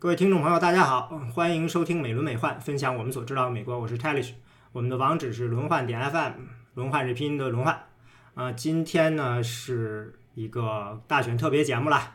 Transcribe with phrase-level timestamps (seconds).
[0.00, 3.76] 各位听众朋友，大家好，欢迎收听美轮美奂，分享我们所知道的美国。
[3.80, 4.34] 我是 Talish，
[4.70, 6.34] 我们的网址是轮换点 FM，
[6.74, 7.84] 轮换是拼音的轮换。
[8.34, 12.14] 啊，今天呢是一个大选特别节目啦。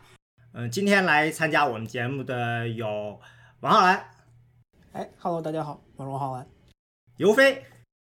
[0.54, 3.20] 嗯，今天来参加我们节目的有
[3.60, 4.02] 王浩然，
[4.92, 6.46] 哎，Hello，大家好，我是王浩然。
[7.18, 7.66] 尤飞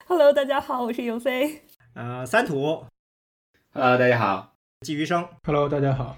[0.05, 1.63] ，Hello，大家好，我是尤飞。
[1.93, 2.85] 呃，三土
[3.71, 4.53] ，Hello，大家好。
[4.81, 6.17] 季余生，Hello，大家好。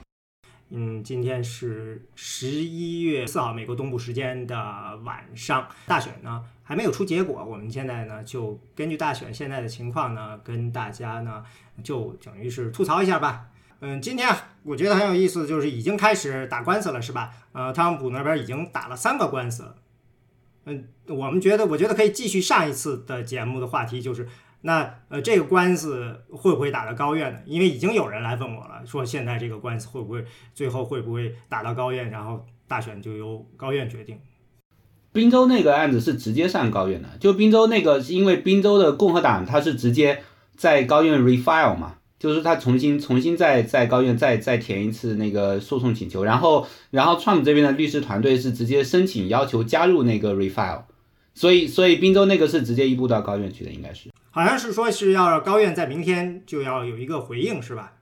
[0.76, 4.56] 嗯，今天是十一月四号，美国东部时间的
[5.04, 5.68] 晚上。
[5.86, 11.44] 大选呢还没有出结果，我们现在呢就根据大选现在的情况呢，跟大家呢
[11.84, 13.46] 就等于是吐槽一下吧。
[13.82, 14.28] 嗯，今天
[14.64, 17.32] 我觉得很有意思，就是已经开始打官司了，是吧？
[17.52, 19.76] 呃，特朗普那边已经打了三个官司了。
[20.66, 24.28] 嗯，我们觉得，我觉得可以继续上一次的节目的话题，就是。
[24.66, 27.40] 那呃，这个官司会不会打到高院呢？
[27.46, 34.18] 因为已经有人来问我了，说现在这个官司会不会最后会不会打到高院，然后大选就由高院决定。
[35.12, 40.24] 宾州那个案子是直接上高院的，就宾州那个是因为宾州的共和党他是直接
[40.56, 50.84] 在高院 refile 嘛，就是他重新重新再在高院再再填一次那个诉讼请求，然后然后 Trump 这边的律师团队是直接申请要求加入那个 refile，
[51.36, 54.10] 所以所以宾州那个是直接一步到高院去的，应该是。
[54.34, 57.94] 好像是说是要高院在明天就要有一个回应，是吧？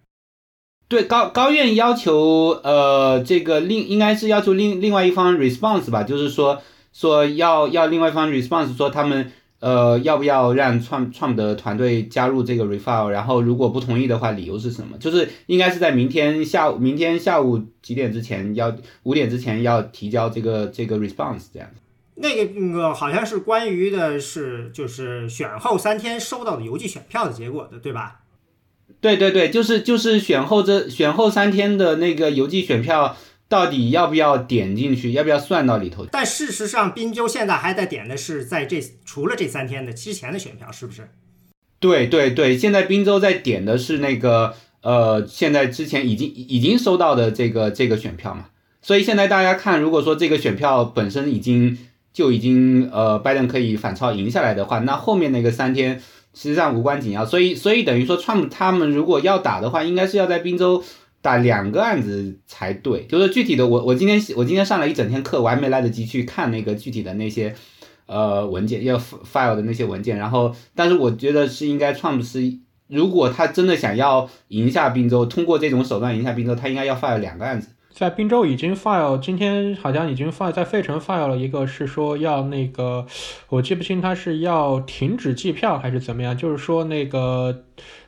[0.87, 6.61] 对，高高院要求，呃，这个另应该是要求另另外一方 response 吧，就是说
[6.93, 14.97] 说要要另外一方 response，说他们呃要不要让创创的团队加入这个 refile，然后如果不同意的话，理由是什么？
[14.99, 21.81] 就是应该是在明天下午，明天下午几点之前要五点之前要提交这个这个 response 这样子。
[22.21, 28.19] 那个那个好像是关于的是就是选后三天收到的邮寄选票的结果的，对吧？
[28.99, 33.17] 对对对，就是就是选后这选后三天的那个邮寄选票
[33.49, 36.05] 到底要不要点进去，要不要算到里头？
[36.11, 41.09] 但事实上，滨州现在还在点的是在这除了这三天的之前的选票，是不是？
[41.79, 44.53] 对对对，现在滨州在点的是那个
[44.83, 48.47] 呃，现在之前已经已经收到的这个这个选票嘛。
[48.83, 51.77] 所以现在大家看，如果说这个选票本身已经。
[52.13, 55.99] 就已经呃，拜登可以反超赢下来的话，那后面那个三天
[56.33, 60.83] 实际上无关紧要，所以所以等于说，川普他们如果要打的话，应该是要在宾州
[61.21, 63.05] 打两个案子才对。
[63.05, 67.53] 就是具体的，我我今天我今天上了一整天课，我还没来得及去看那个具体的那些
[68.07, 70.17] 呃文件要 file 的那些文件。
[70.17, 72.57] 然后，但是我觉得是应该川普是，
[72.87, 77.69] 如果他真的想要赢下宾州，通过这种手段赢下宾州，他应该要 file 两个案子。
[77.91, 83.05] 在滨州已经 file，今天好像已经 file 在费城 file 了一个，是说要那个，
[83.49, 87.63] 我记不清他是要停止计票还是怎么样，就是说那个。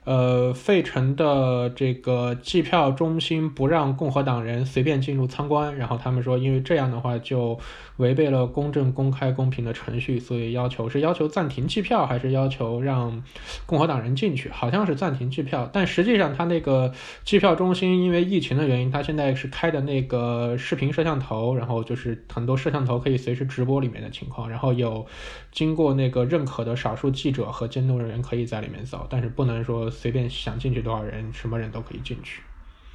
[0.05, 7.57] 呃，费城的这个计票中心不让共和党人随便进入参观，然后他们说，因为这样的话就
[7.97, 13.23] 违背了公正、公开、公平的程序，所以要求是要求暂停计票，还是要求让
[13.65, 14.49] 共和党人进去？
[14.49, 16.91] 好像是暂停计票，但实际上他那个
[17.23, 25.05] 计票中心因为疫情的原因，他现在是开的那个视频摄像头，然后就是很多摄像头可以随时直播里面的情况，然后有
[25.53, 29.89] 经过那个认可的少数记者和监督人员可以在里面走，但是不能说。
[29.89, 32.41] 随便想进去多少人，什么人都可以进去。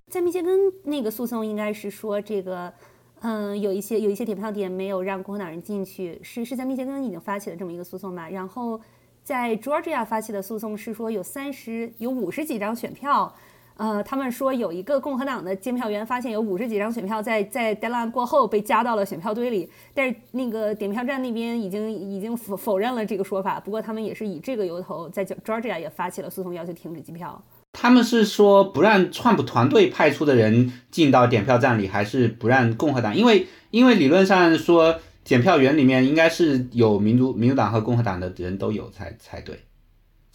[0.09, 2.73] 在密歇根那个诉讼应该是说这个，
[3.21, 8.29] 嗯，有一些有一些点票点没有让共和党人进去，是是在密歇根已经发起了这么一个诉讼吧？
[8.29, 8.81] 然后
[9.23, 13.35] 在 Georgia 发起的诉讼是说有三十有五十几张选票。
[13.78, 23.61] 呃，他们说有一个共和党的监票员发现有五十几张选票在在 deadline 过后被加到了选票堆里，但是那个点票站那边已经已经否否认了这个说法。
[23.61, 27.41] 不过他们也是以这个由头，在 Georgia 也发起了诉讼，要求停止计票。
[27.72, 33.17] 他们是说不让 Trump 团队派出的人进到点票站里，还是不让共和党？
[33.17, 39.61] 因为因为理论上说，检票员里面应该是有民主民主党和共和党的人都有才才对。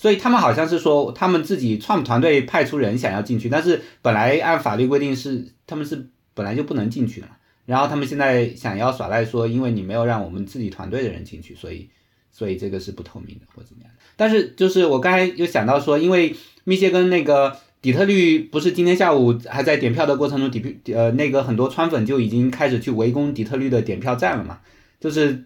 [0.04, 7.28] 所以他们好像是说，他们自己创团队派出人想要进去，但是本来按法律规定是他们是本来就不能进去的。
[7.66, 11.90] 然后他们现在想要耍赖说，因为你没有让我们自己团队的人进去，所以
[12.34, 13.92] 所以这个是不透明的或怎么样。
[14.18, 16.36] 但是就是我刚才又想到说，因为
[16.66, 24.60] 密歇根那个底特律不是今天下午还在点票的过程中，底呃那个很多川粉就已经开始去围攻底特律的点票站了嘛，
[25.00, 25.46] 就是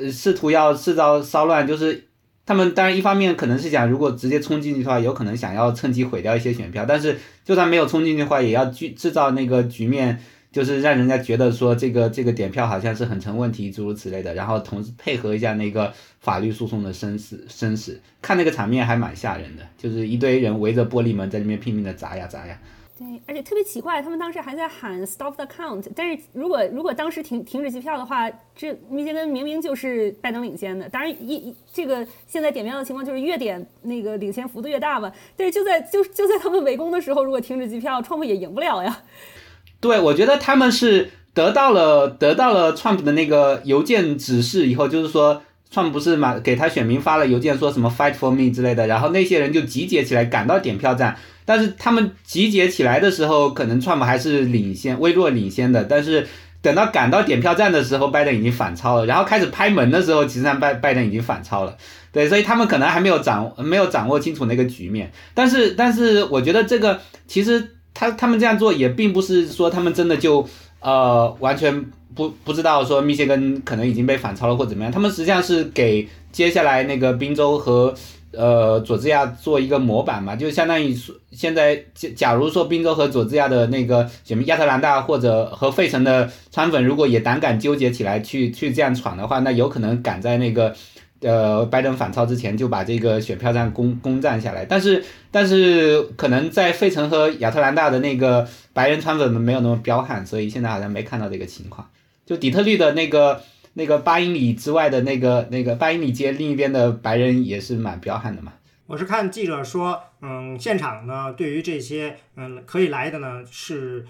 [0.00, 2.08] 呃试图要制造骚乱，就是。
[2.46, 6.84] 他们当然一方面可能是想，如果直接冲进去的话，有可能想要趁机毁掉一些选票。
[6.86, 10.20] 但是就算没有冲进去的话，也要制制造那个局面，
[10.52, 14.34] 就是让人家觉得说这个这个点票好像是很成问题，诸如此类的。
[14.34, 22.58] 然后同时配合一下那个法律诉讼的生死生死，看那个场面还蛮吓人的，就是一堆人围着玻璃门在里面拼命的砸呀砸呀。
[22.96, 30.88] 对，而且特别奇怪，他们当时还在喊 stop the count，但是如果如果当时停停止计票的话，这密歇根明明就是拜登领先的。
[30.88, 35.10] 当然一一这个现在点票的情况就是越点那个领先幅度越大嘛。
[35.36, 39.02] 但是就在就就在他们围攻的时候，如果停止计票，川普也赢不了呀。
[39.80, 51.16] 对，我觉得他们是得到了得到了 Trump 的那个邮件指示以后，就是说 Trump 不是嘛给他选民发了邮件说什么 fight for me 之类的，然后那些人就集结起来赶到点票站。
[51.44, 55.84] 但是他们集结起来的时候，可能川普还是领先，微弱领先的。
[55.84, 56.26] 但是
[56.62, 59.06] 等到赶到点票站的时候，拜登已经反超了。
[59.06, 61.76] 然后开始拍门的时候，其实上拜拜登已经反超了。
[62.12, 65.12] 对，所以他们可能还没有掌没有掌握清楚那个局面。
[65.34, 70.48] 但是，但是我觉得这个其实他他们这样做也并不是说他们真的就
[70.80, 74.90] 呃完全不不知道说密歇根可能已经被反超了或怎么样。
[74.90, 77.94] 他们实际上是给接下来那个宾州和。
[78.36, 90.74] 呃，佐治亚做一个模板嘛，就相当于说，现在假假如说宾州和佐治亚的那个什么亚特兰大或者和费城的川粉，如果也胆敢纠结起来去去这样闯的话，那有可能赶在那个
[91.20, 94.64] 呃拜登反超之前就把这个选票站攻攻占下来。
[94.64, 101.88] 但是但是可能在费城和亚特兰大的那个白人川粉们没有那么彪悍，所以现在好像没看到这个情况。
[102.26, 103.40] 就底特律的那个。
[103.74, 108.52] 那个八英里之外的那个那个八英里街另一边的白人也是蛮彪悍的嘛。
[108.86, 114.06] 我是看记者说，嗯，现场呢对于这些嗯可以来的呢是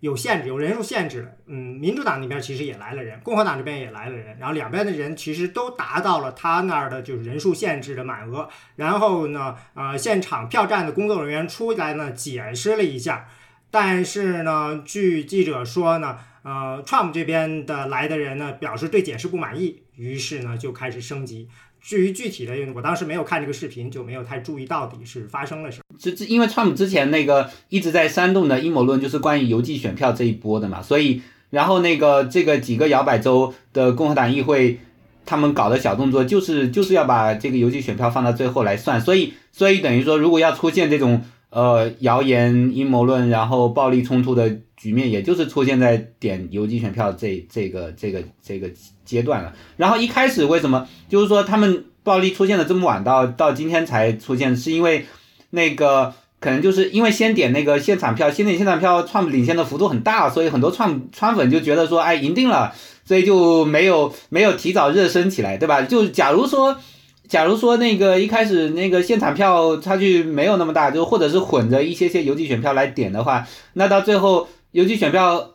[0.00, 1.36] 有限制，有人数限制。
[1.46, 8.48] 嗯，民主党那边其实也来了人，共和党这边也来了人，然后两边的人其实都达到了他那儿的就是人数限制的满额。
[8.76, 13.26] 然后呢，呃，现场票站的工作人员出来呢解释了一下，
[13.70, 16.18] 但是呢，据记者说呢。
[16.42, 21.46] 呃，Trump 这边的来的人呢，表示对解释不满意，于是呢就开始升级。
[21.82, 25.96] 至于具体的，我当时没有看这个视频，就没有太注意到底是发生了什么。
[25.98, 34.78] 这这，因为 Trump 之前那个一直在煽动的阴谋论，就是关于邮寄选票这一波的嘛，所以然后那个这个几个摇摆州的共和党议会，
[35.26, 44.60] 他们搞的小动作，就是就是要把这个邮寄选票放到最后来算，所以所以等于说，如果要出现这种呃谣言、阴谋论，然后暴力冲突的。
[44.80, 48.70] 局面也就是出现在点邮寄选票这这个这个这个
[49.04, 49.52] 阶段了。
[49.76, 55.04] 然后一开始为什么就是说他们暴力出现的这么晚，到到今天才出现，是因为
[55.50, 62.72] 那个可能就是因为先点那个现场票，先点现场票，川领先的幅度很大，所以很多川川粉就觉得说，哎，赢定了，
[63.04, 65.82] 所以就没有没有提早热身起来，对吧？
[65.82, 66.78] 就假如说
[67.28, 74.48] 假如说那个一开始那个现场票差距没有那么大，就或者是混着一些些邮寄选票来点的话，那到最后。
[74.72, 75.50] 邮寄选票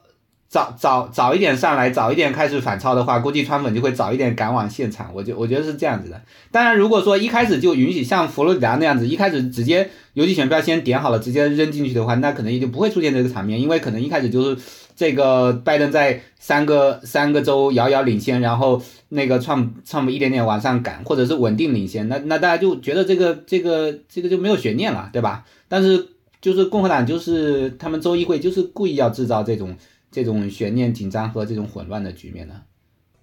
[0.47, 5.11] 早早早一点上来，早一点开始反超的话，估计川粉就会早一点赶往现场。
[5.13, 6.21] 我就我觉得是这样子的。
[6.51, 14.61] 当然，如果说一开始就允许像佛罗里达那样子，一开始直接邮寄选票先点好了，直接扔进去的话，那可能也就不会出现这个场面，因为可能一开始就是
[14.95, 25.43] 这个拜登在三个三个州遥遥领先，然后那个川川普一点点往上赶，或者是稳定领先，那那大家就觉得这个这个这个就没有悬念了，对吧？
[25.67, 26.09] 但是。
[26.45, 29.75] 就是共和党，就是他们州议会，就是故意要制造这种
[30.11, 32.53] 这种悬念、紧张和这种混乱的局面的。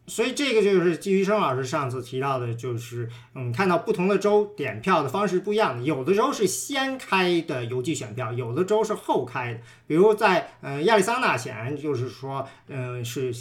[0.09, 9.61] 所以这个就是季于生老师上次提到的，就是嗯，看到不同的州点票的方式不一样，有的州是先开的邮寄选票，有的州是后开的。
[9.87, 13.33] 比如在呃亚利桑那显然就是说，嗯，是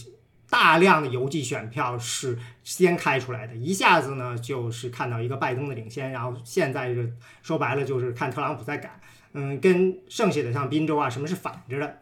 [0.48, 7.02] 大量的邮寄选票是先开出来的，一下子呢就是看到一个拜登的领先，然后现在就
[7.42, 9.01] 说白了就是看特朗普在赶。
[9.34, 11.98] 嗯，跟剩下的像滨州啊，什么是反着的，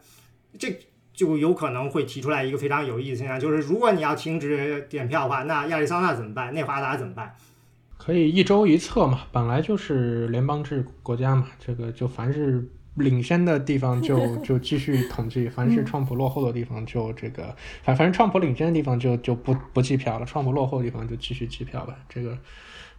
[0.58, 0.78] 这
[1.12, 6.52] 就有可能会提出来一个非常有意思现象，就是如果你要停止点票的话，那亚利桑那怎么办？
[6.54, 7.36] 内华达怎么办？
[7.96, 22.36] 可以一周一测嘛，本来就是联邦制国家嘛，这个就凡是领先的地方就 就继续统计，凡是创普落后的地方就这个，反反正创普领先的地方就就不不计票了，创普落后的地方就继续计票吧，这个。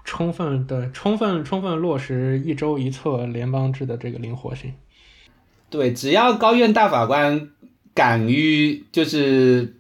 [0.04, 4.74] 充分的、充分、充分落实一周一测联邦制的这个灵活性。
[5.70, 7.50] 对，只要高院大法官
[7.94, 9.76] 敢于就是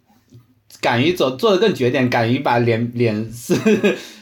[0.79, 3.53] 敢于走做的更绝点，敢于把脸脸是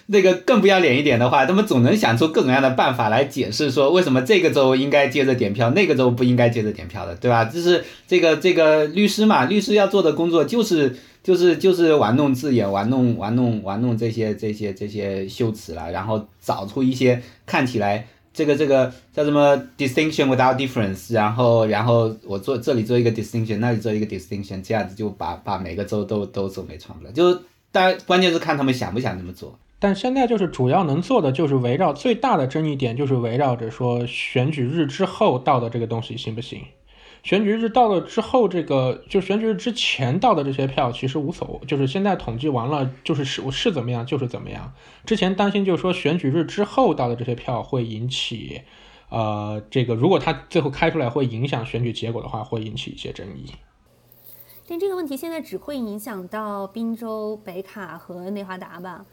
[0.07, 7.45] 那个更不要脸一点的话，他们总能想出各种各样的办法来解释说为什么这个州应该接着点票，那个州不应该接着点票的，对吧？
[7.45, 10.95] 就是这个这个律师嘛，律师要做的工作就是。
[11.29, 27.11] 就是就是玩弄字眼，玩弄玩弄玩弄这些这些这些修辞了，然后找出一些看起来这个这个叫什么 distinction without difference，然后然后我做这里做一个 distinction，那里做一个 distinction，这样子就把把每个州都都走没穿了。
[27.11, 27.39] 就
[27.71, 29.59] 但关键是看他们想不想这么做。
[29.77, 36.63] 但现在就是主要能做的就是围绕最大的争议点，就是围绕着说选举日之后到的这个东西行不行。
[37.21, 44.73] 选举日到了之后，这个就选举日之前到的这些票其实无所谓，就是现在统计完了，就是是是怎么样就是怎么样。
[45.05, 48.61] 之前担心就是说选举日之后到的这些票会引起，
[49.09, 53.51] 呃，这个如果他最后开出来会影响选举结果的话，会引起一些争议。
[54.67, 59.05] 但这个问题现在只会影响到宾州、北卡和内华达吧。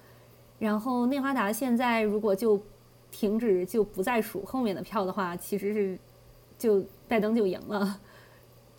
[0.58, 2.62] 然后内华达现在如果就
[3.10, 5.98] 停止就不再数后面的票的话，其实是
[6.58, 8.00] 就拜登就赢了。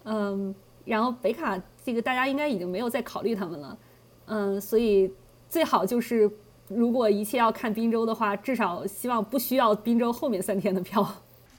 [0.03, 0.53] 嗯，
[0.85, 3.77] 然后北卡这个大家应该已经没有再考虑他们了。
[4.25, 5.11] 嗯，所以
[5.49, 6.29] 最好就是
[6.67, 11.05] 如果一切要看宾州的话，至少希望不需要宾州后面三天的票。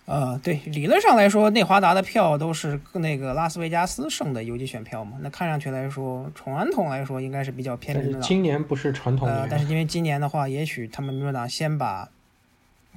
[0.07, 5.19] 呃， 对，理论上来说，内华达的票都是那个拉斯维加斯胜的邮寄选票嘛。
[5.21, 8.23] 那看上去来说，传统来说应该是比较偏民主党。
[8.23, 12.09] 今年不是传统呃，但是因为今年的话，也许他们民主党先把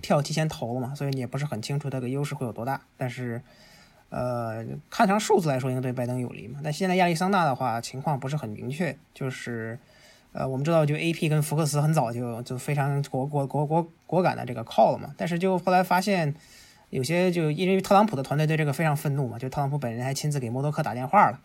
[0.02, 2.82] 票提前投了嘛，所以你也不是很清楚这个优势会有多大。
[2.96, 3.42] 但是，
[4.12, 6.60] 呃，看上数字来说，应该对拜登有利嘛。
[6.64, 9.80] 但现在亚利桑那的话，情况不是很明确，就是
[10.34, 16.36] 呃，我们知道就 AP 跟福克斯很早就就非常果果果果果敢的这个 call 了嘛，但是就后来发现。
[16.92, 21.40] 有些就因为特朗普的团队对这个非常愤怒嘛，就特朗普本人还亲自给默多克打电话了，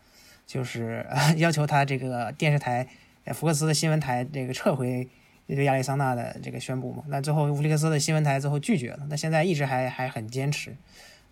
[0.44, 1.06] 就是
[1.38, 2.84] 要求他这个电视台，
[3.32, 5.08] 福克斯的新闻台这个撤回
[5.46, 7.04] 对亚利桑那的这个宣布嘛。
[7.06, 10.74] 那最后乌利克斯的新闻台最后拒绝了，那现在一直还还很坚持。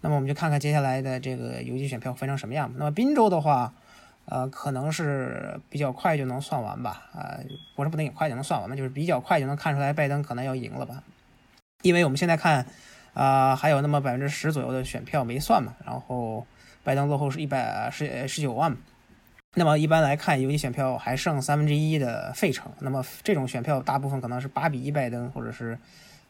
[0.05, 2.71] 那么我们就看看接下来的这个邮寄选票分成什么样。
[2.77, 3.73] 那么滨州的话，
[4.27, 7.41] 呃，可能是比较快就能算完吧，啊，
[7.75, 11.03] 不是不能快就能算完那，就是比较快就能看出来拜登可能要赢了吧，
[11.81, 12.67] 因为我们现在看。
[13.15, 16.45] 啊，还有那么百分之十左右的选票没算嘛，然后
[16.83, 18.77] 拜登落后是一百十十九万，
[19.55, 25.79] 那么一般来看，邮寄选票还剩三分之一的费城，那么这种选票大部分可能是八比一拜登，或者是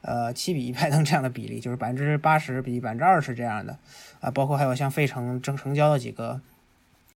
[0.04, 3.76] 呃七比一拜登这样的比例，就是百分之八十比百分之二十这样的，
[4.20, 6.40] 啊，包括还有像费城正成交的几个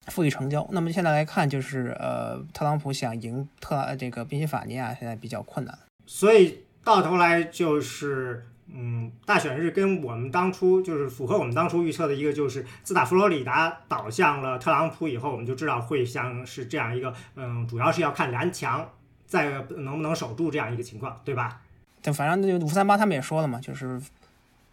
[0.08, 8.46] 富裕成交，那么现在来看，就是呃，特朗普想赢特这个宾夕法尼亚现在比较困难，所以到头来就是。
[8.70, 18.86] 嗯，大选日跟我们当初就是符合我们当初预测的一个，就是自打佛罗里达倒向了特朗普以后，我们就知道会像是这样一个，嗯，主要是要看蓝墙
[19.26, 21.62] 在能不能守住这样一个情况，对吧？
[22.08, 24.02] 就反正就五三八他们也说了嘛，就是，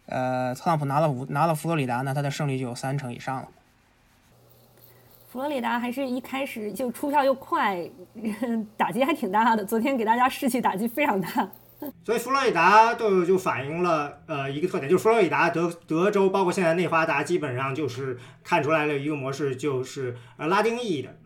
[0.05, 3.49] 呃，特朗普拿了五拿了佛罗里达呢，他的胜率就有三成以上了。
[5.27, 7.85] 佛罗里达还是一开始就出票又快，
[8.77, 11.49] 打击还挺大的，昨天给大家士气打击非常大。
[12.05, 21.17] 所以佛罗里达就就反映了呃一个特点，就是佛罗里达、德德州，包括现在内华达，基本上就是看出来了一个模式，就是呃拉丁裔的，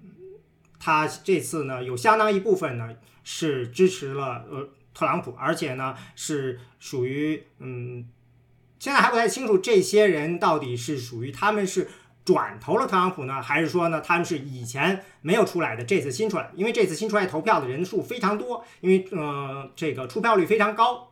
[0.79, 8.05] 他这次呢有相当一部分呢是支持了呃特朗普，而且呢是属于嗯，
[8.77, 11.87] 现在还不太清楚这些人到底是属于他们是。
[12.25, 16.51] 转投了特朗普呢，还是说呢，他们是以前没有出来的，这次新出来？
[16.53, 21.11] 因为这次新出来投票的人数非常多，因为呃这个出票率非常高，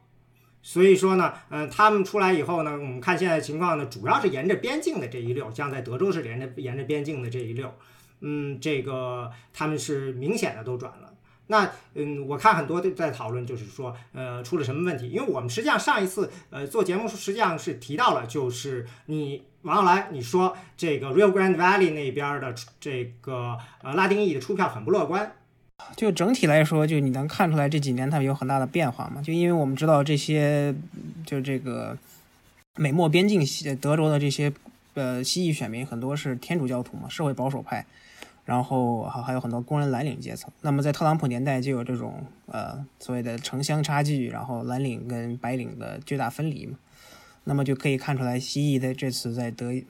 [0.61, 7.73] 所以说呢，嗯，他们出来以后呢，我们看现在情况呢，主要是沿着边境的这一溜，像在德州是沿着沿着边境的这一溜，
[8.19, 11.06] 嗯，这个他们是明显的都转了。
[11.47, 15.09] 那嗯，我看很多都在讨论，就是说呃出了什么问题？
[15.09, 19.43] 因为我们实际上上一次呃做节目实际上是提到了，就是你。
[19.63, 25.33] 王浩来，你说这个 Rio Grande Valley 那边的这个呃拉丁裔的出票很不乐观。
[25.97, 29.21] 就整体来说，就你能看出来这几年它有很大的变化吗？
[29.21, 30.73] 就因为我们知道这些，
[31.25, 31.97] 就这个
[32.77, 34.53] 美墨边境西德州的这些
[34.93, 37.85] 呃西裔选民很多是天主教徒嘛，社会保守派，
[38.47, 40.49] 然后还还有很多工人蓝领阶层。
[40.61, 46.77] 那么在特朗普年代就有这种呃所谓的城乡差距，然后蓝领跟白领的巨大分离嘛。
[47.43, 49.85] 那么就可以看出来，西裔的这次在德，因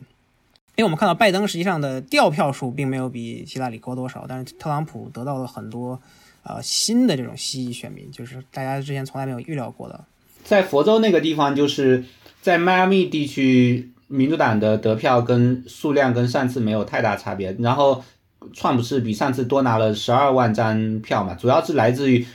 [0.79, 5.99] 为我们看到拜登实际上的掉票数并没有比希拉里高多少，但是特朗普得到了很多，
[6.41, 10.03] 呃，新的这种西裔选民，就是大家之前从来没有预料过的。
[10.43, 12.05] 在佛州那个地方，就是
[12.41, 18.03] 在迈阿密地区，民主党的得票跟数量跟上次没有太大差别，然后
[18.53, 22.25] 川普是比上次多拿了十二万张票嘛，主要是来自于。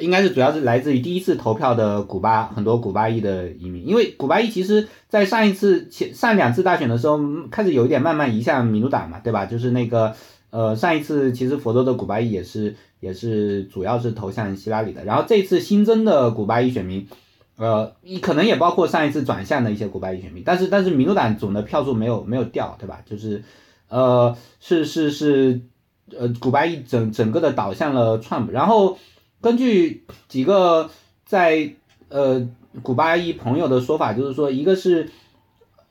[0.00, 7.18] 应该是主要是来自于第一次投票的古巴很多古巴裔的移民，因为古巴裔其实，在上一次前上两次大选的时候，
[7.50, 9.46] 开始有一点慢慢移向民主党嘛，对吧？
[9.46, 10.14] 就是那个
[10.50, 17.08] 呃上一次其实佛州的古巴裔也是也是主要是投向希拉里的，然后这次新增的古巴裔选民，
[17.56, 23.00] 呃可能也包括上一次转向的一些古巴裔选民，但是但是民主党总的票数没有没有掉，对吧？
[23.04, 23.42] 就是
[23.88, 25.60] 呃是是是
[26.16, 28.98] 呃古巴裔整整个的倒向了川普，然后。
[29.40, 30.90] 根据几个
[31.24, 31.74] 在
[32.08, 32.48] 呃
[32.82, 35.10] 古巴裔朋友的说法，就是说，一个是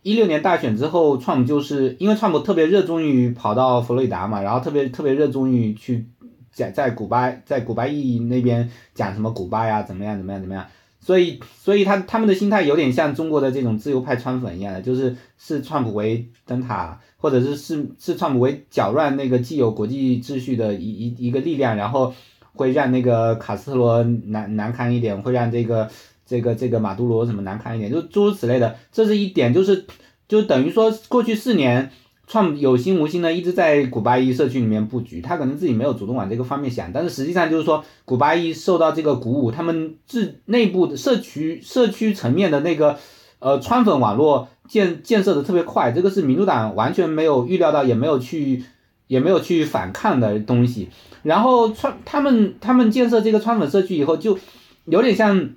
[0.01, 6.07] 一六年大选之后，川普就是因为川普特别热衷于跑到佛罗里达嘛，然后特别特别热衷于去
[6.51, 10.65] 在在古巴在古巴裔那边讲什么古巴呀怎么样怎么样怎么样，
[11.07, 22.13] 所以所以他他们的心态有点像中国的这种自由派川粉一样的，就是视川普为灯塔，或者是视视川普为搅乱那个既有国际秩序的一一一个力量，然后
[22.55, 25.89] 会让那个卡斯特罗难难堪一点，会让这个。
[26.29, 29.85] 这个这个马杜罗什么难堪一点，就诸如此类的，这是一点，就是
[30.27, 31.89] 就等于说过去四年，
[32.27, 42.98] 创有心无心的一直在古巴裔社区里面布局，他可能自己没有主动往这个方面想，但是实际上就是说古巴裔受到这个鼓舞，他们自内部的社区社区层面的那个
[43.39, 48.63] 呃川粉网络建建设的特别快，这个是民主党完全没有预料到，也没有去
[49.07, 50.89] 也没有去反抗的东西。
[51.24, 54.38] 然后川他们他们建设这个川粉社区以后，就
[54.86, 55.50] 有点像。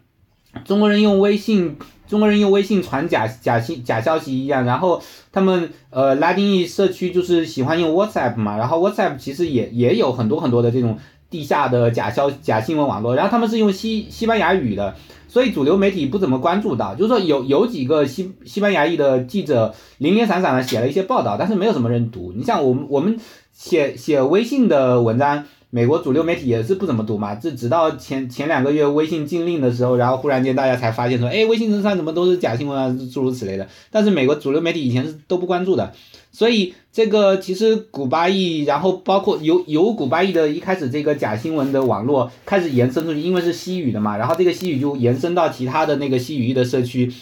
[0.64, 1.76] 中国人用微信，
[2.10, 5.00] 中国人用微信传假假信假消息一样，然后
[5.32, 10.98] 他们呃拉丁裔社区就是喜欢用 WhatsApp 嘛，然后 WhatsApp 其实也也有很多很多的这种
[11.30, 14.96] 地下的假消假新闻网络，然后他们是用西西班牙语的，
[15.28, 22.32] 所以主流媒体不怎么关注到，就是说有有几个西西班牙裔的记者零零散散的写了一些报道，但是没有什么人读。
[22.34, 23.18] 你像我们我们
[23.52, 25.46] 写写微信的文章。
[25.72, 33.68] 美国主流媒体也是不怎么读嘛，这直到前前两个月微信禁令的时候，然后忽然间大家才发现说，哎，微信上怎么都是假新闻啊，诸如此类的。
[33.88, 35.92] 但是美国主流媒体以前是都不关注的，
[36.32, 47.12] 所以这个其实古巴裔，然后包括由由古巴裔的一开始这个假新闻的网络开始延伸出去，因为是西语的嘛，然后这个西语就延伸到其他的那个西语裔的社区，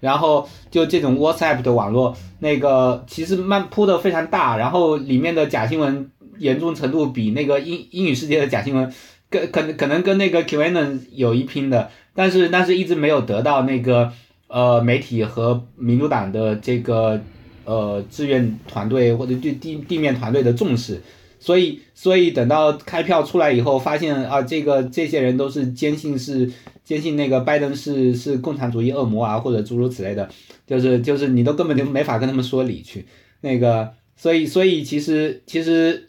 [0.00, 6.10] 然后就这种 WhatsApp 的网络，那个其实慢铺的非常大，然后里面的假新闻。
[6.38, 8.92] 严重程度比那个英英语世界的假新闻，
[9.30, 14.12] 跟可能可能跟那个 QAnon 有一拼的，但是但是一直没有得到那个
[14.46, 17.20] 呃媒体和民主党的这个
[17.64, 21.02] 呃志愿团队或者对地地面团队的重视，
[21.38, 26.50] 所以所以等到开票出来以后，发现啊这个这些人都是坚信是
[26.84, 30.28] 坚信那个拜登是是共产主义恶魔啊或者诸如此类的，
[30.66, 33.04] 就是就是你都根本就没法跟他们说理去，
[33.42, 36.07] 那个所以所以其实其实。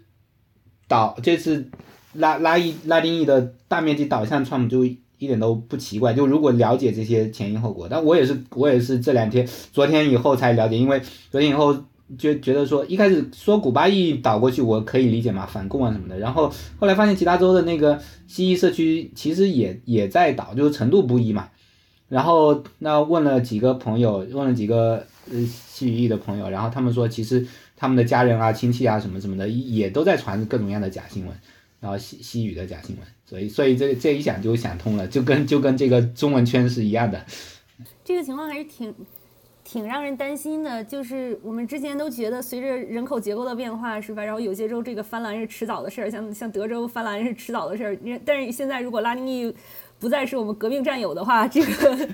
[0.90, 1.70] 导这次
[2.14, 11.00] 拉拉裔拉丁裔的大面积倒向川普就一点都不奇怪，就如果了解这些前因后果，但我也是我也是这两天昨天以后才了解，因为
[11.30, 11.78] 昨天以后
[12.18, 21.50] 觉觉得说一开始说古巴裔倒过去我可以理解嘛，反共啊什么的，然后后来发现其他州的那个西裔社区其实也也在倒，就是程度不一嘛，
[22.08, 27.46] 然后那问了几个朋友，问了几个呃西裔的朋友，然后他们说其实。
[27.82, 31.34] 他们的家人啊、亲戚啊什么什么的，也都在传各种各样的假新闻，
[31.80, 37.26] 然后西西语的假新闻，所以所以这这一想就想通了，就跟就跟这个中文圈是一样的。
[38.04, 38.94] 这个情况还是挺
[39.64, 44.26] 挺让人担心的，就是我们之前都觉得随着人口结构的变化，是吧？
[44.26, 47.98] 然后有些州这个翻蓝是迟早的事儿，像像德州翻蓝是迟早的事儿。
[48.26, 49.54] 但是现在如果拉丁裔
[50.00, 52.08] 不再是我们革命战友的话，这个，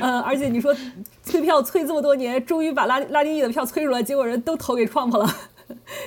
[0.00, 0.74] 呃，而且你说
[1.22, 5.28] 催票催这么多年，终于把拉拉丁裔的票催出来，结果人都投给 Trump 了，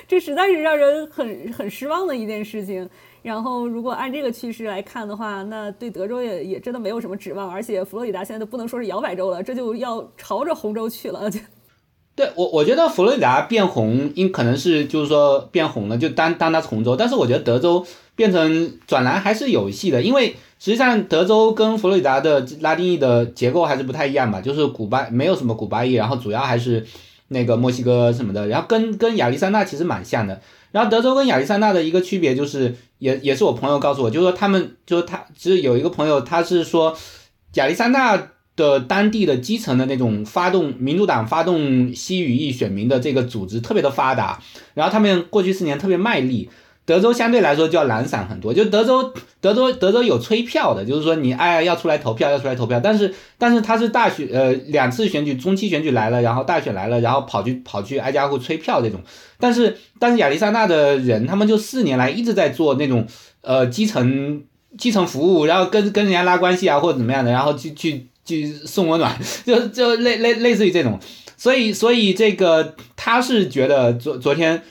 [0.07, 2.89] 这实在是让人很很失望的一件事情。
[3.21, 11.27] 然后，如果按这个趋势来看的话，那对德州也也真的没有什么指望，而且佛罗里达现在都不能说是摇摆州了，这就要朝着红州去了。
[12.15, 17.85] 对我，我觉得佛罗里达变红，因可能是就是说变红了，就当当它红州，但是我觉得德州
[18.15, 20.36] 变成转蓝还是有戏的，因为。
[20.58, 26.84] 实际上，德州跟佛罗里达的拉丁裔的结构还是不太一样吧，就是古巴没有什么古巴裔，然后主要还是
[27.28, 30.41] 那个墨西哥什么的，然后跟跟亚利桑那其实蛮像的。
[30.71, 36.97] 然后德州跟亚利桑那的一个区别就是，也也是我朋友告诉我，就是说他们就是他其实有一个朋友，他是说
[37.56, 44.41] 亚利桑那的当地的基层的那种发动民主党发动西语裔选民的这个组织特别的发达，
[44.73, 46.49] 然后他们过去四年特别卖力。
[46.86, 59.02] 德州相对来说就要懒散很多，就德州，德州，德州有催票的，就是说你哎要出来投票，要出来投票，但是但是他是大选，呃两次选举，中期选举来了，然后大选来了，然后跑去跑去挨家户催票这种，
[59.39, 63.08] 但是但是亚利桑那的人，他们就四年来一直在做那种
[63.41, 64.43] 呃基层
[64.78, 71.00] 基层服务，然后跟跟人家拉关系啊或者怎么样的，然后去去去送温暖， 就就类类类似于这种，
[71.36, 74.62] 所以所以这个他是觉得昨昨天。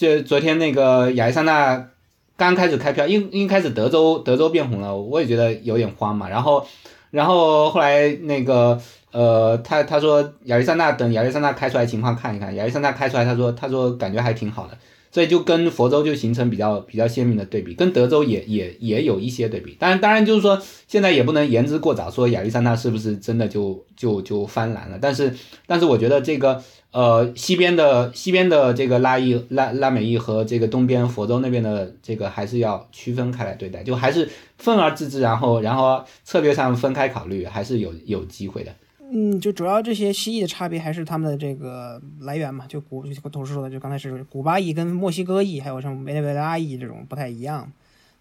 [0.00, 1.90] 就昨天那个亚利桑那
[2.34, 6.26] 刚开始开票，因因开始德州德州变红了，我也觉得有点慌嘛。
[6.30, 6.66] 然后，
[7.10, 8.80] 然后后来那个
[9.12, 14.78] 呃，他他说亚利桑那等亚利桑那开出来情况看一看，亚利桑那开出来，他说他说感觉还挺好的。
[15.12, 19.76] 所以就跟佛州就形成比较比较鲜明的对比，跟德州也也也有一些对比。
[19.78, 24.98] 当然，当然就是说现在也不能言之过早，说亚历山大是不是真的就就就翻蓝了。
[25.02, 25.34] 但是，
[25.66, 38.74] 但是我觉得这个呃西边的西边的这个拉伊拉拉美裔和这个东边佛州那边的这个还是要区分开来对待，就还是分而治之，然后然后策略上分开考虑，还是有有机会的。
[39.12, 47.70] 嗯，就主要这些蜥蜴的差别还是他们的这个来源嘛，就古就同事说的，就刚才是古巴裔跟墨西哥裔，还有什么委内瑞拉裔这种不太一样。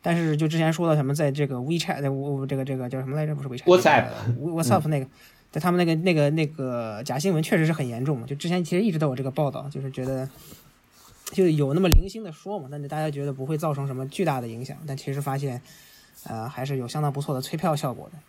[0.02, 3.36] 但是就之前说的什么，在这个 WeChat，在我这个这个叫什么来着？
[3.36, 5.06] 不是 WeChat，WhatsApp，WhatsApp 那个，
[5.52, 8.28] 在他们那个那个那个假新闻确实是很严重嘛。
[8.28, 10.30] 就之前其实一直都有这个报道，就是觉得
[11.32, 15.62] 就有那么零星的说嘛，但是大家觉得不会造成什么巨大的影响，但其实发现，
[16.26, 18.20] 呃，还是有相当不错的催票效果的。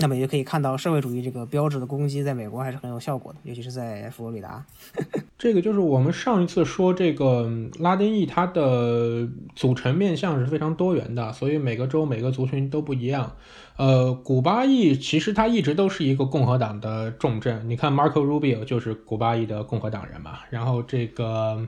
[0.00, 4.64] 那么也可以看到，社会主义这个标志的攻击在美国还是很有效果的，尤其是在佛罗里达。
[5.38, 13.36] 这个就是我们上一次说这个拉丁裔，它的组成面向是非常多元的，所以每个州每个族群都不一样。
[13.76, 21.66] 呃，古巴裔其实它一直都是一个共和党的重镇，你看 Marco Rubio 就是古巴裔的共和党人嘛，然后这个。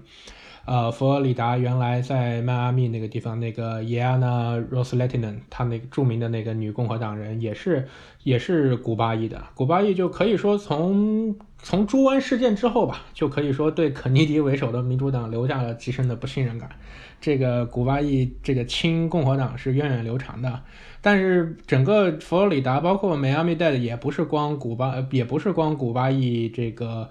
[0.64, 7.88] 呃，佛罗里达原来在迈阿密那个地方，那个 Yana Rosletinen，她那个著名的那个女共和党人，也是
[8.22, 9.42] 也是古巴裔的。
[9.54, 16.70] 古巴裔就可以说从从猪湾事件之后吧，就可以说对肯尼迪为首的民主党留下了极深的不信任感。
[17.20, 20.60] 这个古巴裔这个亲共和党是源远流长的，
[21.00, 27.10] 但是整个佛罗里达，包括迈阿密带的，也不是光古巴，也不是光古巴裔这个。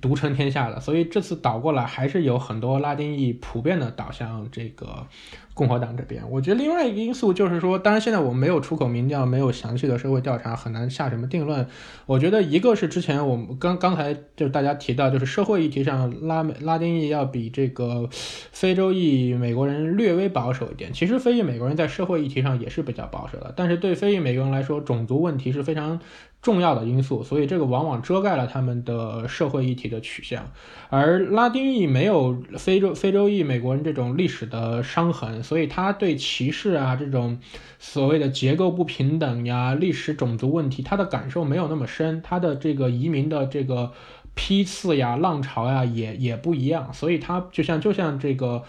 [0.00, 5.06] 独撑天下的，所以这次倒过来还是有很多拉丁裔普遍的倒向这个
[5.52, 6.22] 共和党这边。
[6.30, 11.66] 我觉得另外一个因素就是说，当然现在我们没有出口民调，没有详细的社会调查，很难下什么定论。
[12.06, 20.92] 我觉得一个是之前我们刚刚才就大家提到，就是社会议题上拉美拉丁裔要比这个非洲裔美国人略微保守一点。
[20.92, 26.00] 其实非裔美国人在社会议题上也是比较保守的，但是对非裔美国人来说，种族问题是非常。
[26.44, 30.46] 重要的因素，所以这个往往遮盖了他们的社会议题的取向，
[30.90, 37.38] 而拉丁裔没有非洲非洲裔美国人这种历史的伤痕，所以他对歧视啊这种
[37.78, 43.92] 所谓的结构不平等呀、历史种族问题，他的感受没有那么深，他的这个移民的这个
[44.34, 48.62] 批次呀、浪潮呀也也不一样，所以他就像就像这个。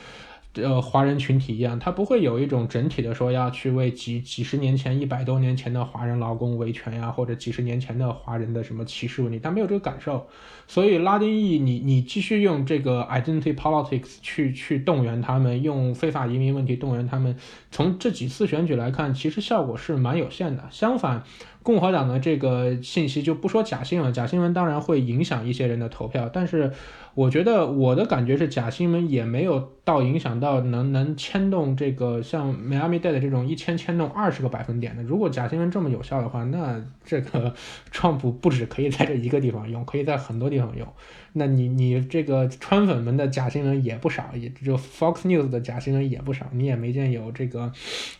[0.55, 10.27] 呃，华人群体一样，他不会有一种整体的说要去为几几十年前、一百多年前的华人劳工维权呀，或者几十年前的华人的什么歧视问题，他没有这个感受。
[10.67, 17.35] 所以拉丁裔，你你继续用这个 identity politics 去去动员他们，用非法移民问题动员他们，
[17.69, 20.63] 从这几次选举来看，其实效果是蛮有限的。
[20.71, 21.23] 相反，
[21.61, 26.71] 共和党的这个信息就不说假新闻，假新闻当然会影响一些人的投票，但是。
[27.15, 35.01] 我觉得我的感觉是假新闻也没有到影响到能能牵动这个像迈阿密带的这种一千牵动二十个百分点的。
[35.01, 37.53] 如果假新闻这么有效的话，那这个
[37.89, 40.85] 川普不止可以在这一个地方用，可以在很多地方用。
[41.37, 47.71] 那你你这个川粉们的假新闻也不少，也就 Fox News 的假新闻也不少，你也没见有这个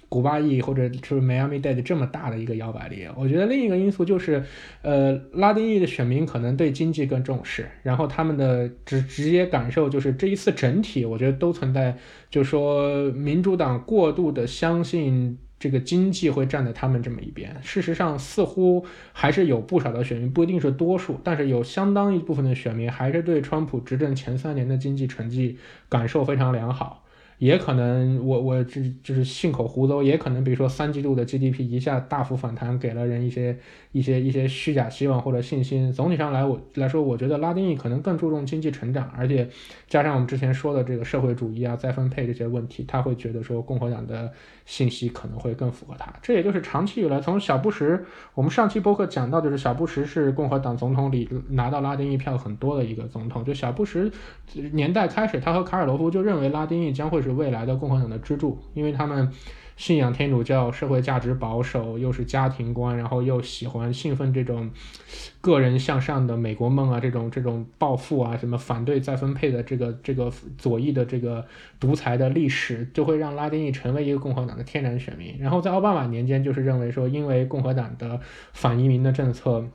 [0.10, 3.08] 古巴裔或者是迈阿密带的这么大的一个摇摆力。
[3.16, 4.44] 我觉得另一个因素就是，
[4.82, 11.98] 呃，拉丁裔的选民可能对经济更重视，然后他们的直直接感受就是这一次整体，我觉得都存在，
[12.30, 15.38] 就是说民主党过度的相信。
[15.58, 17.56] 这个经济会站在他们这么一边。
[17.63, 27.04] 事实上，似乎还是有不少的选民，不一定是多数，但是有相当一部分的选民还是对川普执政前三年的经济成绩感受非常良好。
[27.38, 33.58] 也可能我我这就是信口胡诌，也可能比如说三季度的 GDP 一下大幅反弹，给了人一些
[33.96, 35.92] 一些一些虚假希望或者信心。
[35.92, 39.50] 总体上来我来说，我觉得拉丁裔可能更注重经济成长，而且
[39.90, 44.32] 加上我们之前说的这个社会主义啊、再分配这些问题，他会觉得说共和党的
[44.66, 46.14] 信息可能会更符合他。
[46.22, 48.06] 这也就是长期以来从小布什，
[48.36, 53.44] 我们上期播客讲到，就是小布什是共和党总统里拿到拉丁裔票很多的一个总统。
[53.44, 54.10] 就小布什
[54.72, 57.26] 年代开始，他和卡尔罗夫就认为拉丁裔将会。
[57.26, 59.28] 是未来的共和党的支柱，因为他们
[59.76, 64.72] 信仰天主教，社会价值保守，又是家庭观，然后又喜欢兴奋这种
[65.42, 71.46] 个人向上的美国梦啊，这种这种暴富啊，什么反对再分配的这个这个左翼的这个
[71.80, 75.36] 独裁的历史，就会让拉丁裔成为一个共和党的天然选民。
[75.40, 78.20] 然后在奥巴马年间，就是认为说，因为共和党的
[78.54, 79.66] 反移民的政策。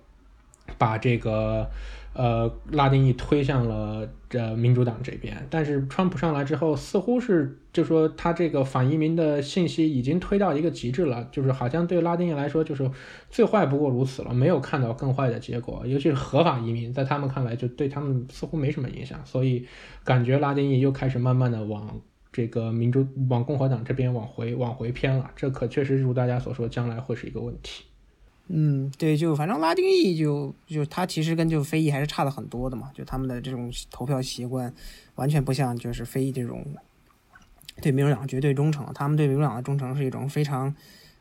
[0.78, 1.68] 把这个。
[2.12, 12.90] 呃，拉丁裔推向了这民主党这边，但是川普上来之后，似乎是就说他这个反移民的信息已经推到一个极致了，就是好像对拉丁裔来说，就是
[13.30, 15.84] 最坏不过如此了，没有看到更坏的结果。
[15.86, 19.64] 尤其是合法移民，在他们看来，就对他们似乎没什么影响，所以
[20.02, 22.00] 感觉拉丁裔又开始慢慢的往
[22.32, 25.30] 这个民主、往共和党这边往回往回偏了。
[25.36, 27.84] 这可确实如大家所说，将来会是一个问题。
[28.52, 34.74] 嗯，对，就反正拉丁裔就就他其实跟就非裔还是差的很多的嘛，就他们的这种投票习惯
[35.14, 36.66] 完全不像就是非裔这种
[37.80, 40.74] 对民主党绝对忠诚，他们对民主党的忠诚是一种非常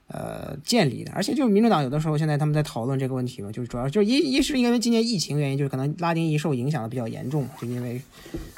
[0.08, 8.02] 呃建立的，而且就民主党有的时候现在他们在讨论这个问题嘛，就是主要就是一一是因为今年疫情原因，就是可能拉丁裔受影响的比较严重，就因为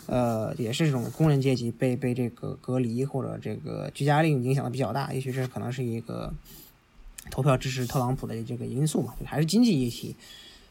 [0.06, 6.34] 呃也是这种工人阶级被被这个隔离或者这个居家令影响的比较大，也许这可能是一个。
[7.32, 10.16] 投票支持特朗普的这个因素嘛，还是经济议题。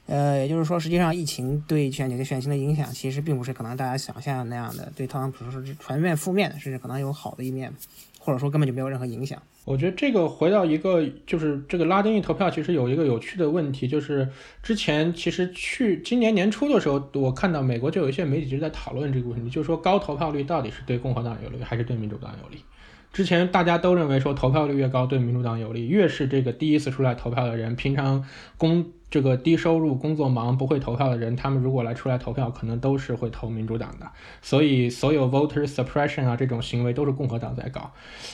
[0.06, 7.72] 呃，也就是说，实际上疫情对选举的选情的影响，其实并不是可能大家想象的那样的，对特朗普说是全面负面的，甚至可能有好的一面，
[8.18, 9.40] 或者说根本就没有任何影响。
[9.64, 14.28] 我觉得这个回到一个，就是这个拉丁裔投票，其实有一个有趣的问题，就是
[14.64, 22.64] 之前其实去今年年初的时候，我看到美国就有一些媒体就在讨论这个问题，就是说高投票率到底是对共和党有利还是对民主党有利？
[23.12, 28.24] 之前大家都认为说投票率越高对民主党有利，越是这个第一次出来投票的人，平常
[28.56, 34.06] 工这个低收入、工作忙不会投票的人，他们如果来出来投票，可能都是会投民主党的。
[34.40, 37.90] 所以所有 voter suppression 啊这种行为都是共和党在搞。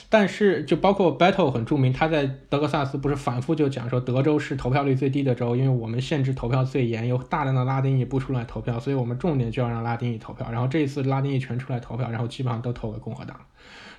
[0.09, 10.47] 但是就包括 Battle 很著名，他在德克萨斯不是反复就讲说，德州是投票率最低的州，因为我们限制投票最严，有大量的拉丁裔不出来投票，所以我们重点就要让拉丁裔投票。
[10.51, 13.35] 然后这一次拉丁裔全出来投票，然后基本上都投给共和党。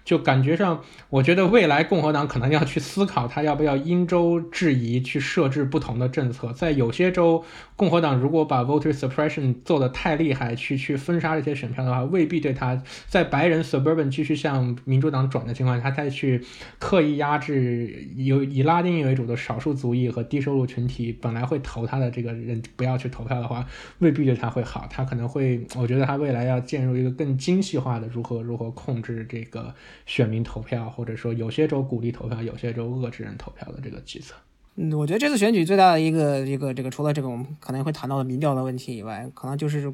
[0.08, 6.50] 就感觉上，我觉得未来共和党可能要去思考，他要不要因州制宜去设置不同的政策。
[6.54, 7.44] 在有些州，
[7.76, 16.42] 共和党如果把 voter suppression 做得太厉害，去去封杀这些选票的话，未必对他在白人 suburban 继续向民主党转的情况下，他再去
[16.78, 23.66] 刻意压制有以拉丁裔为主的少数族裔和低收入群体本来会投他的这个人不要去投票的话，
[23.98, 24.86] 未必对他会好。
[24.88, 29.74] 他可能会，我觉得他未来要进入一个更精细化的如何如何控制这个。
[30.06, 34.34] 选民投票，或者说有些州鼓励投票，有些州遏制人投票的这个计策。
[34.76, 39.92] 嗯，我觉得这次选举最大的一个一个这个，除了这个我们可能会谈到的民调的问题以外，可能就是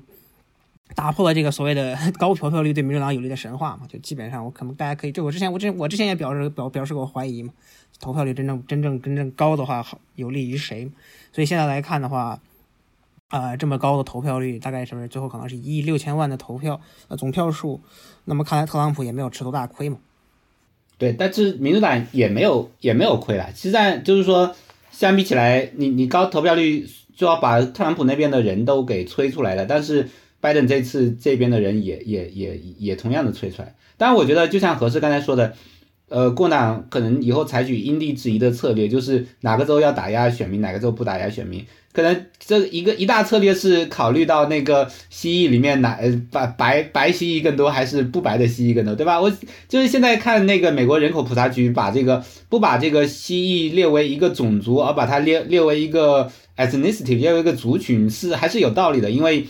[0.95, 3.87] 打破了这个所谓的高投票率对民主党有利的神话嘛。
[3.89, 7.53] 就基本上，我可能大家可以，就我之前我之前我之前也表示表表示过怀疑嘛，
[7.99, 10.91] 投票率真正真正真正高的话，好有利于谁？
[11.33, 12.39] 所以现在来看的话，
[13.29, 17.81] 啊，这么高的投票率，大概是不是最后可能是一亿六千万的投票呃总票数？
[18.25, 19.99] 那么看来特朗普也没有吃多大亏嘛。
[20.97, 23.51] 对，但是民主党也没有也没有亏了。
[23.55, 24.55] 实在就是说，
[24.93, 29.67] 相比起来，你你高投票率就要把特朗普那边的人都给催出来了。
[29.67, 30.09] 但是
[30.41, 33.75] 拜登这次这边的人也也也也同样的催出来。
[33.97, 35.55] 当然，我觉得就像何适刚才说的，
[36.09, 41.67] 呃，共党可能以后采取因地制宜的策略，就是哪个州要打压选民，哪个州不打压选民。
[41.95, 49.21] 可能这一个一大策略是考虑到那个蜥蜴里面哪呃白白白蜥蜴更多还是不白的蜥蜴更多，对吧？
[49.21, 49.33] 我
[49.69, 59.47] 就是现在看那个美国人口普查局把这个不把这个蜥蜴列为一个种族，而把它列列为一个 ethnicity，列为一个族群是还是有道理的，因为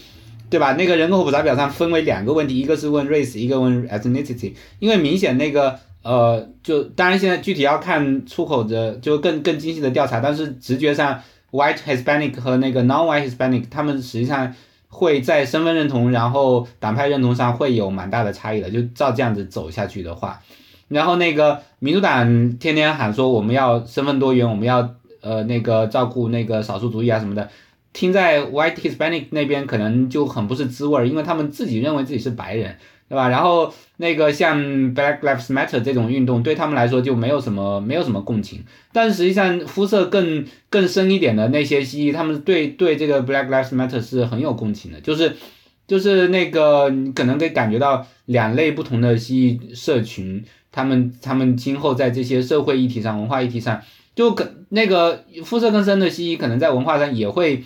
[0.50, 0.74] 对吧？
[0.74, 11.22] 那个人口普查表上分为两个问题，一个是问 race，一个问 ethnicity，因为明显那个呃就当然现在具体要看出口的就更更精细的调查，但是直觉上。
[11.54, 14.52] White Hispanic 和那个 Non-White Hispanic，他们实际上
[14.88, 18.68] 会在身份认同，然后党派认同上会有蛮大的差异的。
[18.68, 20.42] 就照这样子走下去的话，
[20.88, 27.48] 然后那个民主党天天喊说我们要身份多元，我们要呃那个照顾那个少数族裔啊什么的，
[27.92, 32.76] 听在 White Hispanic 那边可能就很不是滋味儿，因为他们自己认为自己是白人。
[33.06, 33.28] 对吧？
[33.28, 34.58] 然后那个像
[34.94, 38.64] Black Lives Matter 这种运动，对他们来说就没有什么没有什么共情。
[38.92, 45.00] 但实际上肤色更更深一点的那些蜥蜴，他们对对这个 Black Lives Matter 是很有共情的。
[45.00, 45.36] 就是
[45.86, 53.82] 就是那个你可能可以感觉到两类不同的蜥蜴社群，他们他们今后在这些社会议题上、文化议题上，
[54.16, 57.64] 就可那个肤色更深的蜥蜴，可能在文化上也会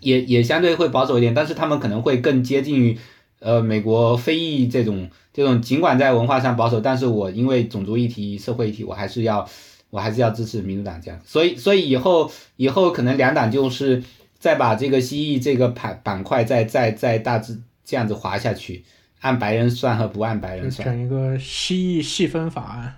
[0.00, 2.98] 也也相对会保守一点，但是他们可能会更接近于。
[3.42, 9.48] 呃，美国非裔这种这种，尽管在文化上保守，但是我因为种族议题、社会议题，我还是要
[9.90, 11.20] 我还是要支持民主党这样。
[11.24, 14.04] 所以，所以以后以后可能两党就是
[14.38, 18.84] 再把这个蜥蜴这个板板块再再再大致这样子划下去，
[19.20, 22.94] 按白人算和不按白人算，整一个蜥蜴细分法案。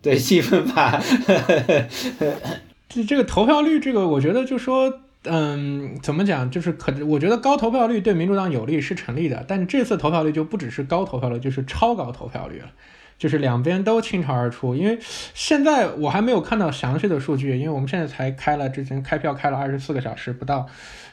[0.00, 1.02] 对细分法。
[2.88, 5.00] 这这个投票率，这个我觉得就说。
[5.28, 6.50] 嗯，怎么讲？
[6.50, 12.70] 就是可，我觉得高投票率对民主党有利是成立的，但这次投票率就不只是高投票率，就是超高投票率了。
[13.18, 14.98] 就是两边都倾巢而出，因为
[15.32, 20.66] 现在我还没有看到详细的数据，因为我们现在才开了之前开票开了二十四个小时不到。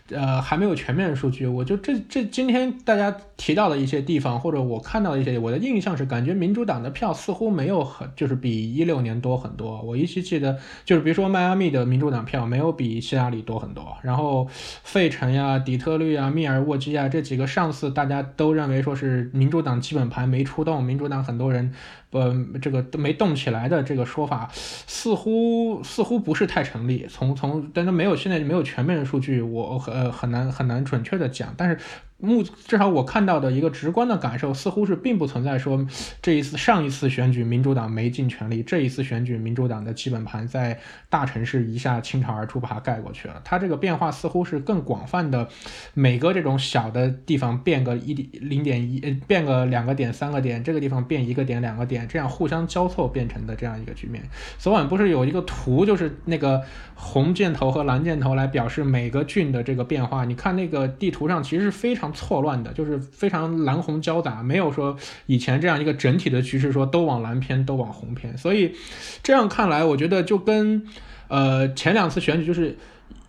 [0.09, 9.81] 呃，还没有全面数据，我就这这今天大家提到的一些地方，或者我看到的一些，我的印象是感觉民主党的票似乎没有很，就是比一六年多很多。
[9.81, 14.47] 我依稀记得，就是比如说迈阿密的民主党票没有比希拉里多很多，然后
[14.83, 21.73] 费城呀、底特律啊、密尔沃基啊这几个上次大家都认为说是民主党基本盘没出动，民主党很多人。
[22.13, 27.05] 呃，这个都没动起来的这个说法，似乎似乎不是太成立。
[27.09, 31.53] 从从，但是没有现在没有全面的数据，我很很难很难准确的讲。
[31.57, 31.77] 但是。
[32.25, 35.85] 目至少我看到的一个直观的感受，似乎是并不存在说
[36.21, 43.41] 这一次上一次选举民主党没尽全力，这一次选举民主党的基本盘在大城市一下倾巢而出把它盖过去了。
[43.43, 45.49] 它这个变化似乎是更广泛的，
[45.93, 54.23] 每个这种小的地方变个一点零点一，变个两个点三个点，这个地方变一个点两个点，这样互相交错变成的这样一个局面。
[54.57, 56.61] 昨晚不是有一个图，就是那个
[56.95, 60.23] 红箭头和蓝箭头来表示每个郡的这个变化。
[60.23, 62.12] 你看那个地图上其实是非常。
[62.13, 64.95] 错乱的，就是非常蓝红交杂，没有说
[65.25, 68.37] 以前这样一个整体的趋势，说都往蓝偏，都往红偏。
[68.37, 68.73] 所以
[69.21, 70.85] 这样看来，我觉得就跟
[71.27, 72.77] 呃前两次选举，就是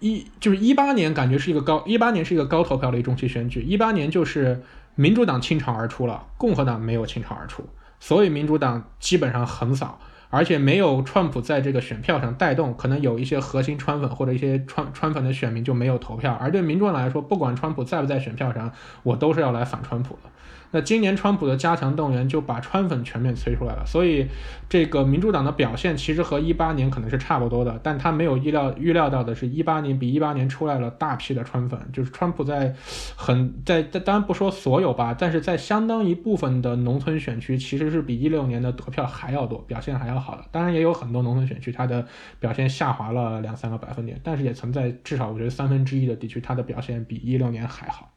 [0.01, 4.63] 一就是一八年感觉是一个高一八年是一个高投票的一中期选举，一八年就是
[4.95, 7.65] 民主党倾巢而出了，共和党没有倾巢而出，
[7.99, 9.99] 所以民主党基本上横扫。
[10.35, 16.37] 而且没有川普在这个选票上带动，可能有一些核心川粉或者一些川川粉的选民就没有投票。
[16.41, 18.73] 而对民众来说，不管川普在不在选票上，
[19.05, 20.31] 我都是要来反川普的。
[20.71, 24.27] 那今年川普的加强动员就把川粉全面催出来了，所以
[24.69, 32.75] 这个民主党的表现其实和一八年可能是差不多的，但他没有意料预料到的是，一八年比一八年出来了大批的川粉，就是川普在
[33.17, 40.45] 很在当然不说所有吧，但是在相当一部分的农村选区其实是比一六年的得票还要多，表现还要好的。
[40.51, 42.07] 当然也有很多农村选区它的
[42.41, 48.14] 表现下滑了两三个百分点，但是也存在至少我觉得三分之一的地区它的表现比一六年还好。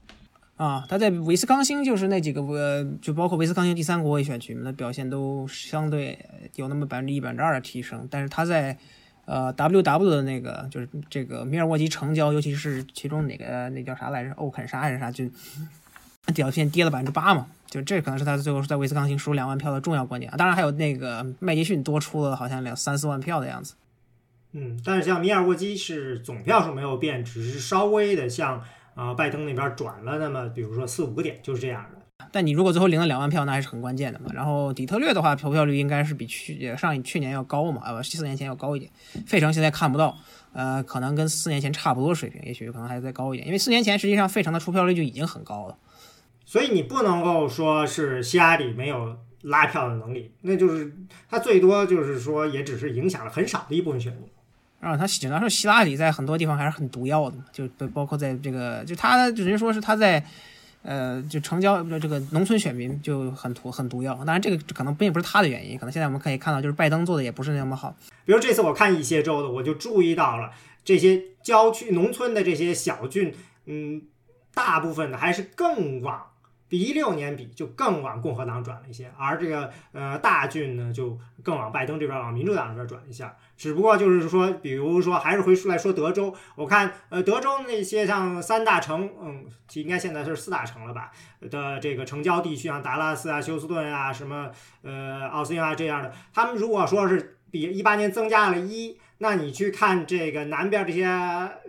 [0.57, 6.17] 啊，他在威斯康星就是那几个呃，就包括威斯康星第三国会选区嘛，他表现都相对
[6.55, 8.07] 有那么百分之一、百分之二的提升。
[8.09, 8.75] 但是他在
[9.25, 15.25] 呃 W W 的那个就是这个米尔沃基城郊，尤其是其中哪个那叫啥来着，欧肯沙还是啥，就
[16.33, 17.45] 表现跌了百分之八嘛。
[17.67, 20.27] 就这可能是他最后在威斯康星输两万票的重要关键。
[20.37, 23.75] 当然还有那个麦迪逊多出了好像两三四万票的样子。
[24.53, 28.63] 嗯，但是像米尔沃基是总票数没有变，只是稍微的像。
[28.97, 32.25] 啊，拜登那边转了那么，比如说四五个点，就是这样的。
[32.31, 34.25] 但你如果最后领了两万票，那还是很关键的嘛。
[34.33, 38.91] 然后底特律的话，投票率应该是比去上去年要高嘛，呃，四年前要高一点。
[39.27, 40.17] 费城现在看不到，
[40.51, 43.45] 呃，可能跟四年前差不多水平，也许可能还再高一点。
[43.47, 45.77] 因为四年前实际上费城的出票率就已经很高了。
[46.43, 50.91] 所以你不能够说是希拉里没有拉票的能力，那就是
[51.29, 54.23] 他最多就是说也只是影响了很少的一部分选民。
[54.91, 60.23] 啊，他只能说希拉里在很多地方还是很毒药的嘛，就包包括在这个，就他只能说是他在，
[60.83, 64.15] 呃，就城郊这个农村选民就很毒很毒药。
[64.15, 67.95] 当然，这个可能并不是他的原因，可能现在我们可以看到，就是拜登做的也不是那么好。
[68.25, 70.51] 比如这次我看一些州的，我就注意到了
[70.85, 73.33] 这些郊区农村的这些小郡，
[73.65, 74.01] 嗯，
[74.53, 76.21] 大部分的还是更往。
[76.69, 83.35] 比一六年比就更往共和党转了一些，而这个呃大郡呢就更往拜登这边往民主党这边转一下。
[83.55, 91.11] 只不过就是说，比如说还是回出来说德州，我看呃德州那些像三大城，嗯，应该现在是四大城了吧
[91.49, 94.51] 的这个城郊地区，像达拉斯啊、休斯顿啊、什么
[94.81, 98.97] 呃奥斯汀啊这样的，他们如果说是比一八年增加了一。
[99.19, 101.05] 那你去看这个南边这些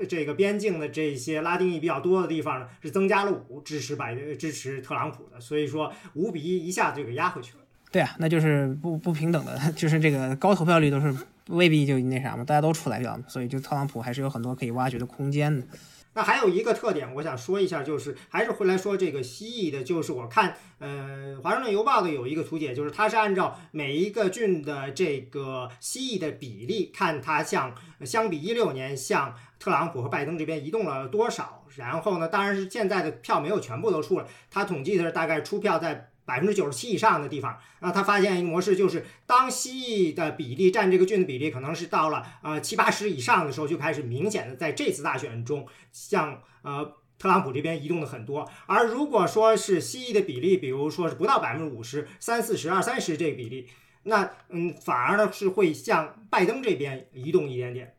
[0.09, 7.61] 这个边境的这些拉丁裔比较多的地方呢，是增加了五支持百支持特朗普的，所以说五比一一下子就给压回去了。
[7.91, 11.15] 对啊，那就是不不平等的， 就是这个高投票率都是
[11.49, 15.67] 未必就那啥嘛，大家都出来票，所以就特朗普还是有很多可以挖掘的空间的。
[16.19, 27.73] 那还有一个特点，我想说一下，就是还是回来说这个蜥蜴的，就是我看，呃，《华盛顿邮报》的有一个图解，就是它是按照每一个郡的这个蜥蜴的比例，看它像
[28.05, 31.65] 相比一六年向特朗普和拜登这边移动了多少。
[31.77, 36.11] 然后呢，当然是现在的票没有全部都出了，它统计的是大概出票在。
[36.29, 48.47] 百分之九十七以上的地方，啊他发现一个模式，就是当蜥蜴的比例占这个菌的比例可能是到了呃七八十以上的时候，就开始明显的在这次大选中向呃特朗普这边移动的很多。
[48.67, 53.67] 而如果说是蜥蜴的比例，比如说是不到百分之五十，三四十、二三十这个比例，
[54.03, 57.95] 那嗯反而呢是会向拜登这边移动一点点。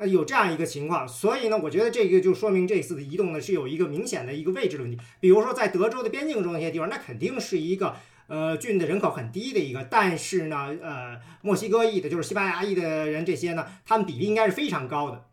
[0.00, 4.98] 呃，有这样一个情况，所以呢，我觉得这个就说明这次的移动呢是有一个明显的一个位置的问题。
[5.20, 7.94] 比如说在德州的边境中那些地方，那肯定是一个
[8.26, 15.26] 呃郡的人口很低的一个，但是呢，呃，墨西哥裔的，就是西班牙裔的人这些呢，他们比例应该是非常高的。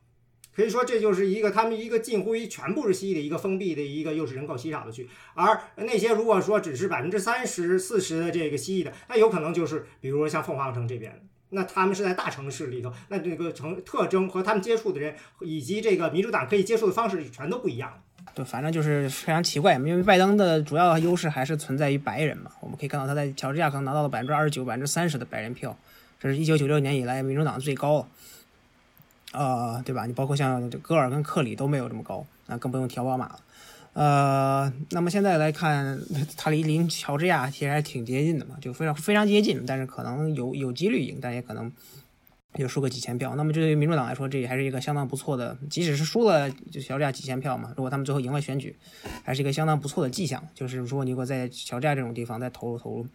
[0.54, 17.94] 可以说这就是一个他们一个近乎于全部是蜥蜴的一个封闭的一个又是人口稀少的区，而那些如果说只是百分之三十四十的这个蜥蜴的，那有可能就是比如说像凤凰城这边，那他们是在大城市里头，那这个城特征和他们接触的人以及这个民主党可以接触的方式全都不一样。
[18.34, 22.52] 对，反正就是非常奇怪，因为拜登的主要优势还是存在于白人嘛。
[22.60, 25.76] 我们可以看到他在乔治亚可能拿到了百分之二十九、百分之三十的白人票，
[26.20, 28.08] 这是一九九六年以来民主党最高了。
[29.32, 30.06] 呃，对吧？
[30.06, 33.40] 你包括像这戈尔跟克里都没有这么高，那更不用提奥巴马了。
[33.98, 36.00] 呃，那么现在来看，
[36.38, 41.72] 他离离乔治亚其实还挺接近的嘛，就非常非常接近，但是可能有有几率赢，但也可能
[42.54, 43.34] 就输个几千票。
[43.36, 48.76] 那么这对于民主党来说，这也还是一个相当不错的，即使是输了就乔治亚几千票嘛，如果他们最后赢了选举，
[49.24, 50.48] 还是一个相当不错的迹象。
[50.54, 53.08] 就是如果，你如果在乔治亚这种地方再投入投入。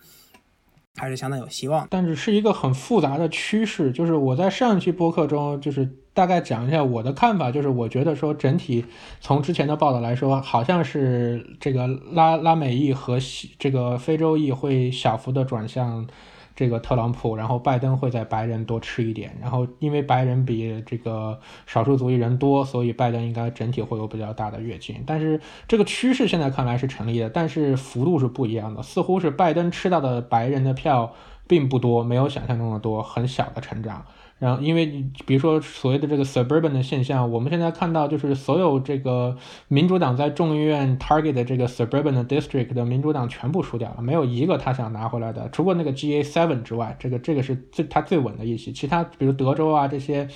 [0.94, 3.90] 还是相当有希望，但是是一个很复杂的趋势。
[3.90, 8.84] 就是我在上一期播客中，就是大概讲一下我的看法，就是我觉得说整体
[9.20, 13.18] 从之前的报道来说，好像是这个拉拉美裔和
[13.58, 16.06] 这个非洲裔会小幅的转向。
[16.54, 25.02] 这个特朗普，然后拜登会在白人多吃一点，然后因为白人比这个少数族裔人多，所以拜登应该整体会有比较大的跃进。
[25.06, 31.14] 但是这个趋势现在看来是成立的，但是幅度是不一样的，似乎是拜登吃到的白人的票
[31.48, 34.04] 并不多，没有想象中的多，很小的成长。
[34.42, 39.36] 然后，因为比如说所谓的这个 suburban 的现象，我们现在看到就是所有这个
[39.68, 50.26] 民主党在众议院 target 的这个 suburban 的 district 的民主党全部输掉了，没有一个他想拿回来的，除过那个 GA seven 之外，这个这个是最他最稳的一席，其他比如德州啊这些，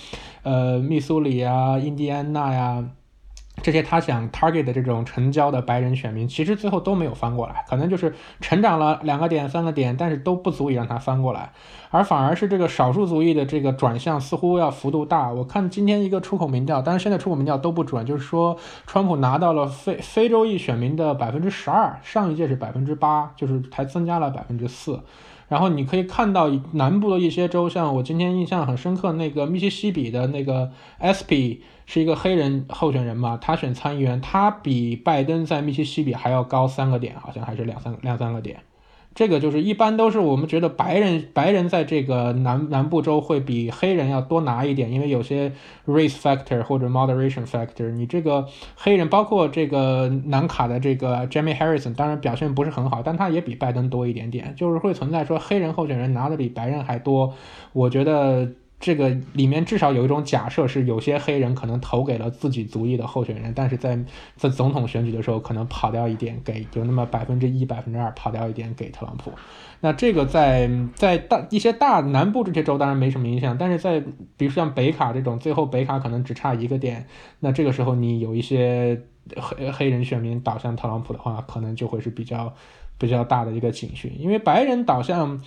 [0.44, 2.88] 呃密苏里啊、印第安纳呀。
[3.62, 11.50] 这些他想 target 的这种成交的白人选民，其实最后都没有翻过来，可能就是成长了两个点、三个点，但是都不足以让他翻过来，
[11.90, 15.32] 而反而是这个少数族裔的这个转向似乎要幅度大。
[15.32, 25.00] 我看今天一个出口民调，但是现在出口民调都不准，就是说川普拿到了非非洲裔选民的百分之十二，上一届是百分之八，就是还增加了百分之四。
[25.48, 30.70] 然后你可以看到南部的一些州，像我今天印象很深刻那个密西西比的那个
[31.00, 31.62] SP。
[31.88, 33.38] 是一个黑人候选人嘛？
[33.40, 38.58] 他选参议员，他比拜登在密西西比还要高三个点，好像还是两三两三个点。
[39.16, 45.50] 这个就是一般都是我们觉得白人白人在这个南南部州会比黑人要多拿一点，因为有些
[45.86, 47.90] race factor 或者 moderation factor。
[47.90, 48.46] 你这个
[48.76, 57.32] 黑人包括这个南卡的这个 Jamie Harrison，当然表现不是很好，但他也比拜登多一点点，就是会存在说黑人候选人拿的比白人还多。
[57.72, 58.46] 我觉得。
[58.78, 63.98] 这个里面至少有一种假设是，有些黑人可能投给了自己族裔的候选人，但是在
[64.36, 69.32] 在总统选举的时候可能跑掉一点，给有那么百分之一、百分之二跑掉一点给特朗普。
[69.80, 73.98] 那这个在在大一些大南部这些州当然没什么影响，但是在
[74.36, 77.06] 比如像北卡这种，最后北卡可能只差一个点，
[77.40, 79.00] 那这个时候你有一些
[79.36, 82.54] 黑黑人选民倒向特朗普的话，可能就会是比较
[82.98, 85.40] 比较大的一个警讯，因为白人倒向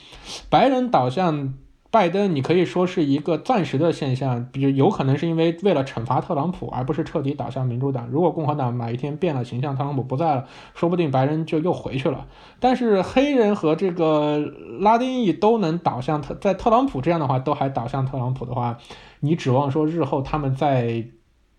[0.49, 1.53] 白人倒向。
[1.91, 8.07] 拜登，你可以说是一个暂时的现象，比如有可能是因为为了惩罚特朗普，而不是彻底倒向民主党。
[8.11, 12.27] 如果共和党哪一天变了形象，特朗普不在了，说不定白人就又回去了。
[12.59, 14.37] 但是黑人和这个
[14.79, 18.77] 拉丁裔都能倒向特，在特朗普这样的话都还倒向特朗普的话，
[19.21, 21.03] 你指望说日后他们再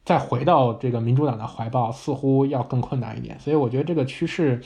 [0.04, 3.36] 再回到这个民主党的怀抱，似乎要更困难一点。
[3.40, 4.60] 所以我觉得这个趋势。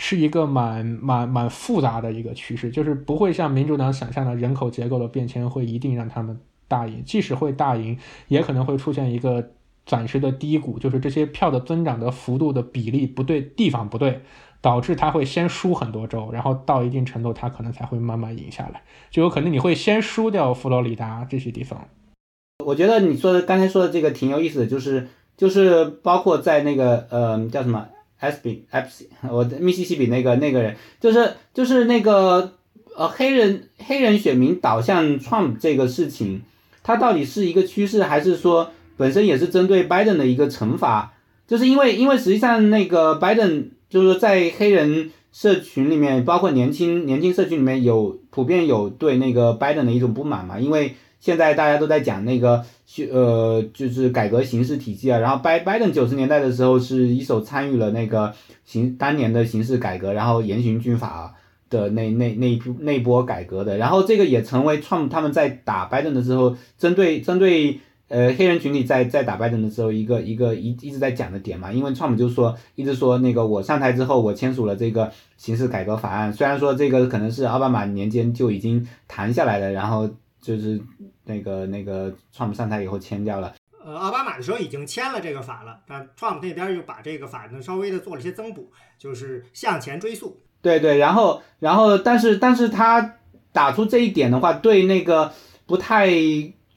[0.00, 9.50] 是一个蛮蛮蛮复杂的一个趋势，就是不会像民主党想象的人口结构的变迁会一定让他们大赢，即使会大赢，也可能会出现一个
[9.84, 14.22] 暂时的低谷，就是这些票的增长的幅度的比例不对，地方不对，
[14.60, 21.88] 导致他会先输很多州，然后到一定程度他可能才会慢慢赢下来，就有可能你会先输掉佛罗里达这些地方。
[22.64, 27.88] 我觉得你说的刚才说的这个挺有意思的，就是就是包括在那个呃叫什么
[28.18, 32.52] ？S B F C，我密西西比那个那个人，就是就是那个
[32.96, 36.42] 呃黑人黑人选民导向 Trump 这个事情，
[36.82, 41.14] 它到底是一个趋势，还是说本身也是针对 Biden 的一个惩罚？
[41.46, 50.96] 就是因为因为实际上那个 Biden 就是在黑人社群里面，包括年轻年轻社群里面有普遍有对那个 Biden 的一种不满嘛，因为。
[51.20, 52.64] 现在大家都在讲那个，
[53.10, 55.18] 呃，就是改革刑事体系啊。
[55.18, 58.32] 然后拜拜登九十年代的时候是一手参与了那个
[58.64, 61.34] 刑当年的刑事改革，然后严刑峻法
[61.68, 63.76] 的那那那一波那波改革的。
[63.76, 80.08] 然后这个也成为川普他们在打拜登的时候，针对针对呃黑人群体在在打拜登的时候一个一个一一直在讲的点嘛，因为川普就说一直说那个我上台之后我签署了这个刑事改革法案，虽然说这个可能是奥巴马年间就已经谈下来的，然后
[80.40, 80.80] 就是
[81.24, 83.54] 那个那个川普上台以后签掉了。
[83.84, 90.36] 呃，奥巴马的时候已经签了这个法了，但 Trump 那边又把这个法呢稍微的做了些增补，就是向前追溯。
[90.60, 93.14] 对对，然后然后但是但是他
[93.52, 95.32] 打出这一点的话，对那个
[95.66, 96.10] 不太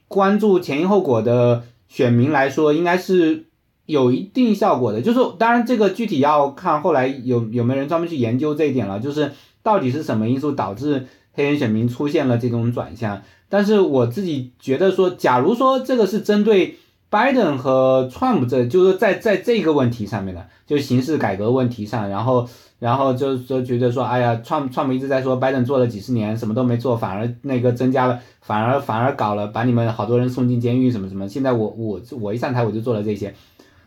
[0.08, 3.46] 关注前因后果的选民来说，应该是
[3.84, 5.02] 有一定效果的。
[5.02, 9.32] 就是当然这个具体要看后来有有没有人专门去研究这一点了，就是
[9.62, 13.22] 到底是什么因素导致黑人选民出现了这种转向。
[13.52, 16.78] 但是我自己觉得说，假如说这个是针对。
[17.12, 22.48] 拜登和川普这就是在在这个问题上面的，就刑事改革问题上，然后
[22.78, 31.28] 然后就是觉得说，哎呀，川川普一直在说拜登做了几十年什么都没做，反而那个增加了，反而反而搞了，把你们好多人送进监狱什么什么。
[31.28, 33.34] 现在我我我一上台我就做了这些，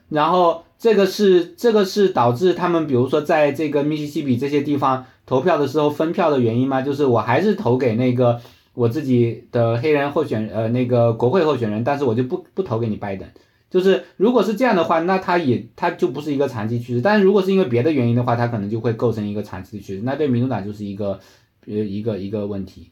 [0.09, 6.83] 然后这个是这个是导致他们比如说在这个密西西比这些地方投票的时候分票的原因吗？
[6.83, 8.39] 就是我还是投给那个。
[8.75, 13.27] 我自己的黑人候选呃那个国会候选人，但是我就不不投给你拜登，
[13.69, 21.19] 就是如果是这样的话，那他也他就不是一个长期趋势，但是如果是因为别的原因的话，他可能就会构成一个长期的趋势，那对民主党就是一个
[21.65, 22.91] 呃一个一个问题。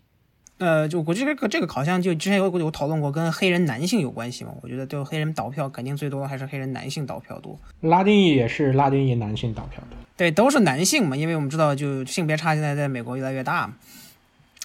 [0.59, 4.51] 呃，就我这个这个好像就之前有有讨论过，跟黑人男性有关系嘛？
[4.61, 13.73] 我觉得就黑人倒票肯定最多还是黑人男性倒票多，拉丁裔也是拉丁裔男性倒票多，对，都是男性嘛，因为我们知道就性别差现在在美国越来越大嘛。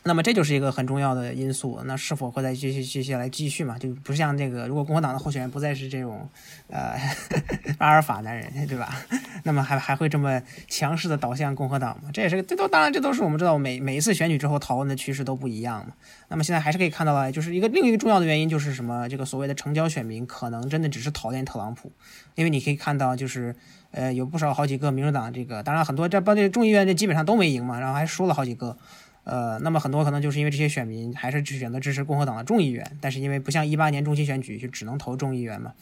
[0.09, 3.79] 那么这就是一个很重要的因素，那是否会再继续继续来继续嘛？
[3.79, 6.27] 就不像这个，如果共和党的候选人不再是这种，
[6.71, 6.99] 呃，
[7.77, 8.97] 阿尔法男人，对吧？
[9.45, 12.09] 那么还还会这么强势的导向共和党吗？
[12.11, 15.93] 这也是个，这都当然这都是我们知道每每一次选举之后讨论的趋势都不一样嘛。
[16.29, 19.07] 那么现在还是可以看到了，就是一个另一个重要的原因就是什么？
[19.11, 21.93] 这个所谓的成交选民可能真的只是讨厌特朗普，
[22.35, 23.55] 因为你可以看到就是
[23.91, 28.75] 呃有不少好几个民主党这个，当然很多这帮这众议院这基本上都没赢嘛，然后还输了好几个。
[29.29, 35.75] 呃，那么很多可能就是因为这些选民还是选择支持共和党的众议员，但是因为不像一八年中期选举就只能投众议员嘛，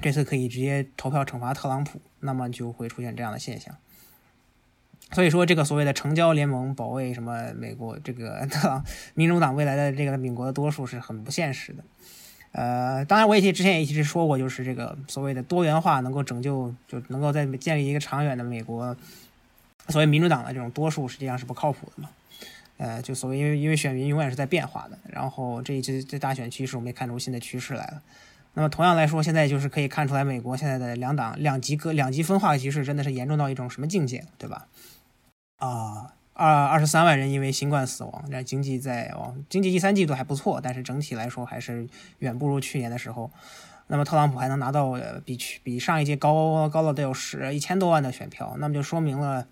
[0.00, 3.76] 这次可以直接投票惩罚特朗普，那么就会出现这样的现象。
[5.12, 11.84] 所以说，这个所谓的成交联盟保卫什么美国这个特 朗民主党未来的这个美国的多数是很不现实的。
[12.50, 18.96] 呃，当然我也之前也一直说过，就是这个所谓的多元化能够拯救，就能够在建立一个长远的美国，
[19.88, 22.10] 所谓民主党的这种多数实际上是不靠谱的嘛。
[22.78, 28.02] 呃，就所谓因为因为选民永远是在变化的，然后这一次这大选趋势我们也看出新的趋势来了。
[28.54, 34.66] 那么同样来说，现在就是可以看出来美国现在的两党两极各两极分化的局势真的是严重到一种什么境界，对吧？
[35.58, 41.86] 啊，二二十三万人因为新冠死亡，那经济在往经济第三季度还不错，但是整体来说还是
[42.18, 43.30] 远不如去年的时候。
[43.88, 49.46] 那么特朗普还能拿到比去比上一届高高了得有十一千多万的选票，那么就说明了。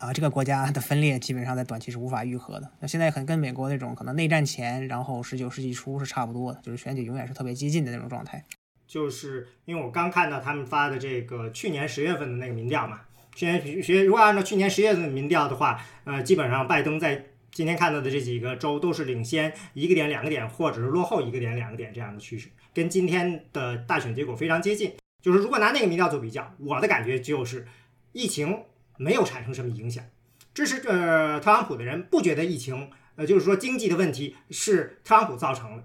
[0.00, 2.72] 啊，这个国家的分裂基本上在短期是无法愈合的。
[2.80, 8.42] 那现在很跟美国那种可能内战前，然后十九世纪初是差不多的，就是选举永远是特别激进的那种状态。
[8.86, 13.02] 就是因为我刚看到他们发的这个去年十月份的那个民调嘛，
[13.34, 24.94] 去年学如果按照去年十月份的民调的话，呃，基本上拜登在今天看到的这几个州都是领先一个点、两个点，或者是落后一个点、两个点这样的趋势，跟今天的大选结果非常接近。
[25.20, 27.66] 就是如果拿那个民调做比较，我的感觉就是
[28.12, 28.60] 疫情。
[29.00, 30.04] 没有产生什么影响，
[30.52, 35.84] 支持呃特朗普的人不觉得疫情，呃就是说经济的问题是特朗普造成的，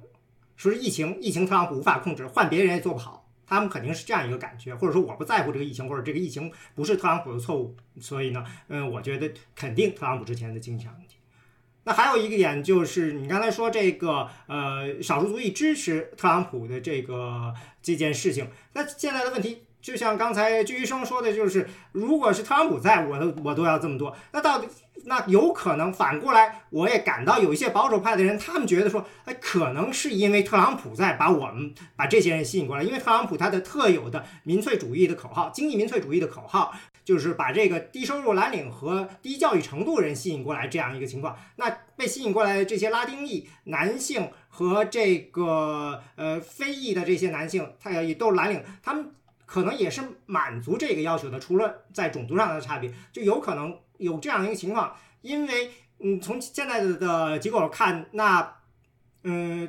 [0.58, 11.16] 说是疫情疫情特朗普无法控制，换别人也做不好，他们肯定是这样一个感觉，或者说我不在乎这个疫情，或者这个疫情不是特朗普的错误，所以呢，嗯，我觉得肯定特朗普之前的经济上问题。
[11.86, 19.65] 那还有一个点就是你刚才说这个呃少数族裔支持特朗普的这个这件事情，那现在的问题。
[19.86, 24.18] 就像刚才鞠医生说的，就是如果是特朗普在，我都我都要这么多。
[24.32, 24.68] 那到底
[25.04, 36.74] 那有可能反过来，我也感到有一些保守派的人，他们觉得说，哎，可能是因为特朗普在把我们把这些人吸引过来，因为特朗普他的特有的民粹主义的口号，经济民粹主义的口号，
[37.04, 41.38] 就是把这个低收入蓝领和低教育程度人吸引过来这样一个情况。
[41.58, 49.12] 那被吸引过来的这些拉丁裔男性和这个呃非裔的这些男性，他也都是蓝领，他们。
[49.46, 54.96] 可能也是满足这个要求的，除了在种族上的差别，就有可能有这样一个情况。
[55.22, 58.58] 因为，嗯，从现在的的结果看，那，
[59.24, 59.68] 嗯，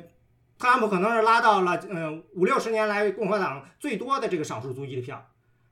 [0.59, 5.29] 特朗普可能是拉到了，嗯，五六十年来共和党最多的这个少数族裔的票。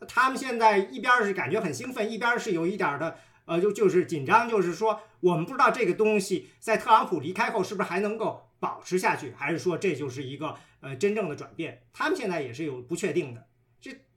[0.08, 11.84] 他们现在一边是感觉很兴奋，一边是有一点的，呃，就就是紧张，就是说我们不知道这个东西在特朗普离开后是不是还能够保持下去，还是说这就是一个呃真正的转变？
[11.94, 13.45] 他们现在也是有不确定的。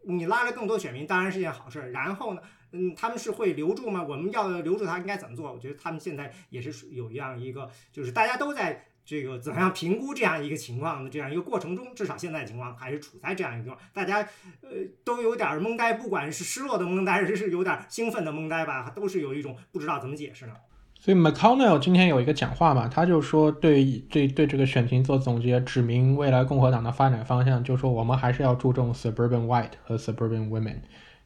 [0.04, 2.40] 你拉来更多选民当然是件好事，然后呢，
[2.72, 4.02] 嗯，他们是会留住吗？
[4.02, 5.52] 我们要留住他应该怎么做？
[5.52, 14.20] 我觉得他们现在也是有一样一个，就是大家都在这个怎么样评估这样一个情况的这样一个过程中，至少现在情况还是处在这样一个，大家
[14.62, 14.70] 呃
[15.04, 20.54] 都有点懵呆，不管是失落的懵呆，还是有点兴奋的懵呆吧，都是有一种不知道怎么解释呢。
[21.00, 30.78] 所以 McConnell 今天有一个讲话嘛，他就说对对对这个选情做总结，指明未来共和党的发展方向，就说我们还是要注重 suburban white 和 suburban women，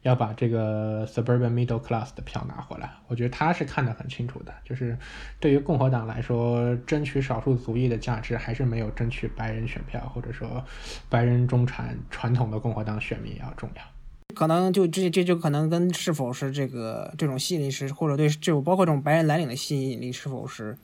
[0.02, 2.90] 要把这个 suburban middle class 的票拿回来。
[3.08, 4.96] 我觉得他是看得很清楚的，就是
[5.40, 10.62] 对于共和党来说，争取少数族裔的价值还是没有争取白人选票或者说
[11.08, 13.82] 白人中产传统的共和党选民要重要。
[14.32, 20.76] 可能就这这就可能跟是否是这个这种吸引力是，或者对这种包括这种白人蓝领的吸引力是否是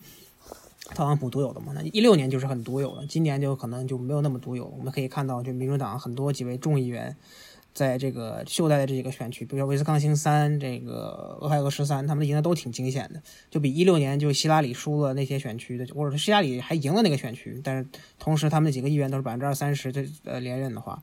[0.94, 1.72] 特朗普独有的嘛？
[1.74, 4.66] 那一六年就是很独有的，今年就可能就没有那么独有。
[4.66, 7.14] 我们可以看到，就民主党很多几位众议员
[7.74, 13.20] 在这个袖带的这几个选区，比如说威斯康星三、这个俄亥俄十三，他们赢的都挺惊险的，
[13.50, 17.86] 就比一六年就希拉里输了那些选区的，或者是希拉里还赢了那个选区，但是
[18.18, 21.02] 同时他们几个议员都是百分之二三十的呃连任的话。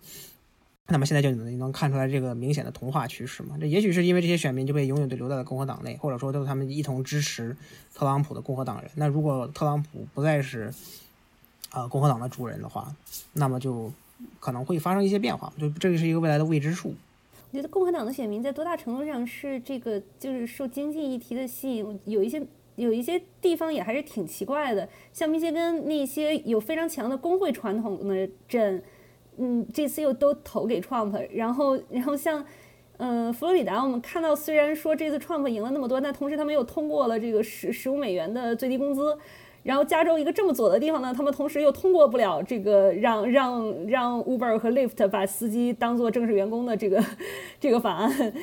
[0.87, 3.57] 那么现在就能能看出来这个明显的同化趋势嘛？
[3.59, 7.57] 这也许是因为这些选民就被永远的留在了共和党内，或者说都是他们一同支持
[7.95, 8.91] 特朗普的共和党人。
[8.93, 10.71] 那如果特朗普不再是
[11.71, 12.95] 啊共和党的主人的话，
[13.33, 13.91] 那么就
[14.39, 15.51] 可能会发生一些变化。
[15.59, 16.93] 就这个是一个未来的未知数。
[17.51, 21.99] 我觉得共和党的选民在多大程度上是这个就是受经济议题的吸引？
[22.05, 28.83] 有一些有一些地方也还是挺奇怪的，像密歇根那些有非常强的工会传统的镇。
[29.37, 32.43] 嗯，这次又都投给 Trump，然后，然后像，
[32.97, 39.17] 嗯，佛罗里达，我们看到虽然说这次 Trump 赢了那么多，但同时他们又通过了这个十十五美元的最低工资，
[39.63, 47.03] 然后加州一个这么左的地方呢，他们同时又通过不了这个让让让 Uber 和 Lyft 把司机当做正式员工的这个
[47.59, 48.33] 这个法案。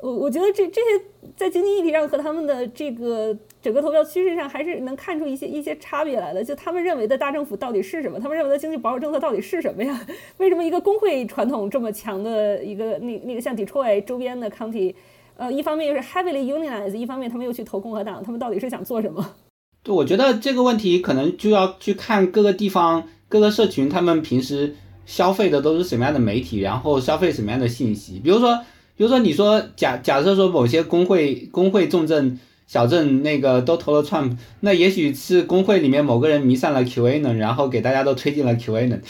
[0.00, 1.04] 我我觉得这这些
[1.36, 6.42] 在经济议题上和他们的这个整个投票趋势上，还是能看出一些一些差别来的。
[6.42, 8.18] 就他们认为的大政府到底是什么？
[8.18, 10.04] 他们认为的经济保守政策到底是什么呀？
[10.38, 14.94] 为什么一个工会传统这么强的一个那那个像 Detroit 周边的 county，
[15.36, 19.34] 呃，一方面又是 heavily unionized，一方面他们又去投共和党，他们到底是想做什么？
[19.84, 24.74] 对，我觉得这个问题可能就要去看各个地方各个社群他们平时
[25.06, 28.58] 消费的都是什么样的媒体，然后消费什么样的信息，比如说。
[28.94, 32.38] 比如说，你说假假设说某些工会工会重镇
[32.72, 39.02] 小镇那个都投了 Trump，那也许是工会里面某个人迷上了 QAnon，然后给大家都推进了 QAnon，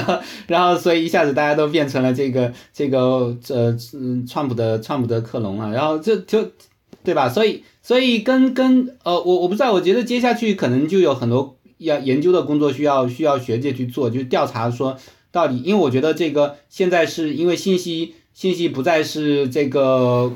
[0.48, 6.50] 然后所以一下子大家都变成了这个这个呃嗯 Trump 的 Trump 的克隆了，然后这就
[7.02, 7.26] 对吧？
[7.26, 14.98] 所以所以跟跟呃我我不知道，我觉得接下去可能就有很多要研究的工作需要需要学界去做，就调查说
[15.32, 18.12] 到底，因为我觉得这个现在是因为信息。
[18.36, 20.30] 信息不再是这个，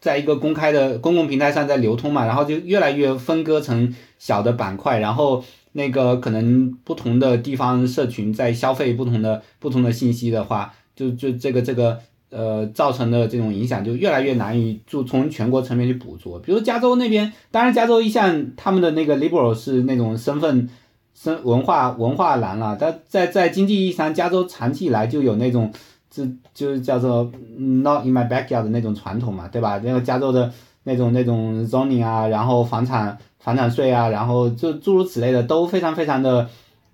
[0.00, 5.42] 在一个公开的公共平台上在流通嘛，然后就越来越分割成小的板块，然后
[5.72, 11.98] 那个可能不同的地方社群在消费不同的不同的信息的话，就就这个这个
[12.30, 16.38] 呃造成的这种影响就越来越难以就从全国层面去捕捉。
[16.38, 20.68] 比如加州那边，当然加州一向他们的那个 liberal 是那种身份
[21.14, 25.72] 身文化文化蓝了，但在在经济意义上，加州长期以来就有那种。
[26.10, 26.26] 这
[26.58, 29.80] 就是叫做 not in my backyard 的那种传统嘛，对吧？
[29.84, 30.52] 那个加州的
[30.82, 36.48] 那种那种 zoning 啊，然后房产房产税啊，然后就诸如此类的都非常非常的，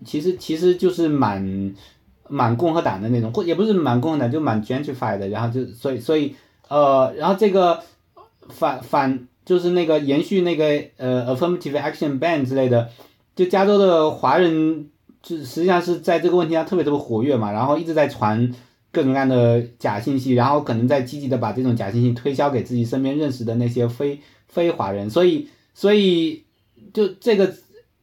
[0.04, 1.74] 其实其实就是蛮
[2.28, 5.28] 蛮共和党的那种，或也不是蛮共和党，就蛮 gentrified 的。
[5.28, 6.36] 然后就所以所以
[6.68, 7.80] 呃，然后这个
[8.50, 10.66] 反反就是那个延续那个
[10.98, 12.90] 呃 affirmative action ban 之类的，
[13.34, 14.90] 就加州的华人
[15.22, 18.52] 就实际上是在这个问题上特别特别活跃嘛，然后一直在传。
[18.94, 26.44] 各种各样的假信息，然后可能在积极的把这种假信息推销给自己身边认识的那些非非华人，所以所以
[26.92, 27.52] 就这个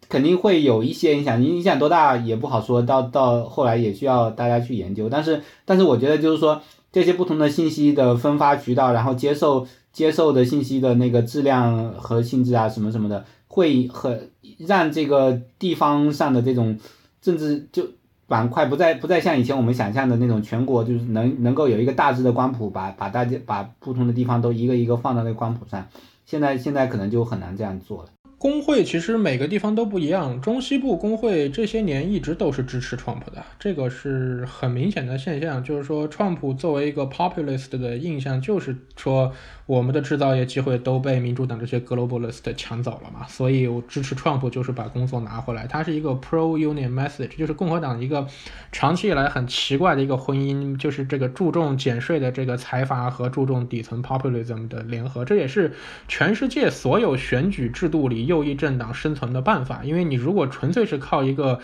[0.10, 5.08] 肯定会有一些影响，影响多大也不好说，到到后来也需要大家去研究。
[5.08, 6.62] 但是但是我觉得就是说
[6.92, 16.78] 这些不同的信息的分发渠道，然后接受接受的信息的那个质量和性质啊什么什么的，会很让这个地方上的这种
[17.22, 17.88] 政治就。
[18.32, 25.86] 板块不再不再像以前我们想象的那种全国就是能能够有一个大致的光谱，把把大家把不同的地方都一个一个放到那个光谱上，
[26.26, 28.10] 现在现在可能就很难这样做了。
[28.38, 35.64] 工会其实每个地方都不一样，中西部工会这些年一直都是支持 Trump 的，这个是很明显的现象。
[35.64, 39.32] 就是说，Trump 作为一个 populist 的印象，就是说
[39.72, 45.66] 我们的制造业机会都被民主党这些 globalist 抢走了嘛，所以我支持 Trump 就是把工作拿回来。
[45.66, 48.28] 它是一个 pro union message，就是共和党一个
[48.74, 55.72] 长期以来很奇怪的一个婚姻，就是这个注重减税的这个财阀和注重底层 populism 的联合，这也是
[56.10, 58.26] 全世界所有选举制度里。
[58.26, 61.62] 右翼政党生存的办法，因为你如果纯粹是靠一个。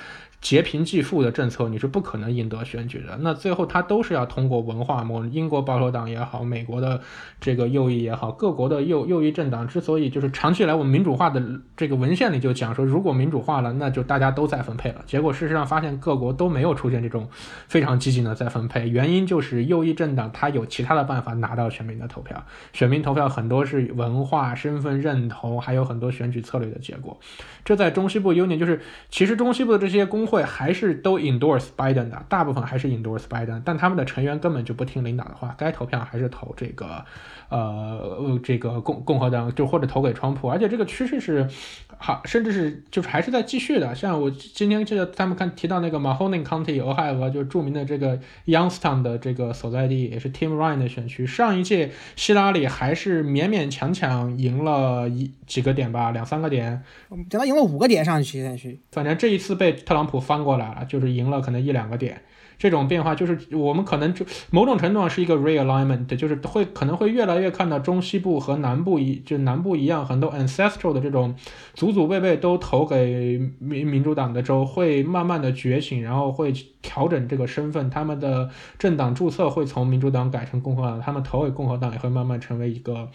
[0.48, 3.18] 劫贫济富的政策，你是不可能赢得选举的。
[3.20, 5.26] 那最后他都是要通过文化模。
[5.26, 7.02] 英国保守党也好，美国的
[7.42, 11.44] 这个右翼也好，各国的右右翼政党之所以就是长期以来我们民主化的
[11.76, 15.04] 这个文献里就讲说，如果民主化了，那就大家都再分配了。
[15.06, 17.28] 结果事实上发现各国都没有出现这种
[17.68, 22.42] 非常激进的再分配，原因就是右翼政党它有其他的办法拿到选民的投票。
[22.72, 27.20] 选民投票很多是文化、身份认同，还有很多选举策略的结果。
[27.66, 28.80] 这在中西部尤年就是
[29.10, 37.06] 其实中西部的这些工会还是都 endorse Biden 的，大部分还是 endorse Biden，但他们的成员根本就不听领导的话，该投票还是投这个，
[37.50, 41.50] 呃，这个共共和党，就或者投给川普，而且这个趋势是
[41.98, 43.96] 好，甚至是就是还是在继续的。
[43.96, 51.26] 像我今天记得他们看提到那个 Mahoning County 俄亥俄，就是著名的这个 Youngstown 的这个所在地，也是 Tim Ryan 的选区。
[51.26, 56.84] 上一届希拉里还是勉勉强强赢了一几个点吧，两三个点，
[57.30, 60.18] 等他赢了五个点上去选区，反正这一次被特朗普。
[60.28, 62.22] 翻过来了，就是赢了可能一两个点，
[62.58, 71.36] 这种变化就是我们可能就某种程度上是一个 realignment，就是会可能会越来越看到中西部和南部一就南部一样，很多 ancestral 的这种
[71.74, 76.52] 祖祖辈辈都投给民民主党的州会慢慢的觉醒，然后会
[76.82, 78.50] 调整这个身份，他们的
[78.80, 83.10] 政党注册会从民主党改成共和党，他们投给共和党也会慢慢成为一个。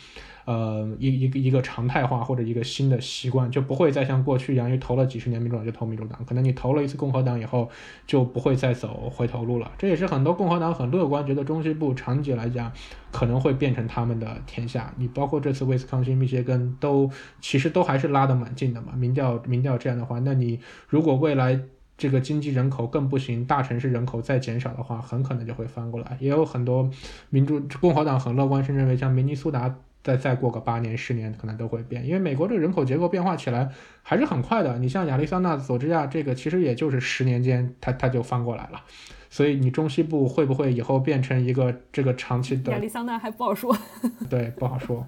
[0.45, 7.70] 呃，一一个一个常态化或者一个新的习惯，就不会再像过去一样，因为投了几十年民主党就投民主党，可能你投了一次共和党以后
[8.07, 9.70] 就不会再走回头路了。
[9.78, 12.72] 这也是很多共和党很乐观，觉得中西部长期来讲
[13.12, 14.93] 可能会变成他们的天下。
[14.97, 17.09] 你包括这次威斯康星、密歇根都
[17.40, 18.95] 其实都还是拉得蛮近的嘛。
[18.97, 21.61] 民调民调这样的话，那你如果未来
[21.97, 26.16] 这个经济人口更不行，大城市人口再减少的话，很可能就会翻过来。
[26.18, 26.90] 也有很多
[27.30, 29.72] 民主共和党很乐观，是认为像明尼苏达。
[30.03, 33.68] 再再过个八年十年，可能都会变，因为美国这个人口结构变化起来
[34.03, 34.78] 还是很快的。
[34.78, 38.82] 你像亚利桑那、佐治亚这个，其实也就是十年间，它它就翻过来了。
[39.30, 42.72] 所以你中西部会不会以后变成一个这个长期的？
[42.72, 43.76] 亚利桑那还不好说。
[44.28, 45.07] 对，不好说。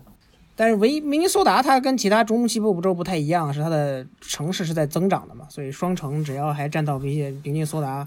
[0.56, 8.06] 但是唯明尼苏达它跟其他中西部州不太一样，是它的城市是在增长的嘛，所以双城只要还占到一些明尼苏达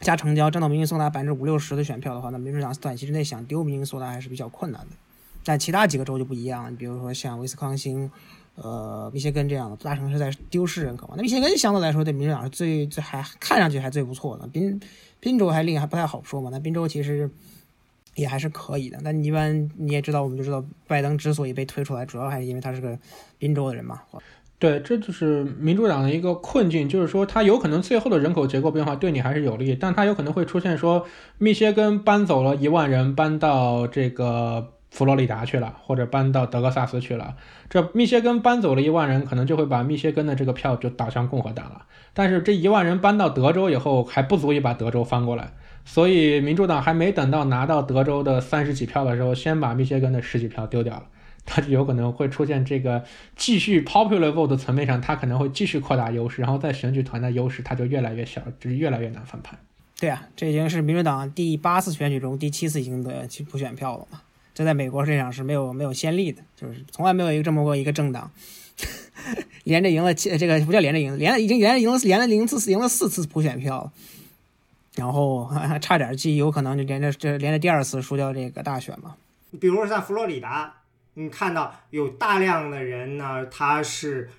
[0.00, 4.88] 加城郊占到明尼苏达百分之五六十的选票的话，那民主党短期之内想丢明尼苏达还是比较困难的。
[5.44, 8.10] 但其他几个州就不一样，你比如说像威斯康星、
[8.54, 11.14] 呃密歇根这样的大城市在丢失人口嘛。
[11.16, 14.46] 那密歇根相对来说对民主党是最最还看上去还最不错的。
[14.46, 14.80] 宾
[15.18, 16.50] 宾州还另还不太好说嘛。
[16.52, 17.30] 那宾州其实
[18.14, 18.98] 也还是可以的。
[19.02, 22.98] 那你一般你也知道，我们就知道拜登之所以被推出来，主要还是因为他是个
[23.38, 24.02] 宾州的人嘛。
[24.58, 31.04] 对，这就是民主党的一个困境，就是说他有可能最后的人口结构变化对你还是有利，但他有可能会出现说
[31.38, 34.74] 密歇根搬走了一万人，搬到这个。
[34.92, 37.34] 佛罗里达去了，或者搬到德克萨斯去了。
[37.70, 41.86] 这密歇根搬走了一万人，可能就会把密歇根的这个票就导向共和党了。
[42.12, 45.54] 但是这一万人搬到德州以后，还不足以把德州翻过来。
[45.86, 51.04] 所以民主党还没等到拿到德州的三十几票的时候，先把密歇根的十几票丢掉了。
[51.46, 53.02] 他就有可能会出现这个
[53.34, 59.58] 继续 popular vote 的层面上，他可能会继续扩大优势，然后在选举团的优势，他就越来越小，就是越来越难翻盘。
[59.98, 64.20] 对啊，这已经是民主党第八次选举中第七次赢得普选票了嘛。
[64.54, 68.30] 这在美国市场是没有没有先例的，就是从来没有一个这么过一个政党，
[69.64, 73.90] 连着赢了七这个不叫连着赢，连已经连着赢了连了零次赢了四次普选票，
[74.96, 75.50] 然后
[75.80, 79.16] 差点记有可能就连着这连着第二次输掉这个大选嘛。
[79.60, 80.74] 比如说像佛罗里达，
[81.14, 84.30] 你看到有大量的人呢，他是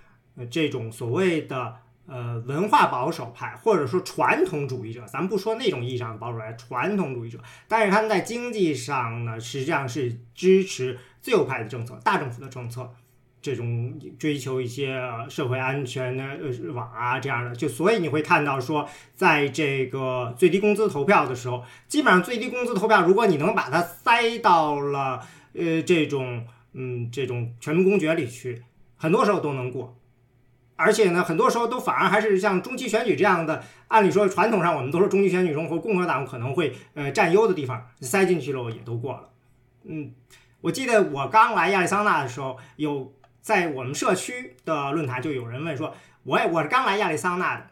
[0.50, 1.78] 这种所谓的。
[2.14, 12.88] 呃，文化保守派或者说传统主义者，咱们不说那种意义上的保守派，传统主义者，但是他们在经济上呢，实际上是支持自由派的政策，大政府的政策，
[13.42, 14.96] 这种追求一些
[15.28, 16.24] 社会安全的
[16.72, 25.20] 网啊这样的，就所以你会看到说，在这个最低工资投票的时候，基本上最低工资投票，如果你能把它塞到了
[25.56, 28.62] 呃这种嗯这种全民公决里去，
[28.98, 29.98] 很多时候都能过。
[30.84, 39.30] 而且呢，很多时候都反而还是像中期选举这样的，按理说传统上我们都说中期选举中和共和党可能会呃占优的地方塞进去了也都过了。
[39.86, 40.12] 嗯，
[40.60, 47.68] 我记得我刚来亚利桑那的时候，有在我们社区的论坛就有人问说，我也我是刚来亚利桑那的，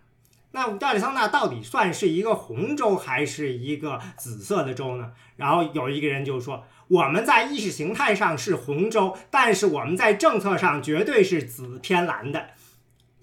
[0.51, 5.11] 那亚利桑那到底算是一个红州还是一个紫色的州呢？
[5.35, 12.51] 然后有一个人就说，我们在意识形态上是红州，但是我们在政策上绝对是紫偏蓝的。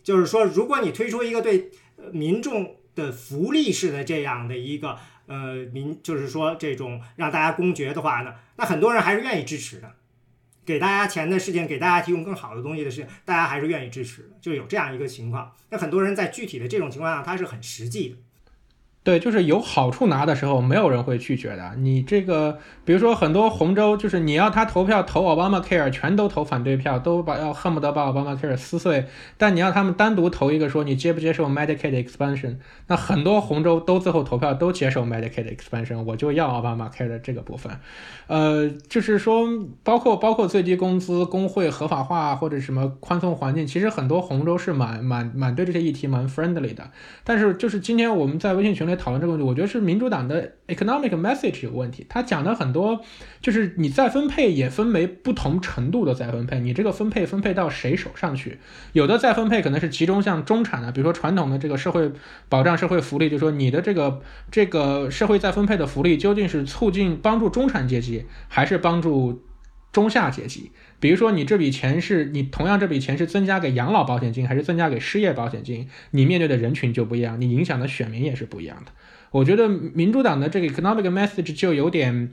[0.09, 1.71] 就是说，如果你推出一个对
[2.13, 4.97] 民众的福利式的这样的一个
[5.27, 9.93] 呃民，就是说这种让大家公爵的话呢，那很多人还是愿意支持的。
[10.65, 15.55] 给大家钱的事情，给大家提供更好的东西的事情，大家还是愿意支持的，就有这样一个情况。
[15.69, 18.17] 那很多人在具体的这种情况下，他是很实际的。
[19.09, 21.73] 对，就是有好处拿的时候，没有人会拒绝的。
[21.79, 29.07] 你这个，比如说很多红州，就是你要他投票投奥巴马 care，全都投反对票，都把要恨不得把奥巴马 care 撕碎。
[29.39, 32.57] 但你要他们单独投一个，说你接不接受 Medicaid expansion，
[32.89, 37.73] 那很多红州都最后投票都接受 Medicaid expansion，我就要奥巴马 care 的这个部分。
[38.27, 39.49] 呃，就是说，
[39.83, 46.91] 包括包括最低工资、工会合法化或者什么宽松环境，其实很多红州是蛮蛮蛮对这些议题蛮 friendly 的。
[47.25, 48.98] 但是就是今天我们在微信群里。
[48.99, 52.05] 讨论这个问题，我觉得是民主党的 economic message 有问题。
[52.09, 53.01] 他讲的很多，
[53.41, 58.59] 就是你再分配也分为不同程度的再分配，你这个分配分配到谁手上去？
[58.93, 62.13] 有的再分配可能是集中向中产的，比如说传统的这个社会
[62.49, 64.21] 保障、社会福利，就是说你的这个
[64.51, 69.43] 这个社会再分配的福利究竟是促进帮助中产阶级，还是帮助
[69.93, 70.71] 中下阶级？
[71.01, 75.89] 比如说，你这笔钱是你同样这笔钱是增加给养老保险金，还是增加给失业保险金？
[76.11, 78.93] 你面对的人群就不一样，你影响的选民也是不一样的。
[79.31, 82.33] 我觉得民主党的这个 economic message 就有点。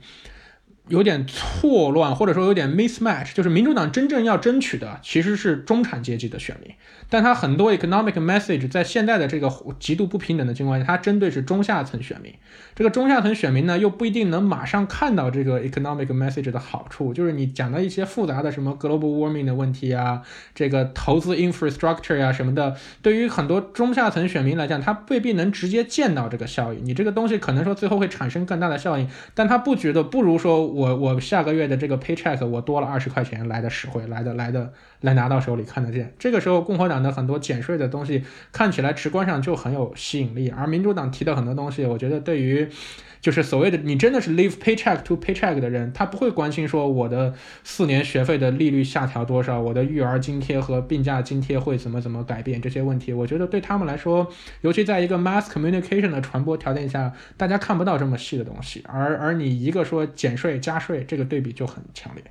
[0.88, 6.72] 有点错乱，或者说有点 mismatch，就是民主党真正要争取的其实是中产阶级的选民，
[7.10, 12.32] 但他很多 economic message 在现在的这个极度不平等的情况下，它针对是中下层选民。
[12.76, 20.22] 这个中下层选民呢，又不一定能马上看到这个 economic message 的好处，就是你讲的一些复杂的什么 global warming 的问题啊，
[20.54, 26.78] 这个投资 infrastructure 呀什么的，对于很多中下层选民来讲，他未必能直接见到这个效益。
[26.84, 30.75] 你这个东西可能说最后会产生更大的效应，但他不觉得不如说。
[30.76, 34.70] 我我下个月的这个 paycheck 我多了二十块钱来的实惠，来的来的
[35.00, 36.12] 来拿到手里看得见。
[36.18, 38.22] 这个时候共和党的很多减税的东西
[38.52, 42.68] 看起来直观上就很有吸引力，而民主党提的很多东西，我觉得对于。
[43.20, 53.12] 就是所谓的你真的是 leave paycheck to paycheck 的人，他不会关心说我的四年学费的利率下调多少，我的育儿津贴和病假津贴会怎么怎么改变这些问题。
[53.12, 58.82] 我觉得对他们来说，尤其在一个 mass communication 的传播条件下，大家看不到这么细的东西。
[58.86, 62.24] 而而你一个说减税加税，这个对比就很强烈。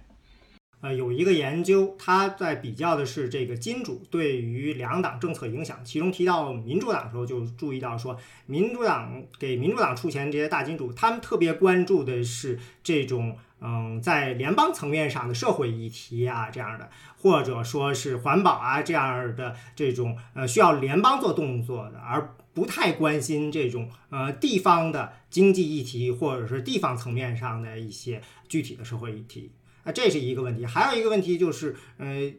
[0.85, 8.15] 呃，有一个研究，他在比较的是这个金主对于两党政策影响，其中提到民主党的时候，就注意到说，
[8.45, 29.49] 民主党给民主党出钱这些大金主，他们特别关注的是这种嗯，在联邦层面上的社会议题啊这样的，或者说是环保啊这样的这种呃需要联邦做动作的，而不太关心这种呃地方的经济议题或者是地方层面上的一些具体的社会议题。
[29.85, 32.33] 啊这是一个问题，还有一个问题就是，呃，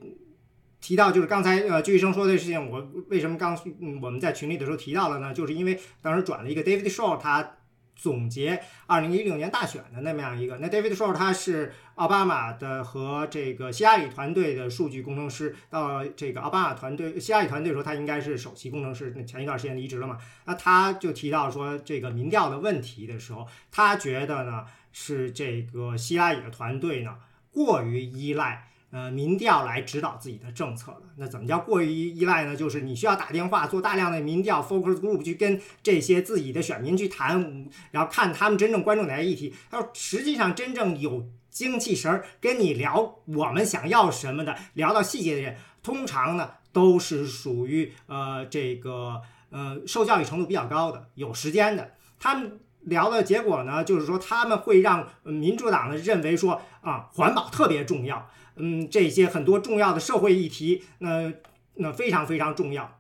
[0.81, 5.33] 提到就是刚才呃，鞠医生说的事情，我为什么刚嗯我们在群里的时候提到了呢？
[5.33, 7.57] 就是因为当时转了一个 David Shaw，他
[7.95, 10.59] 总结二零一六年大选的那么样一个。
[10.59, 19.15] 那 David Shaw 他是奥巴马的和这个希拉里团队的数据工程师，到这个奥巴马团队希拉里团队的时候，他应该是首席工程师。
[19.17, 20.19] 那前一段时间离职了嘛？
[20.45, 27.17] 那他就提到说这个民调的问题的时候，他觉得呢是这个希拉里的团队呢。
[27.57, 31.03] 过于依赖呃民调来指导自己的政策了。
[31.17, 32.55] 那怎么叫过于依赖呢？
[32.55, 39.55] 就是你需要打电话做大量的民调 focus group 去跟这些自己的选民去谈，然后看他们真正关注哪些议题。
[39.71, 52.61] 他说，实际上真正有精气神儿跟你聊我们想要什么的，聊到细节的人，通常呢都是属于呃这个呃受教育程度比较高的，有时间的，他们。
[52.87, 61.33] 聊的结果呢，就是说他们会让民主党呢认为说啊，环保特别重要，嗯，这些很多重要的社会议题，那
[61.75, 62.99] 那非常非常重要。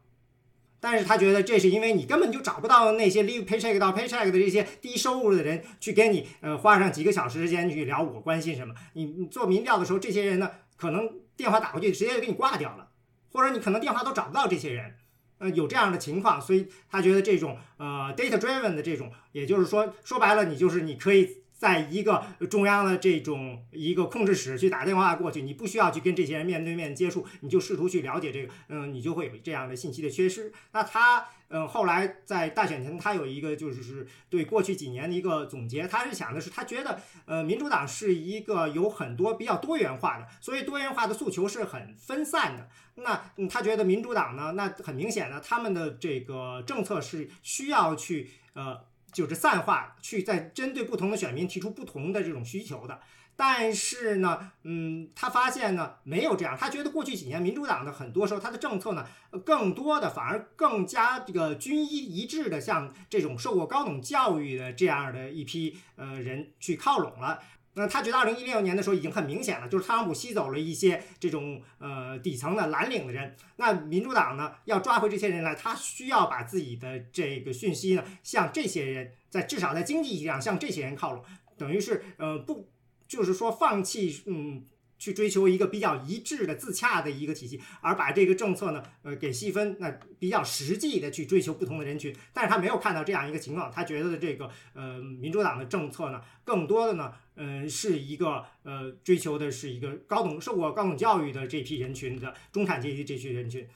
[0.78, 8.74] 但是他觉得这是因为你根本就找不到那些 live paycheck 到 paycheck 的这些低收入的人去跟你呃花上几个小时时间去聊我关心什么。
[8.92, 12.88] 你你做民调的时候，这些人呢可能电话打过去直接就给你挂掉了，
[13.32, 14.94] 或者你可能电话都找不到这些人。
[15.38, 30.52] 呃，有这样的情况，所以他觉得这种呃 data driven 的这种，也就是说说白了，你就是你可以在一个中央的这种一个控制室去打电话过去，你不需要去跟这些人面对面接触，你就试图去了解这个，嗯，你就会有这样的信息的缺失。
[30.72, 42.68] 那他，嗯，后来在大选前，他有一个就是对过去几年的一个总结，他是想的是，他觉得，呃，民主党是一个有很多比较多元化的，所以多元化的诉求是很分散的。
[42.96, 48.84] 那他觉得民主党呢，那很明显的，他们的这个政策是需要去，呃。
[49.16, 53.00] 就是散化，去在针对不同的选民提出不同的这种需求的。
[53.34, 59.06] 但是呢，嗯，他发现呢没有这样，他觉得过去几年民主党的很多时候他的政策呢，
[59.42, 67.38] 更多的反而更加这个均一一致的向这种受过高等教育的这样的一批呃人去靠拢了。
[67.76, 73.36] 那他觉得二零一六年的时候已经很明显了，就是特朗普吸走了一些这种呃底层的蓝领的人。
[73.56, 81.22] 那民主党呢要抓回这些人来，他需要把自己的这个讯息呢向这些人，在至少在经济意义上向这些人靠拢，
[81.56, 82.68] 等于是呃不
[83.06, 84.64] 就是说放弃嗯。
[84.98, 92.14] 去追求一个比较一致的、自洽的一个体系，而把这个政策呢，呃，给细分，那比较实际的去追求不同的人群。
[92.32, 103.66] 但是他没有看到这样一个情况，他觉得这个呃，民主党的政策呢，更多的呢，嗯，是一个呃，追求的是一个高等受过高等教育的这批人群的中产阶级这群人群。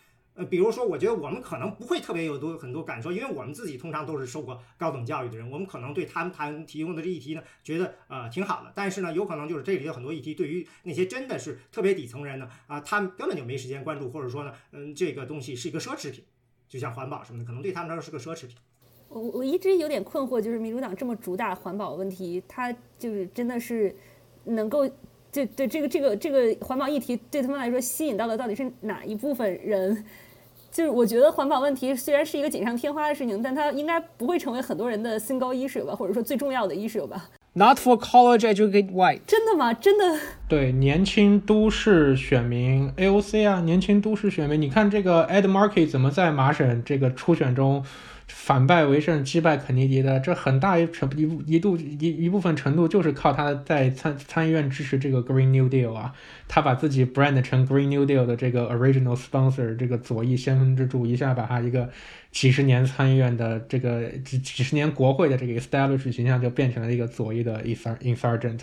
[0.49, 8.73] 比如说，我觉得我们可能不会特别有多很多感受，因为我们自己通常都是受过高等教育的人，我们可能对他们谈提供的这议题呢，觉得呃挺好的。
[8.75, 16.25] 但是呢，有可能就是这里有很多议题，对于那些真的是特别底层人呢，啊，他们根本就没时间关注，或者说呢，嗯，这个东西是一个奢侈品，
[16.69, 18.57] 就像环保什么的，可能对他们来说是个奢侈品。
[19.09, 23.95] 我我一直有点困惑，就是民主党这么主打环保问题，他就是真的是
[24.45, 24.87] 能够
[25.33, 30.05] 就对这个这个这个环保议题对他们来说吸引到的到底是哪一部分人？
[30.71, 37.29] 就是我觉得环保问题虽然是一个锦上添花的事情，但它应该不会成为很多人的 single issue 吧，或者说最重要的 issue 吧。
[37.53, 39.23] Not for college educated white。
[39.27, 39.75] 真的吗？
[39.75, 40.21] 真的？
[40.49, 47.85] 对，年轻都市选民 AOC 啊，年轻都市选民，你看这个 Ed Markey 怎么在麻省这个初选中
[48.33, 50.19] 反败为胜，击败肯尼迪的？
[50.21, 56.13] 这很大一程一一度一一部分程度就是靠他在参参议院支持这个 Green New Deal 啊。
[56.49, 61.89] 他把自己 brand 成 Green New Deal 的这个 original sponsor，这个左翼先锋之柱，一下把他一个
[62.31, 68.61] 几十年参议院的这个几几十年国会的这个 established 形象就变成了一个左翼的 insurgent。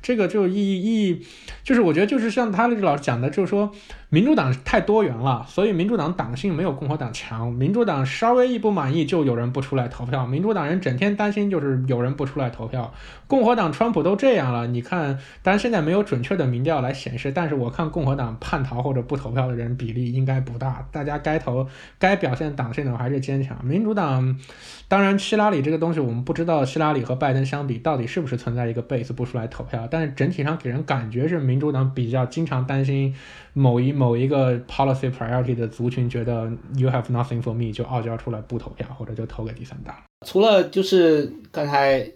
[0.00, 1.26] 这个就意义意义，
[1.64, 3.72] 就是我觉得就是像他老师讲的，就是说
[4.10, 7.52] 民主党太多元了，所以民主党党性没有共和党强。
[7.52, 10.24] 民主党稍微一不满意，就有人不出来投票。
[10.24, 12.94] 民主党人整天担心就是有人不出来投票。
[13.26, 17.32] 共和党川普都这样了，你看，当然现在没有准确的民调来显示。
[17.32, 21.66] 但是我看共和党叛逃或者不投票的人比例应该不大，大家该投、
[21.98, 23.64] 该表现党性的还还是坚强。
[23.64, 24.38] 民主党，
[24.86, 33.14] 当然希拉里这个东西我们不知道，希拉里和拜登相比到底是不是存在一个 base 不出来投票，但是整体上给人感觉是民主党比较经常担心
[33.54, 39.94] 某一某一个 policy priority 的族群觉得 you have nothing for me 就傲娇出来不投票或者就投给第三党。
[40.26, 42.06] 除了就是刚才。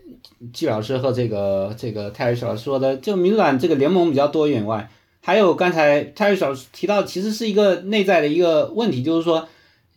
[0.52, 4.88] 季老师和这个这个泰瑞老师说的，就民主党这个联盟比较多元外，
[5.20, 9.48] 还有刚才泰瑞老师提到，其实是一个内在的一个问题，就是说，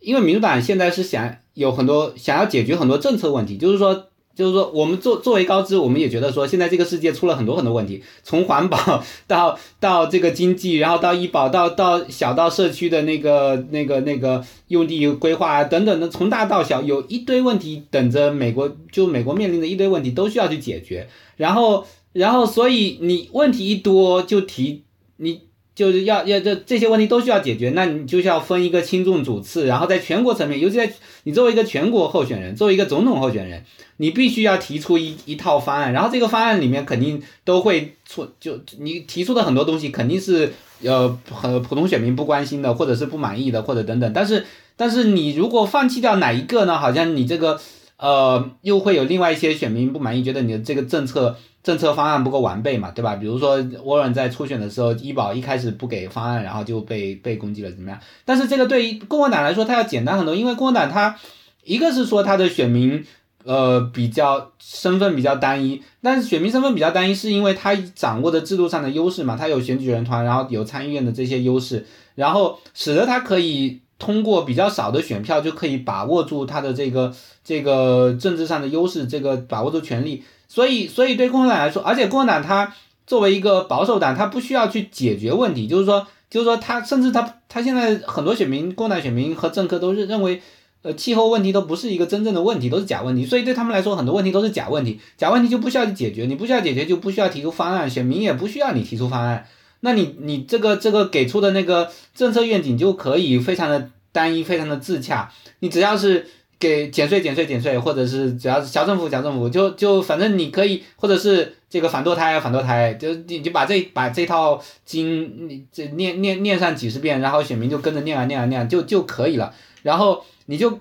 [0.06, 4.08] 因为民主党现在是想有很多想要解决很多政策问题，就是说。
[4.36, 21.08] 就是说，我们作作为高知，我们也觉得说，现在这个世界出了很多很多问题，从环保 到到这个经济，然后到医保，到到小到社区的那个那个那个用地规划啊等等的，从大到小，有一堆问题等着美国，就美国面临的一堆问题都需要去解决。
[21.38, 24.84] 然后，然后，所以你问题一多就提
[25.16, 25.44] 你。
[25.76, 30.90] 就是要要这这些问题都需要解决，那你就需要分一个轻重主次，然后在全国层面，尤其在
[31.24, 33.62] 你作为一个全国候选人，作为一个总统候选人，
[33.98, 44.46] 你必须要提出一一套方案，然后这个方案里面肯定都会出，就你提出的很多东西肯定是呃很普通选民不关心的，或者是不满意的，或者等等，但是
[44.78, 46.80] 但是你如果放弃掉哪一个呢？
[46.80, 47.60] 好像你这个
[47.98, 51.36] 呃又会有另外一些选民不满意，觉得你的这个政策。
[51.66, 53.16] 政策方案不够完备嘛，对吧？
[53.16, 58.00] 比如说沃伦在初选的时候，医保一开始不给方案，然后就被被攻击了，怎么样？
[58.24, 61.18] 但是这个对于共和党来说，它要简单很多，因为共和党它
[61.64, 63.04] 一个是说它的选民
[63.46, 77.12] 呃比较身份比较单一，但是选民身份比较单一是因为它掌握的制度上的优势嘛，它有选举人团，然后有参议院的这些优势，然后使得它可以通过比较少的选票就可以把握住它的这个
[77.44, 80.24] 这个政治上的优势，这个把握住权力。
[80.48, 82.74] 所以，所以对共和党来说，而且共和党它
[83.08, 90.42] 作为一个保守党，它不需要去解决问题，就是说，就是说，他甚至他他现在很多选民，共和党选民和政客都是认为，
[90.82, 99.48] 呃气候问题都不是一个真正的问题，都是假问题，所以对他们来说很多问题都是假问题，假问题就不需要去解决，你不需要解决就不需要提出方案，选民也不需要你提出方案，
[99.82, 106.28] 那你你这个这个给出的那个政策愿景就可以非常的单一，非常的自洽，你只要是。
[106.68, 119.54] 给减税减税减税，或者是只要是小政府小政府，就就反正你可以，或者是这个反堕胎反堕胎，就你就把这把这套经你这念念念上几十遍，然后选民就跟着念啊念啊念就就可以了。
[119.84, 120.80] 然后你就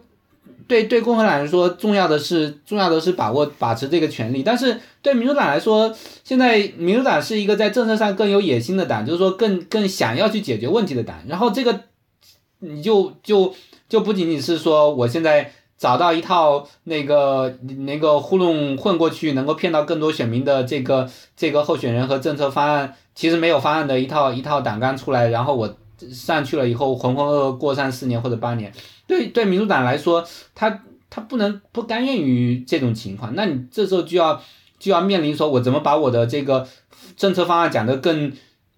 [0.66, 11.22] 对对共和党来说，重要的是重要的是把握把持这个权利，但是对民主党来说，现在民主党是一个在政策上更有野心的党，就是说更更想要去解决问题的党。
[11.28, 11.80] 然后这个
[12.60, 13.54] 你就就
[13.88, 15.52] 就不仅仅是说我现在。
[15.76, 17.56] 找到一套那个
[17.86, 25.76] 那个糊弄混过去，能够骗到更多选民的这个这个候选人和政策方案，其实没有方案的一套一套党纲出来，然后我
[26.12, 28.72] 上去了以后浑浑噩噩过上四年或者八年，
[29.06, 34.40] 对对民主党来说，他他不能不甘愿于这种情况，那你这时候就要
[34.78, 36.66] 就要面临说，我怎么把我的这个
[37.16, 38.32] 政策方案讲得更。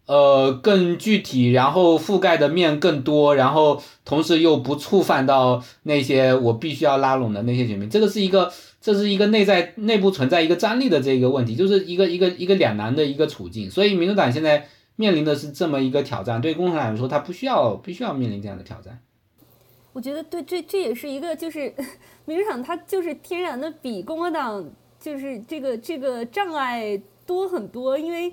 [0.07, 13.69] 呃，更具体，然后覆盖的面更多，然后同时又不触犯到那些我必须要拉拢的那些选民，这个是一个，这是一个内在内部存在一个张力的这个问题，就是一个一个一个两难的一个处境。
[13.69, 19.01] 所以民主党现在面临的是这么一个挑战，对共产党来说，他不需要必须要面临这样的挑战。
[19.93, 21.75] 我觉得对，这这也是一个，就是
[22.27, 24.65] 民主党它就是天然的比共和党
[25.01, 28.33] 就是这个这个障碍多很多，因为。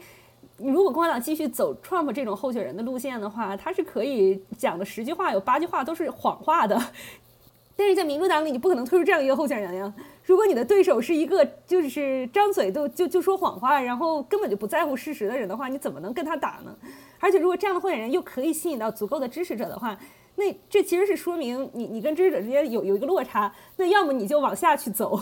[0.57, 6.79] 如果共和党继续走 Trump 这种候选人的路线的话，他是可以讲的十句话有八句话都是谎话的。
[7.75, 9.91] 但是在民主党里，你不可能推出这样一个候选人呀。
[10.23, 16.73] 如果你的对手是一个就是张嘴都就就说谎话，然后根本就不在乎事实的人的话，你怎么能跟他打呢？
[17.19, 19.97] 而且如果这样的候选人又可以吸引到足够的支持者的话，
[20.35, 23.51] 那这其实是说明你你跟支持者之间有有一个落差。
[23.77, 25.19] 那要么你就往下去走。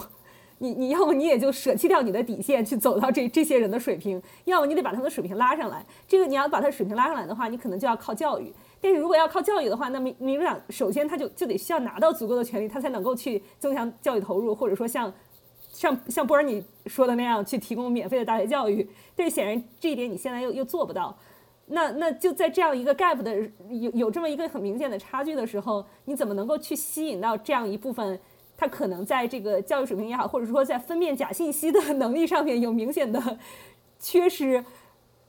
[0.62, 5.84] 你你要么你也就舍弃掉你的底线去走到这这些人的水平，要么你得把他们的水平拉上来。
[6.08, 8.54] 这个你要把他水平拉上来的话，你可能就要靠教育。
[8.80, 15.12] 但是如果要靠教育的话，那民民主党首先他就就得需要拿到足够的权利，他才能够去增强教育投入，或者说像
[15.72, 18.88] 像像波尔你说的那样去提供免费的大学教育。
[19.16, 21.18] 但是显然这一点你现在又又做不到。
[21.74, 23.36] 那那就在这样一个 gap 的
[23.70, 28.20] 有有这么一个很明显的差距的时候，你怎么能够去吸引到这样一部分？
[28.62, 33.20] 他可能在这个教育水平也好，或者说在分辨假信息的 能力上面有明显的
[33.98, 34.64] 缺失，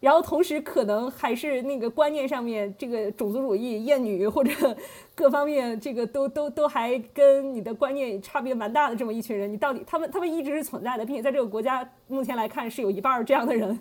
[0.00, 4.76] 然后同时可能还是那个观念上面，这个种族主义、厌女或者
[5.16, 13.78] 各方面这个都都都还跟你的观念差别蛮大的这么一群人，你到底他们他们一直是存在的，并且在这个国家目前来看是有一半这样的人。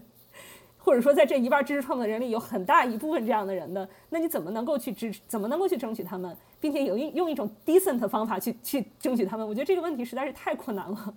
[0.84, 5.14] 或者说，在这一半知识创的人里，有很大一部分这样的人的，那你怎么能够去支？
[5.28, 9.48] 怎么能够去争取他们，并且有一用一种 decent 方法去去争取他们？
[9.48, 11.14] 我觉得这个问题实在是太困难了。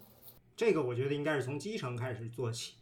[0.54, 2.74] 这个我觉得应该是从基层开始做起。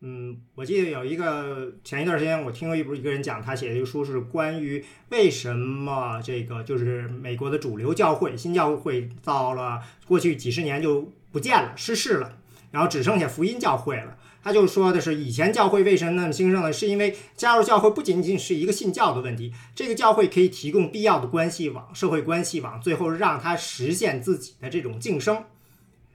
[0.00, 12.38] 嗯，我记得有一个前一段时间我听过一部一个人讲，他写的一个书是关于为什么这个就是美国的主流教会新教会到了过去几十年就不见了、失势了，
[12.70, 14.18] 然后只剩下福音教会了。
[14.46, 16.72] 他就说的是，以前教会为什么那么兴盛呢？
[16.72, 25.42] 是因为加入教会不仅仅是一个信教的问题，这个教会可以提供必要的关系网、社会关系网，最后让他实现自己的这种晋升。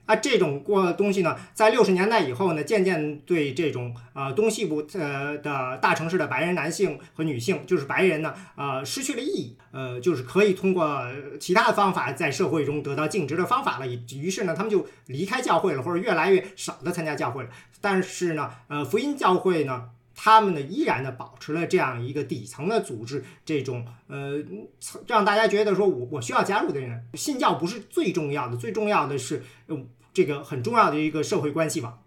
[0.04, 11.06] 啊，这种过东西呢，在六十年代以后呢，渐渐对这种呃东西部呃的大城市的白人男性和女性，就是白人呢，呃，失去了意义，呃，就是可以通过
[11.38, 13.86] 其他的方法在社会中得到尽职的方法了。
[13.86, 17.50] 于是呢，他们就离开教会了，或者越来越少的参加教会了。
[17.80, 19.90] 但是呢，呃，福音教会呢，
[20.22, 24.42] 他们呢依然的保持了这样一个底层的组织，这种呃，
[25.06, 29.88] 让大家觉得说我我需要加入的人，信教不是最重要的，最重要的是嗯。
[30.14, 32.02] 这个很重要的一个社会关系网，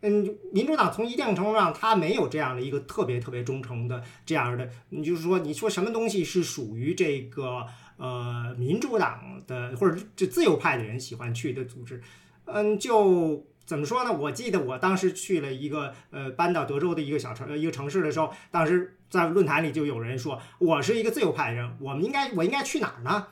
[0.00, 7.64] 嗯，民主党从一定程度上，它没有这样的一个特别特别忠诚的这样的，你就是说，你说什么东西是属于这个
[7.96, 12.02] 呃民主党的或者这自由派的人喜欢去的组织，
[12.46, 14.12] 嗯，就怎么说呢？
[14.12, 23.26] 我记得我当时去了一个呃搬到德州的一个小城一个城市的时候，当时在论坛里就有人说，我是一个自由派人，我们应该我应该去哪儿呢？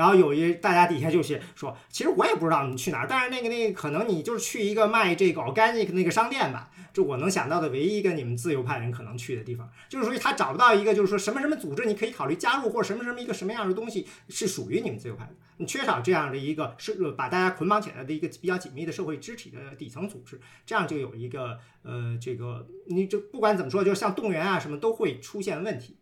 [0.00, 25.98] 然后有一大家底下就是说，其实我也不知道你去哪儿，但是那个那个可能你就是去一个卖这个 organic 那个商店吧，就我能想到的唯一一个你们自由派人可能去的地方，就是说他找不到一个就是说什么什么组织你可以考虑加入，或者什么什么一个什么样的东西是属于你们自由派的，你缺少这样的一个是把大家捆绑起来的一个比较紧密的社会肢体的底层组织，这样就有一个呃这个你就不管怎么说，就是像动员啊什么都会出现问题。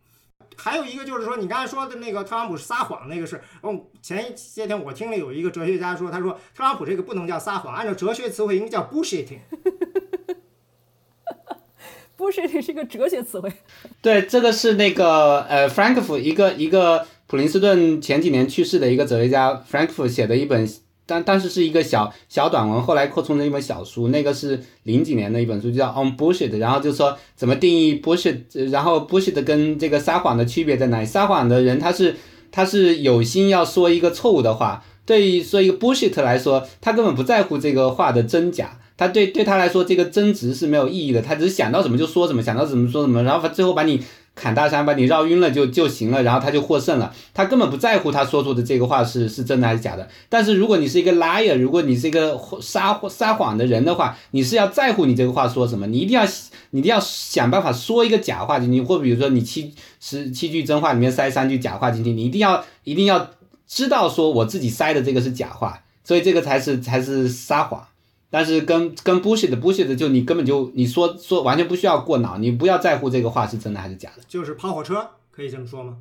[0.58, 9.38] 还有一个就是说，你刚才说的那个特朗普撒谎那个是，嗯，前些天我听了有一个哲学家说，他说特朗普这个不能叫撒谎，按照哲学词汇应该叫 bullshitting。
[12.18, 13.52] bullshit 是一个哲学词汇。
[14.02, 20.68] 对，这个是那个呃，Frank f 一个一个普林斯顿前几年去世的一个哲学家 Frank f 写的一本，
[21.08, 31.06] 但但是是一个小小短文，后来扩充成一本小书，那个是零几年的一本书，就叫 On Bullshit，然后就说怎么定义 bullshit，然后 bullshit 跟这个撒谎的区别在哪里？
[31.06, 32.14] 撒谎的人他是
[32.52, 38.78] 他是有心要说一个错误的话，对于说一个 bullshit 来说，他根本不在乎这个话的真假。
[38.98, 44.02] 他对对他来说，这个争执是没有意义的，他只是想到什么就说什么，想到什么说什么，然后最后把你
[44.38, 47.12] 砍大山，把你绕晕了就就行了，然后他就获胜了。
[47.34, 50.08] 他根本不在乎他说出的这个话是是真的还是假的。
[50.28, 56.24] 但是如果你是一个 liar，如果你是一个撒撒谎的人的话，你是要在乎你这个话说什么，你一定要
[56.70, 63.30] 你一定要想办法说一个假话进去，或比如说你七十七句真话里面塞三句假话进去，你一定要一定要
[63.66, 67.84] 知道说我自己塞的这个是假话，所以这个才是才是撒谎。
[68.30, 74.22] 但是跟跟 bullshit bullshit 就你根本就你说说完全不需要过脑，你不要在乎这个话是真的还是假的。
[74.28, 75.96] 就是跑火车，可以这么说吗？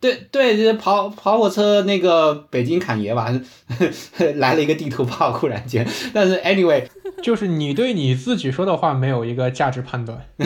[0.00, 3.28] 对对，就是跑跑火车那个北京侃爷吧，
[4.36, 5.84] 来了一个地图炮，忽然间。
[6.14, 6.86] 但是 anyway，
[7.20, 10.24] 就是你对你自己说的话没有一个价值判断。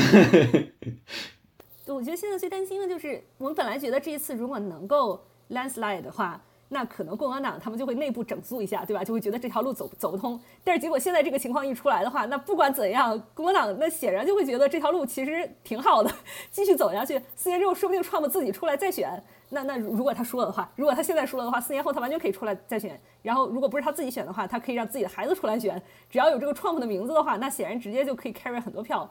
[1.87, 6.43] 我觉得现在最担心的就是，我们本来觉得这一次如果能够 landslide 的话，
[6.73, 9.05] 那可能共和党他们就会内部整肃一下，对吧？
[9.05, 10.41] 就会觉得这条路走走不通。
[10.65, 16.11] 但是结果现在这个情况一出来的话，那不管怎样，共和党那显然就会觉得这条路其实挺好的，
[16.51, 17.21] 继续走下去。
[17.37, 19.23] 四年之后，说不定 Trump 自己出来再选。
[19.51, 22.99] 那那如果他输了的话，如果他现在输了的话，四年后他完全可以出来再选。
[23.21, 25.81] 然后如果不是他自己选的话，他可以让自己的孩子出来选。
[26.09, 29.09] 只要有这个 Trump 的名字的话，那显然直接就可以 carry 很多票。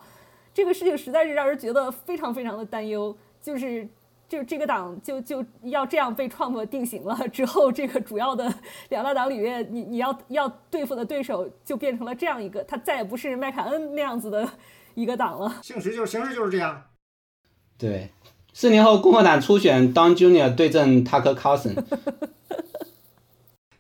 [0.52, 3.88] 这个事情实在是让人觉得非常非常的担忧，就是
[4.32, 8.50] 就这个党就就要这样被 Trump 定型了之后，这个主要的
[8.88, 14.48] 两大党里面，你你要要对付的对手就变成了这样一个，他再也不是麦凯恩那样子的
[14.96, 15.58] 一个党了。
[15.62, 16.82] 形势就是形势就是这样。
[17.78, 18.12] 对，
[18.54, 21.76] 四年后共和党初选 Don Junior 对阵 Tucker Carlson。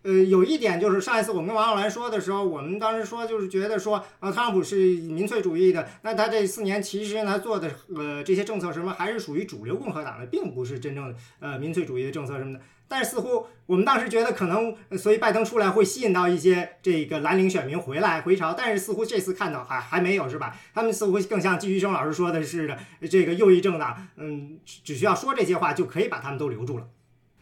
[0.04, 12.60] 呃，有一点就是上一次我们跟王浩然说的时候，我们当时说就是觉得说，啊，特朗普是民粹主义的，那他这四年其实呢做的呃这些政策什么还是属于主流共和党的，并不是真正呃民粹主义的政策什么的。
[12.88, 20.58] 但是似乎我们当时觉得可能，所以拜登出来会吸引到一些这个蓝领选民回来回潮，但是似乎这次看到还还没有是吧？
[20.74, 22.78] 他们似乎更像季徐生老师说的是的，
[23.10, 26.88] 这个右翼政党，嗯，只需要说这些话就可以把他们都留住了。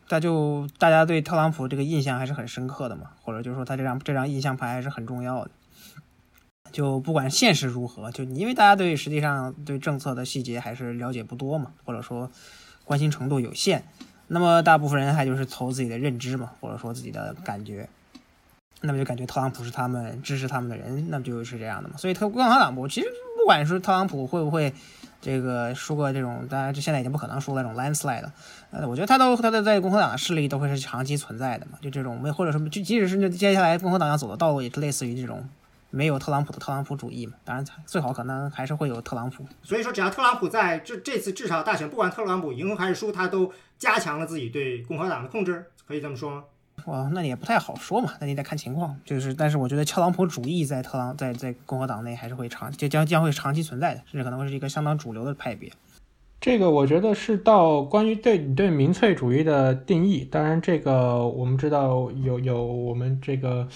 [0.09, 5.51] 那就大家对特朗普这个印象还是很深刻的嘛，或者就是说他这张这张印象牌还是很重要的。
[6.71, 12.29] 就不管现实如何，就因为大家对实际上对政策的细节还是了解不多嘛，或者说
[12.83, 13.83] 关心程度有限，
[14.27, 17.89] 那么大部分人还就是从自己的认知嘛，或者说自己的感觉，
[18.81, 21.97] 那么就感觉特朗普是他们支持他们的人，那么就是这样的嘛。
[21.97, 23.07] 所以特共和党不，其实
[23.39, 24.71] 不管是特朗普会不会
[25.21, 28.33] 这个输过这种，当然这现在已经不可能输那种 landslide 了。
[28.71, 35.47] 呃，我觉得他都他的在共和党的势力都会是长期存在的嘛，就这种没或者什么就即使是接下来共和党要走的道路，也是类似于这种
[35.89, 37.33] 没有特朗普的特朗普主义嘛。
[37.43, 39.45] 当然最好可能还是会有特朗普。
[39.63, 46.43] 所以说，只要特朗普在这这次至少大选，不管特朗普赢还是输，他都加强了自己对共和党的控制，可以这么说吗？
[46.85, 48.97] 哇，那也不太好说嘛，那你得看情况。
[49.05, 55.71] 就是，但是我觉得特朗普主义在特朗在在共和党内还是会长，就将将会长期存在的，甚至可能会是一个相当主流的派别。
[56.41, 60.23] 这个我觉得是到关于对你对民粹主义的定义。
[60.23, 63.67] 当然，这个我们知道有有我们这个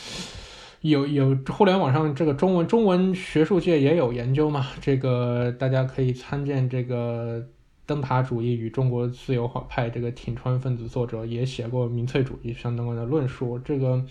[0.79, 4.67] 有有互联网上这个中文中文学术界也有研究嘛。
[4.79, 7.45] 这个大家可以参见这个
[7.85, 13.59] 灯塔主义与中国自由派这个挺川分子作者也写过民粹主义相关的论述。
[13.59, 14.03] 这个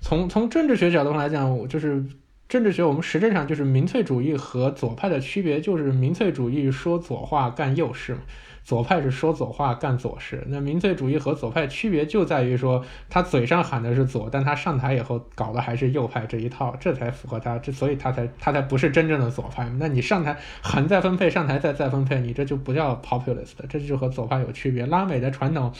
[0.00, 2.04] 从从政治学角度上来讲，就是。
[2.50, 8.22] 政治学，我们实质上就是民粹主义和左派的区别，就是民粹主义说左话干右事嘛，
[8.62, 10.44] 左派是说左话干左事。
[10.48, 19.68] 那民粹主义和左派区别就在于说，他嘴上喊的是左，但他上台以后搞的还是右派这一套，这才符合他，这所以他才他才不是真正的左派。
[19.78, 24.86] 那你上台喊再分配，上台再再分配，你这就不叫 populist，这就和左派有区别。
[24.86, 25.72] 拉美的传统，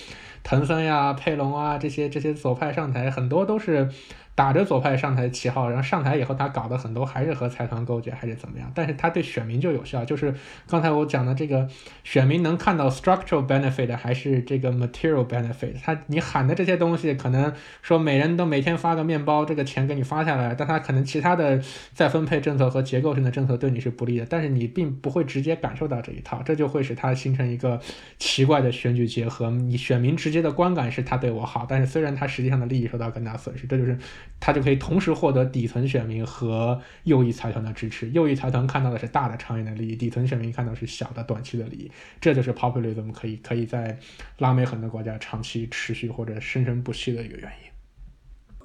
[0.42, 3.88] 藤森呀、佩隆啊这些这些左派上台，很多都是
[4.34, 10.34] 打着左派上台旗号，然后上台以后他搞的很多还是和财团勾结还是怎么样，但是他对选民就有效，就是
[10.66, 11.68] 刚才我讲的这个
[12.04, 17.52] 选民能看到 structural benefit 还是这个 material benefit，他你喊的这些东西可能
[17.82, 21.60] 说每人都每天发个面包，这个钱给你发下来，但他可能其他的
[21.92, 27.78] 再分配政策和结构性的政策对你是不利的，但是你并不会直接感受到这一套，这就会使他形成一个
[28.18, 33.98] 奇怪的选举结合，你选民只直接的观感是他对我好，但是虽然他实际上的利益受到更大损失，这就是
[34.38, 41.90] 他就可以同时获得底层选民和右翼财团的支持，右翼财团看到的是大的长远的利益，底层选民看到是小的短期的利益，
[42.20, 43.98] 这就是 populism 可以可以在
[44.38, 47.70] 拉美很多国家长期持续或者生生不息的一个原因。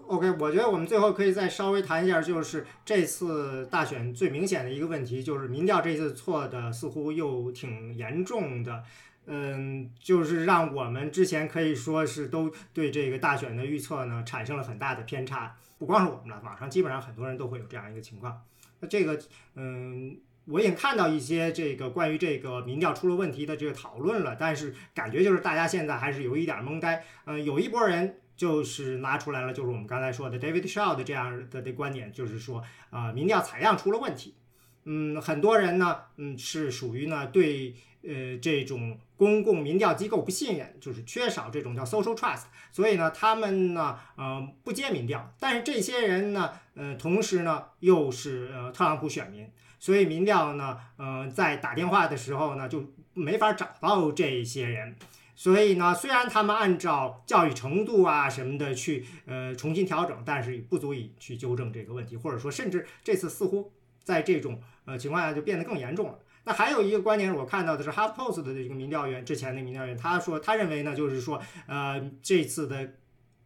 [0.07, 8.83] OK，我觉得我们最后可以再稍微谈一下，就是这次大选最明显的一个问题，就是民调这次错的似乎又挺严重的。
[9.26, 15.56] 嗯，就是让我们之前可以说是都对这个大选的预测呢产生了很大的偏差。
[15.77, 18.41] 不光是我们了，网上基本上很多人都会有这样一个情况。
[18.80, 19.19] 那这个，
[19.56, 27.03] 嗯，我也看到一些这个关于这个民调出了问题的这个讨论了，但是感觉就是大家现在还是有一点懵呆。
[27.26, 28.18] 嗯，有一波人。
[28.38, 34.35] 就是拿出来了，就是我们刚才说的 David Shaw 的这样的的观点，就是说，啊、民调采样出了问题。
[34.84, 37.73] 嗯，很多人呢，嗯，是属于呢对
[38.03, 45.33] 呃这种公共民调机构不信任，就是缺少这种叫 social trust，所以呢，他们呢，呃，不接民调。
[45.39, 52.83] 但是这些人呢，呃，同时呢又是呃特朗普选民，所以民调呢，呃，在打电话的时候呢，就
[53.13, 54.95] 没法找到这些人。
[55.37, 63.71] 所以呢，虽然他们按照教育程度啊什么的去呃重新调整，但是不足以去纠正这个问题，或者说甚至这次似乎
[64.01, 66.19] 在这种呃情况下就变得更严重了。
[66.45, 72.93] 那还有一个观点，我看到的是 HuffPost 的这个民调员之前的民调员，他说他认为呢，就是说呃这次的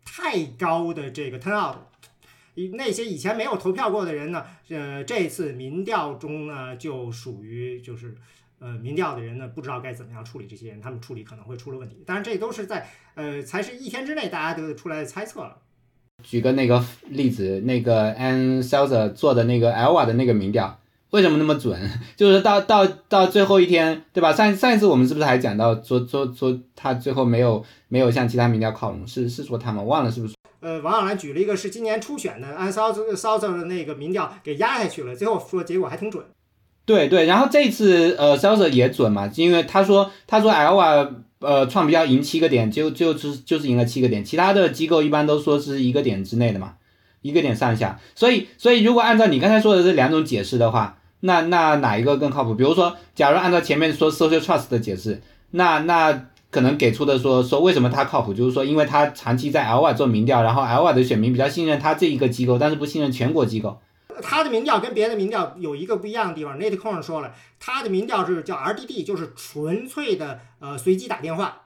[0.05, 1.75] 太高的这个 turnout。
[2.73, 8.13] 那些以前没有投票过的人呢，呃，这次民调中呢，就属于就是
[8.59, 12.03] 呃，民调的人呢，不知道该怎么样处理这些人，他们处理可能会出了问题。
[12.05, 12.85] 当然，这都是在
[13.15, 15.57] 呃，才是一天之内大家得出来的猜测了。
[16.21, 20.78] 举个那个例子，那个 Ann Selzer 做的那个 Elva 的那个民调，
[21.11, 21.79] 为什么那么准？
[22.15, 24.31] 就是到到到最后一天，对吧？
[24.31, 29.05] 上上一次我们是不是还讲到说说说他最后没有没有向其他民调靠拢？
[29.07, 30.35] 是是说他们忘了是不是？
[30.61, 36.23] 呃，王小兰举了一个是今年初选的按 South 的那个民调给压下去了，最后说结果还挺准。
[36.85, 41.09] 对对，然后这次呃 s a l s e r 也准嘛，因为他说他说 Iowa
[41.39, 46.73] 呃创比较赢七个点，就就是就是赢了七个点，其他的机构一般都说是一个点之内的嘛，
[47.21, 52.55] 一个点上下，所以所以如果按照你刚才说的这两种解释的话，那那哪一个更靠谱？
[52.55, 55.21] 比如说，假如按照前面说 social trust 的解释，
[55.51, 63.79] 那那可能给出的说说为什么他靠谱，就是说因为他长期在 L Y 做民调，然后 L Y 的选民比较信任他这一个机构，但是不信任全国机构。
[64.21, 71.61] 他的民调跟别的民调有一个不一样的地方，Natecon 说了，他的民调是叫 RDD，就是纯粹的呃随机打电话，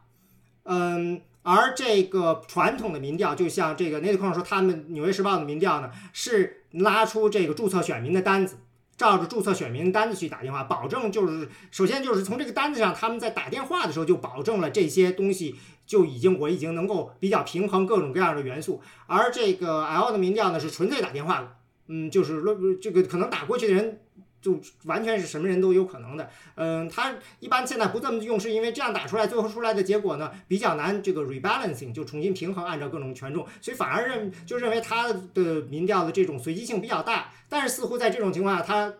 [0.64, 8.58] 嗯，而这个传统的民调，就像这个 n a t e c o n 说，他们纽约时报的民调呢，是拉出这个注册选民的单子，
[8.96, 15.56] 照着注册选民单子去打电话，保证就是首先就是从这个单子上，他们在打电话的时候就保证了这些东西
[15.86, 21.56] 就已经我已经能够比较平衡各种各样的元素，而这个 L 的民调呢是纯粹打电话的。
[21.88, 24.00] 嗯，就是论这个可能打过去的人，
[24.44, 26.30] 就完全是什么人都有可能的。
[26.56, 37.32] 嗯，他一般现在不这么用，是因为这样打出来，最后出来的结果呢比较难，这个 rebalancing 就重新平衡，按照各种权重，所以反而认就认为他的民调的这种随机性比较大。
[37.48, 38.94] 但是似乎在这种情况下，他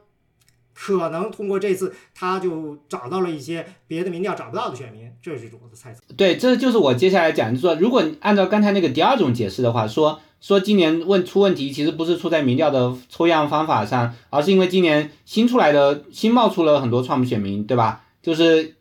[0.74, 6.02] 可能通过这次，他就找到了一些别的民调找不到的选民，这是我的猜测。
[6.16, 10.22] 对，这就是我接下来讲，就说，如果按照刚才那个第二种解释的话，说。
[10.44, 18.04] 说今年问出问题，其实不是出在民调的抽样方法上，而是因为今年新出来的新冒出了很多川普选民，对吧？
[18.22, 18.76] 就是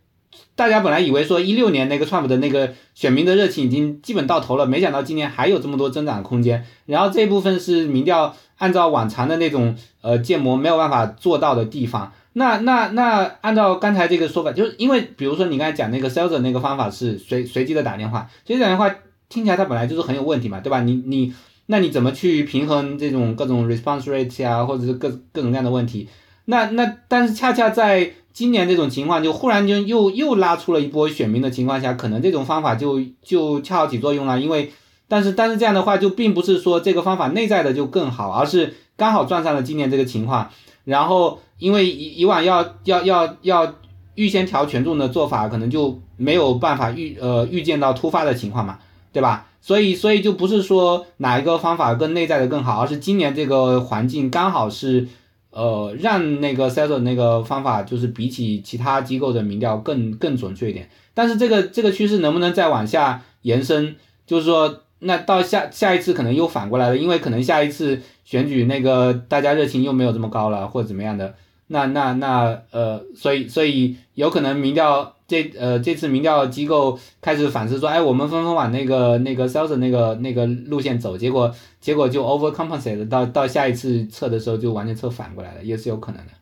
[0.57, 6.67] 大家本来以为说一六年那个川普的那个选民的热情已经基本到头了，没想到今年还有这么多增长空间。
[6.87, 12.13] 然后这部分是民调按照往常的那种呃建模没有办法做到的地方。
[12.33, 18.93] 那那那按照刚才这个说法，就是因为比如说你刚才讲那个 sales 那个方法是随随机的打电话，随机打电话
[19.29, 20.81] 听起来它本来就是很有问题嘛，对吧？
[20.81, 21.33] 你你。
[21.67, 26.09] 那你怎么去平衡这种各种 response rate 啊，或者是各各种各样的问题？
[26.47, 34.41] 那那但是恰恰在今年这种情况，就忽然就又又拉出了一波选民的情况下，可能这种方法就就恰好起作用了。
[34.41, 34.73] 因为
[35.09, 40.51] 但是但是这样的话，就并不是说这个方法内在的就更好，而是刚好撞上了今年这个情况。
[40.85, 43.75] 然后因为以以往要要要要
[44.17, 48.79] 预先调权重的做法，可能就没有办法预呃预见到突发的情况嘛。
[49.13, 49.47] 对吧？
[49.63, 55.09] 所以所以就不是说哪一个方法更内在的更好，而是今年这个环境刚好是。
[55.55, 63.97] 呃，让那个 s e l 那个方法就是比起其他机构的民调更更准确一点，但是这个这个趋势能不能再往下延伸？
[64.27, 71.35] 就是说，那到下下一次可能又反过来了，因为可能下一次选举那个大家热情又没有这么高了，或者怎么样的。
[71.73, 86.32] 那那那呃，所以所以有可能民调这呃这次民调机构开始反思说，哎，我们纷纷往那个那个 sales 那个那个路线走，结果结果就 overcompensate 到到下一次测的时候就完全测反过来了，也是有可能的。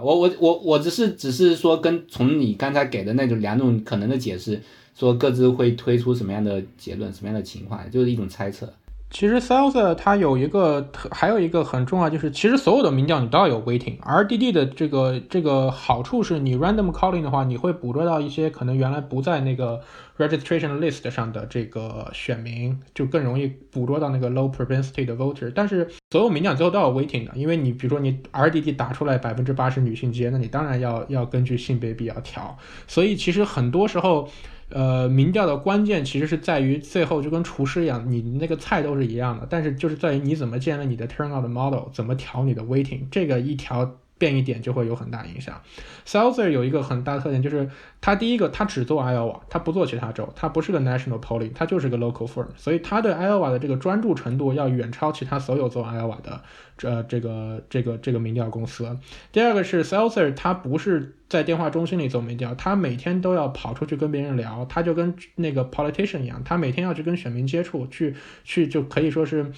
[0.00, 4.62] 我我我我只是只是说跟从你刚才给的那种两种可能的解释，
[4.94, 8.72] 说各自会推出什么样的结论，什么样的情况，就是一种猜测。
[9.08, 13.98] 其实 sales 它有一个特，还有一个很重要，就是其实所有的民调你都要有 weighting。
[14.00, 19.80] RDD 的这个这个好处是你 random calling 的话，你会捕捉到一些可能原来不在那个
[20.18, 25.50] registration list 上的这个选民，就更容易捕捉到那个 low propensity 的 voter。
[25.54, 32.58] 但是所有民调最后都要 weighting 的，因为你比如说你 RDD 打出来百分之八十女性接，那你当然要要根据性别比较调。
[32.88, 34.28] 所以其实很多时候。
[34.68, 45.60] 呃，民调的关键其实是在于最后就跟厨师一样，你那个菜都是一样的，但是就是在于你怎么建立你的 turnout model，怎么调你的 waiting，这个一调变一点就会有很大影响。
[46.04, 47.68] s a l z e r 有一个很大的特点就是，
[48.00, 56.42] 他第一个他只做 Iowa，他不做其他州，他不是个 national polling，他就是个 local firm，所以他对 Iowa 的这个专注程度要远超其他所有做 Iowa 的。
[56.78, 58.98] 这这个这个这个民调公司，
[59.32, 68.14] 第二个是 s a l s e r 他不是在电话中心里做民调，他每天都要跑出去跟别人聊，他就跟那个 politician 一样，他每天要去跟选民接触，去
[68.44, 69.50] 去就可以说是，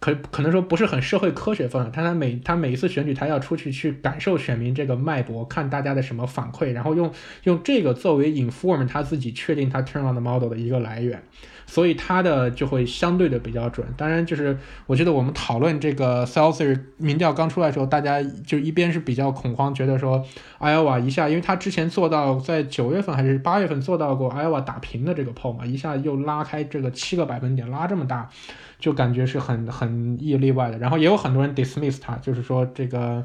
[0.00, 7.12] 可可能说不是很社会科学范，但他每他每一次选举，他要出去去感受选民这个脉搏，看大家的什么反馈，然后用
[7.44, 11.22] 用这个作为 inform 他自己确定他 turn on 的 model 的一个来源。
[11.70, 13.86] 所以他的就会相对的比较准。
[13.94, 14.56] 当然，就是
[14.86, 20.24] 我觉得我们讨论这个 s e l s e r 民调刚出来的时候，大家就一边是比较恐慌，觉得说
[20.60, 28.30] Iowa 一下，因为他之前做到在九月份还是八月份做到过 Iowa 打平的这个 poll 嘛，一下又拉开这个七个百分点，拉这么大，
[28.78, 30.78] 就感觉是很很意例外的。
[30.78, 33.24] 然后也有很多人 dismiss 他，就是说这个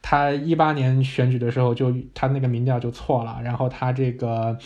[0.00, 4.58] 他一八年选举的时候就他那个民调就错了，然后他这个。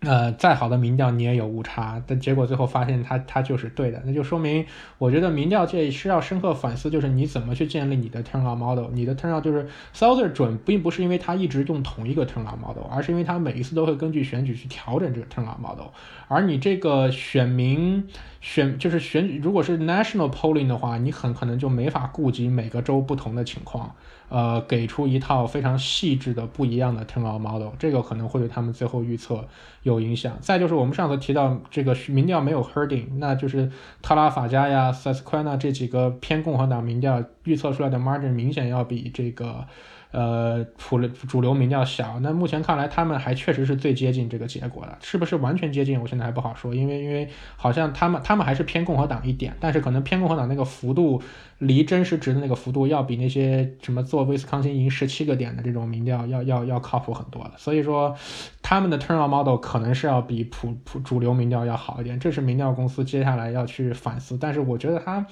[0.00, 4.64] 呃，再好的民调你也有误差，但结果最后发现它它就是对的，那就说明
[4.96, 15.58] 我觉得民调界是要深刻反思，就是你怎么去建立你的 turnout model，你的 turnout 就是 s o u t h e r 准，并不是因为它一直用同一个 turnout model，而是因为它每一次都会根据选举去调整这个 turnout
[15.58, 15.88] model，
[16.28, 18.08] 而你这个选民
[18.40, 23.94] 选就是选，如果是 national polling 的话，你很可能就没法顾及每个州不同的情况。
[24.30, 29.46] 呃，给出一套非常细致的不一样的 turnout model，这个可能会对他们最后预测
[29.82, 30.38] 有影响。
[30.40, 33.70] 再就是我们上次提到这个民调没有 herding，那就是
[34.00, 39.66] 特拉法加呀、s 斯 q u 纳这几个偏共和党民调预测出来的 margin 明显要比这个。
[40.12, 46.00] 呃，普主流民调小，那目前看来他们还确实是最接近这个结果的，是不是完全接近？
[46.00, 51.22] 我现在还不好说，因为因为好像他们他们还是偏共和党一点，但是可能偏共和党那个幅度
[51.58, 57.52] 离真实值的那个幅度要比那些什么做威斯康星赢十七个点的这种民调要要要靠谱很多了。
[57.56, 58.14] 所以说
[58.62, 64.36] 他们的 turnout model 可能是要比普普主流民调要好一点，这是民调公司接下来要去反思。
[64.36, 65.24] 但是我觉得他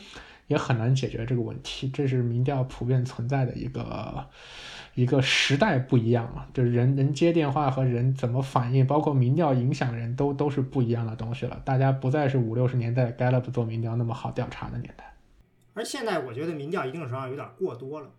[0.48, 4.26] 也很难解决这个问题，这是民调普遍存在的一个。
[4.94, 11.62] 一个时代不一样了，就是人人接电话和人怎么反应，包括民调影响人都都是不一样的东西了。
[11.64, 15.14] 大家不再是五六十年代 Gallup 做民调那么好调查的年代。
[15.74, 18.10] 而现在我觉得民调一定程度上有点过多了。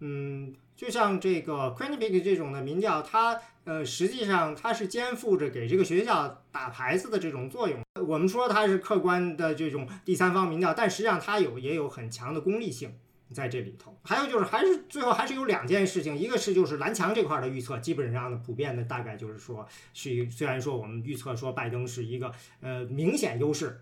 [0.00, 7.78] 嗯，就像这个 Quinnipiac 这种的民调，它呃实际上它是肩负着给这个学校打牌子的这种作用。
[8.06, 12.92] 我们说它是客观的这种第三方民调，但实际上它有也有很强的功利性。
[13.32, 22.30] 在这里头，还有就是还是最后还是有两件事情，一个是就是蓝墙这块的预测，基本上的普遍的大概就是说，是虽然说我们预测说拜登是一个
[22.60, 23.80] 呃明显优势，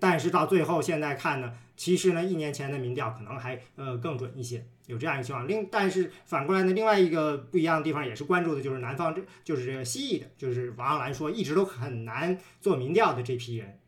[0.00, 5.46] 但是到最后现在看呢，其实呢一年前的民调可能还呃更准一些，有这样一个情况。
[5.46, 13.78] 另但是反过来呢，另外一个不一样的地方也是关注的就是南方这就是这个西蜴的，就是王耀兰说一直都很难做民调的这批人。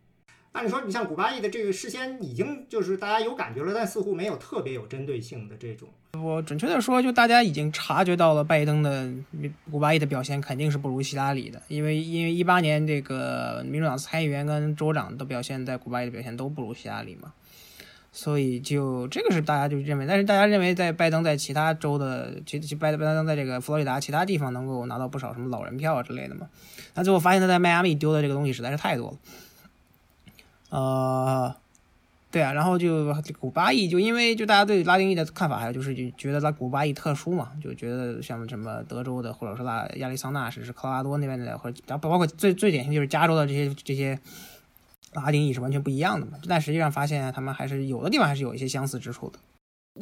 [0.56, 5.86] 按理说，你像古巴裔的这个事先已经就是大家有感觉了，但似乎没有特别有针对性的这种。
[6.18, 9.06] 我准确的说，就大家已经察觉到了拜登的
[9.70, 17.34] 古巴裔的表现肯定是不如希拉里的，因为因为一八年这个民主党参议员跟州长的表现，在古巴裔的表现都不如希拉里嘛，
[18.10, 26.48] 所以就这个是大家就认为，但是大家认为在拜登在其他州的其其拜登拜登在这个佛罗里达其他地方能够拿到不少什么老人票啊之类的嘛，
[26.94, 29.18] 那最后发现他在迈阿密丢的这个东西实在是太多了。
[30.76, 31.56] 呃，
[32.30, 44.18] 对啊，然后就古巴裔，就因为就大家对拉丁裔的看法，还有就是就觉得拉古巴裔特殊嘛，就觉得像什么德州的，或者说拉亚利桑那是是科罗拉多那边的，或者包包括最最典型就是加州的这些这些
[45.14, 46.32] 拉丁裔是完全不一样的嘛。
[46.46, 49.38] 但实际上发现他们还是有的地方还是有一些相似之处的。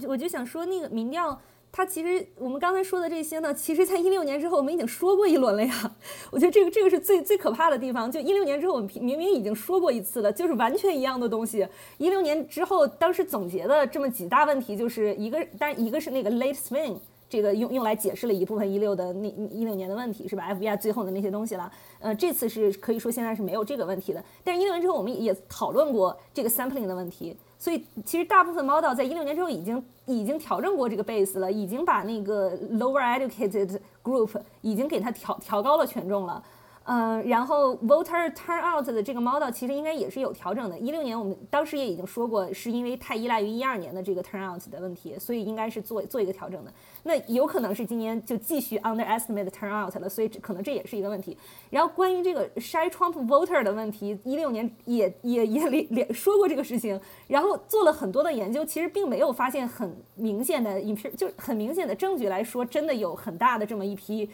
[0.09, 1.41] 我就想说那个民调。
[1.77, 5.93] 它其实我们刚才说的这些呢，其实在一六年之后我们已经说过一轮了呀。
[6.31, 8.09] 我觉得这个这个是最最可怕的地方。
[8.09, 11.67] 就一六年之后我们明明已经说过一次了，就是完全一样的东西。
[11.99, 16.97] 一六年之后，当时总结的这么几大问题，就是一个，但一个是那个 late swing，
[17.29, 21.69] 这个用用来解释了一部分一六的那一六年的问题，是吧？FBI 最后的那些东西了。
[21.99, 24.25] 呃，这次是可以说现在是没有这个问题的。
[24.45, 27.37] 但是一六年之后我们也讨论过这个 sampling 的问题。
[27.59, 36.43] 所以其实大部分 model 在一六年之后已经已经调整过这个 base 了，已经把那个 lower educated group 已经给它调调高了权重了。
[36.87, 40.79] 嗯，然后 voter turnout 的这个 model 其实应该也是有调整的。
[40.79, 46.71] 一六年我们当时也已经说过，是因为太依赖于一二年的这个 turnout 的问题，所以应该是做做一个调整的。
[47.05, 51.35] 那有可能是今年就继续 underestimate turnout 了，所以可能这也是一个问题。
[51.71, 64.29] 然后关于这个筛 Trump voter 的问题，一六年也也也连说过这个事情，然后做了很多的研究，其实并没有发现很明显的影片，就很明显的证据来说，真的有很大的这么一批。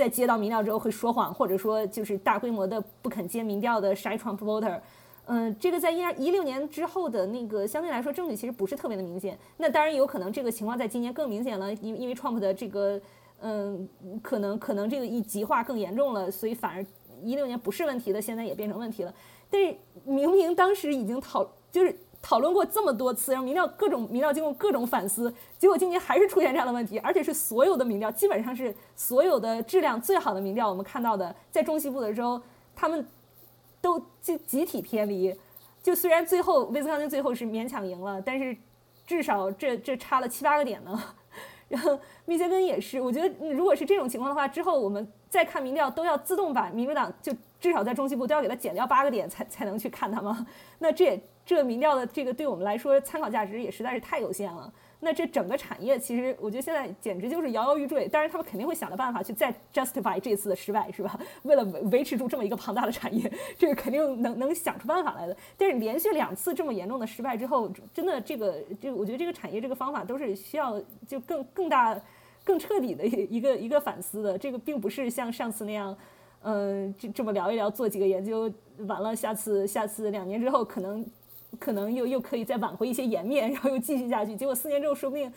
[0.00, 4.80] 在接到民调之后会说谎，或者说就是大规模的不肯接民调的筛 Trump voter，
[5.26, 9.38] 嗯，这个在一二一六年之后的那个相对来说证据其实不是特别的明显。
[9.58, 12.98] 那当然有可能这个情况在今年更明显了，因因为 Trump 的这个
[13.40, 13.86] 嗯，
[14.22, 16.82] 可能可能这个一极化更严重了，所以反而
[17.22, 19.14] 一六年不是问题的，现在也变成问题了。
[19.50, 21.94] 但是明明当时已经讨就是。
[22.22, 32.40] 讨论过这么多次，然后民调各种民调经过各种反思，结果今年还是出现这样的问题，而且是所有的民调基本上是所有的质量最好的民调，我们看到的在中西部的州，
[32.76, 33.06] 他们
[33.80, 35.34] 都集集体偏离。
[35.82, 38.54] 就虽然最后威斯康星最后是勉强赢了，但是
[39.06, 41.02] 至少这这差了七八个点呢。
[41.68, 50.46] 然后密歇根也是，我觉得如果是这种情况的话，之后我们再看民调都要自动把民主党就至少在中西部都要给它减掉八个点才才能去看它吗？
[50.80, 51.22] 那这也。
[51.50, 54.72] 这个民调的这个对我们来说参考价值也实在是太有限了。
[55.00, 58.06] 那这整个产业其实我觉得现在简直就是摇摇欲坠。
[58.06, 61.18] 当然他们肯定会想的办法去再 justify 这次的失败，是吧？
[61.42, 63.28] 为了维维持住这么一个庞大的产业，
[63.58, 65.36] 这个肯定能能想出办法来的。
[65.58, 72.00] 但是连续两次这么严重的失败之后，真的这个这我觉得这个产业这个方法都是需要就更更大、
[72.44, 74.38] 更彻底的一个一个反思的。
[74.38, 75.98] 这个并不是像上次那样，
[76.42, 78.48] 嗯，这这么聊一聊，做几个研究，
[78.86, 81.04] 完了下次下次两年之后可能。
[81.58, 84.36] 可能又又可以再挽回一些颜面， 然后又继续下去。
[84.36, 85.32] 结果四年之后，说不定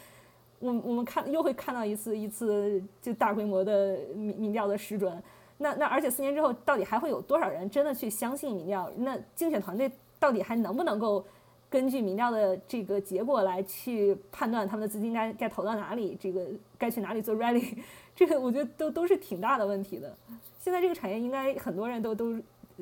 [0.60, 5.22] 我我们看又会看到一次一次就大规模的民民调的失准。
[5.58, 8.92] 那那而且四年之后，到底还会有多少人真的去相信民调？
[8.98, 11.24] 那竞选团队到底还能不能够
[11.70, 16.18] 根据民调的这个结果来去判断他们的资金该该投到哪里？
[16.20, 17.78] 这个该去哪里做 rally？
[18.16, 20.16] 这个我觉得都都是挺大的问题的。
[20.60, 22.36] 现在这个产业应该很多人都都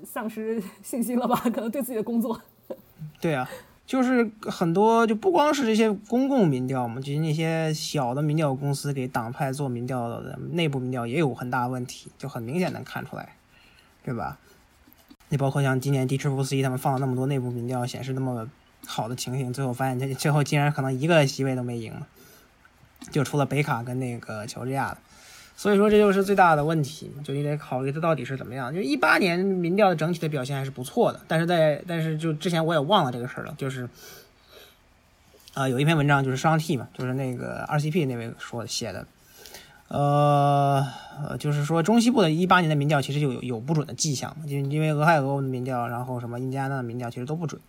[0.03, 1.35] 丧失信心了吧？
[1.53, 2.39] 可能对自己的工作。
[3.19, 3.49] 对啊，
[3.85, 13.35] 就是很多就不光是这些公共民调嘛，就是那些小的民调公司给党派做民调的内部民调也有很大问题，就很明显能看出来，
[14.03, 14.37] 对吧？
[15.29, 18.49] 你包括像今年 D Triple C 他们放了那么多内部民调，显示那么
[18.85, 21.93] 好的情形，最后发现这最后竟然可能一个席位都没赢，
[23.11, 24.97] 就除了北卡跟那个乔治亚的。
[25.61, 28.73] 所以说这就是最大的问题，就你得考虑它到底是怎么样。
[28.73, 33.87] 就一八年民调的整体的表现还是不错的，但是在但是就之前我也忘了这个事儿了，就是
[35.53, 39.05] 啊有一篇文章就是商 T 嘛，就是那个 RCP 那位说写的，
[39.89, 40.83] 呃
[41.37, 47.61] 就是说中西部的一八年的民调其实就有有不准的迹象，就因为俄亥俄的民调，然后什么印第安纳的民调其实都不准。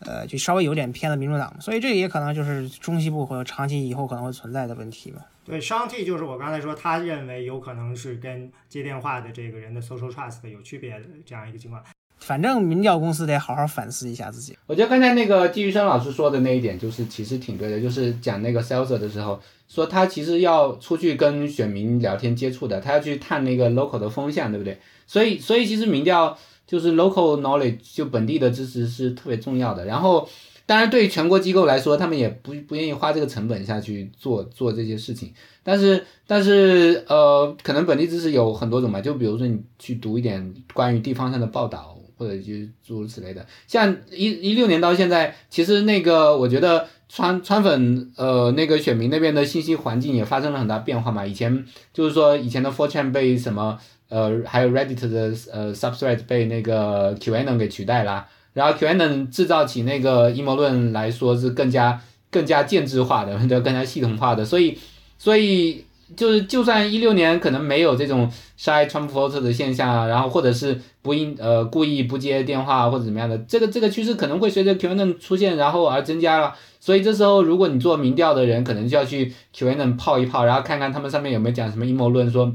[0.00, 5.26] 呃，就稍微有点偏了民主党，所以这也可能就是中西部或长期以后可能会存在的问题吧。
[5.50, 11.82] 对，商 T 就是我刚才说，他认为有可能是跟接电话的这个人的 social trust 有区别的这样一个情况。
[12.18, 14.56] 反正民调公司得好好反思一下自己。
[14.66, 24.78] 我觉得刚才那个季玉生老师说的那一点，就是其实挺对的，就是讲那个 sales 的时候，说他其实要出去跟选民聊天接触的，他要去探那个 local 的风向，对不对？
[25.06, 26.38] 所以，所以其实民调。
[26.66, 29.86] 就是 local knowledge，就本地的知识是特别重要的。
[29.86, 30.28] 然后，
[30.70, 35.34] 当然对于全国机构来说，他们也不不愿意花这个成本下去做做这些事情。
[35.64, 42.52] 但是，但是呃，可能本地知识有很多种嘛，就比如说你去读一点关于地方上的报道，或者就
[42.86, 43.44] 诸如此类的。
[43.66, 51.26] 像一一六年到现在，其实那个我觉得川川粉呃那个选民那边的信息环境也发生了很大变化嘛。
[51.26, 53.76] 以前就是说以前的 fortune 被什么。
[54.08, 62.00] 呃，还有 Reddit 的呃 Subthread 被那个 QAnon 给取代啦，然后 QAnon 制造起那个阴谋论来说是更加
[62.30, 64.78] 更加建制化的， 对，更加系统化的，所以
[65.18, 65.84] 所以
[66.16, 76.54] 就是就算一六年可能没有这种筛 Trump voter 的现象啊，然后或者是不应呃故意不接电话或者怎么样的，这个这个趋势可能会随着 QAnon 出现然后而增加了。
[76.80, 82.52] 所以这时候如果你做民调的人，可能就要去 QAnon 泡一泡，然后看看他们上面有没有讲什么阴谋论，说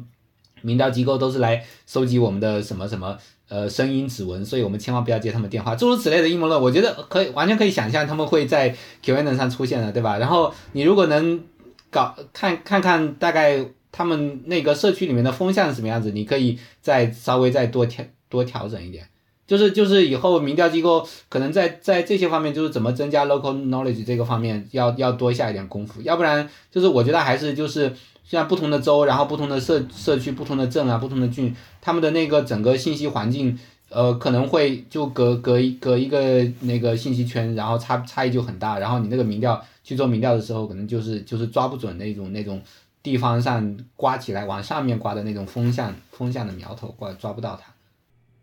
[0.62, 3.18] 民调机构都是来收集我们的什么什么。
[3.48, 10.18] 呃，声音指纹，所以我们千万不要接他们电话，诸如此类的阴谋论，我觉得可以完全可以想象他们会在 Q&A 上出现的，对吧？
[10.18, 11.44] 然后你如果能
[11.92, 19.08] 搞看看看大概他们那个社区里面的风向是什么样子，你可以再稍微再多调多调整一点，
[19.46, 27.94] 就是就是以后民调机构可能在在这些方面就是怎么增加 local knowledge 这个方面要要多下一点功夫，要不然就是我觉得还是就是
[28.28, 31.56] 像不同的州，然后不同的社社区、不同的镇啊、不同的郡。
[31.80, 33.58] 他们的那个整个信息环境，
[33.90, 38.80] 呃，可能会就隔隔一隔一个那个信息圈，然后差差异就很大。
[38.80, 42.60] 然后你那个民调去做民调的时候，可能就是就是抓不准那种那种
[43.04, 47.72] 地方上刮起来往上面刮的那种风向风向的苗头，刮抓不到它。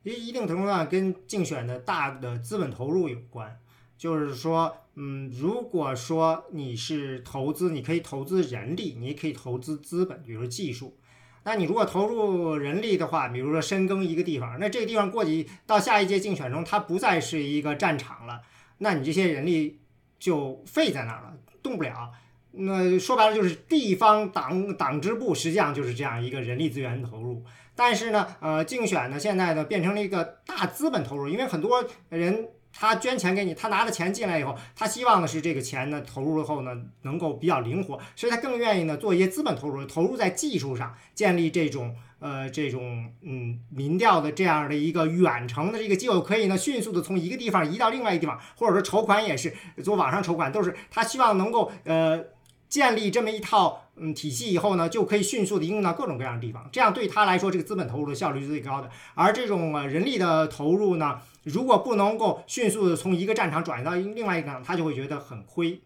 [0.04, 3.56] 一一定程度上跟竞选的大的资本投入有关。
[4.02, 10.96] 就是说，嗯，如果说你是投资，你可以投资人力，你也可以投资资本，比如说技术。
[11.44, 18.40] 那你如果投入人力的话，比如说深耕一个地方，那这个地方过去到下一届竞选中，它不再是一个战场了，
[18.78, 19.78] 那你这些人力
[20.18, 22.10] 就废在那儿了，动不了。
[22.50, 27.44] 那说白了就是地方党党支部实际上就是这样一个人力资源投入。
[27.76, 32.48] 但是呢，呃，竞选呢现在呢变成了一个大资本投入，因为很多人。
[32.72, 49.52] 他捐钱给你，他拿了钱进来以后，他希望的是这个钱呢投入后呢能够比较灵活，所以他更愿意呢做一些资本投入，投入在技术上，建立这种呃这种嗯民调的这样的一个远程的这个机构，可以呢迅速的从一个地方移到另外一个地方，或者说筹款也是
[49.84, 52.24] 做网上筹款，都是他希望能够呃
[52.68, 61.20] 建立这么一套嗯体系以后呢，就可以迅速的应用到各种各样的地方，这样对他来说这个资本投入的效率是最高的，而这种人力的投入呢。
[61.44, 65.80] 如果不能够迅速的从一个战场转移到另外一个场，他就会觉得很亏。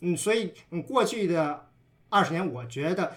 [0.00, 1.68] 嗯，所以嗯，过去的
[2.08, 3.14] 二十年，我觉得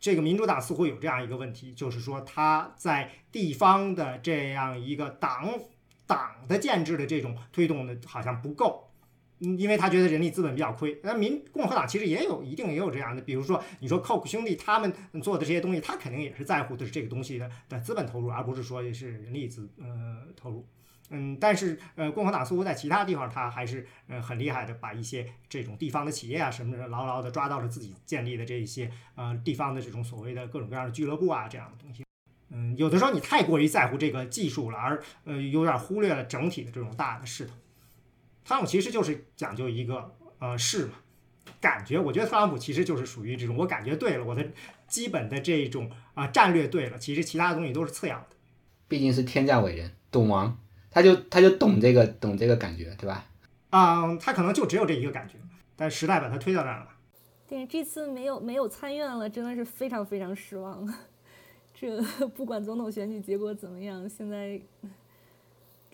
[0.00, 5.46] 这个民主党似乎有这样一个问题，就是说他在地方的这样一个党
[6.06, 8.87] 党的建制的这种推动的好像不够，
[9.40, 10.98] 嗯因为他觉得人力资本比较亏。
[11.02, 14.92] 那民共和党其实也有一定也有这样的，比如说你说 Coke 兄弟他们
[15.22, 20.66] 做的这些东西，他肯定也是在乎的是这个东西的的资本投入，而不是说是人力资呃投入。
[21.10, 32.04] 嗯，但是呃，共和党似乎在其他地方，他还是呃很厉害的，把一些这种地方的企业啊什么的，牢牢的抓到了自己建立的这一些呃地方的这种所谓的各种各样的俱乐部啊这样的东西。
[32.50, 37.54] 嗯，有的时候你太过于在乎这个技术了，而呃有点忽略了整体的这种大的势头。
[38.48, 40.92] 特朗普其实就是讲究一个呃势嘛，
[41.60, 44.42] 感觉我觉得特朗普其实就是属于这种，我感觉对了，我的
[44.86, 48.28] 基本的这种啊战略对了，其实其他的东西都是次要的。
[48.88, 50.58] 毕竟是天降伟人，懂王。
[50.90, 53.26] 他就他就懂这个懂这个感觉，对吧？
[53.68, 55.34] 嗯，他可能就只有这一个感觉，
[55.76, 56.88] 但时代把他推到那儿了。
[57.46, 60.94] 对，这次没有没有参院了，真的是非常非常失望了。
[61.78, 64.58] 这不管总统选举结果怎么样，现在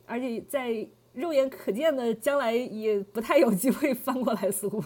[0.06, 4.84] 而且在肉眼可见的将来也不太有机会翻过来，似乎。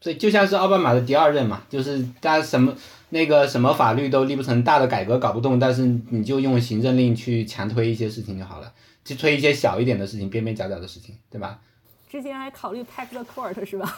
[0.00, 2.74] 所以就像是奥巴马的第二任嘛，就是大家什么
[3.10, 8.72] 那个什么法律都立不成，大的改革搞不动，但是你就用行政令去强推一些事情就好了。
[9.04, 11.60] 去推一些小一点的事情，边边角角的事情，对吧？
[12.08, 13.96] 之前还考虑 pack the court 是吧？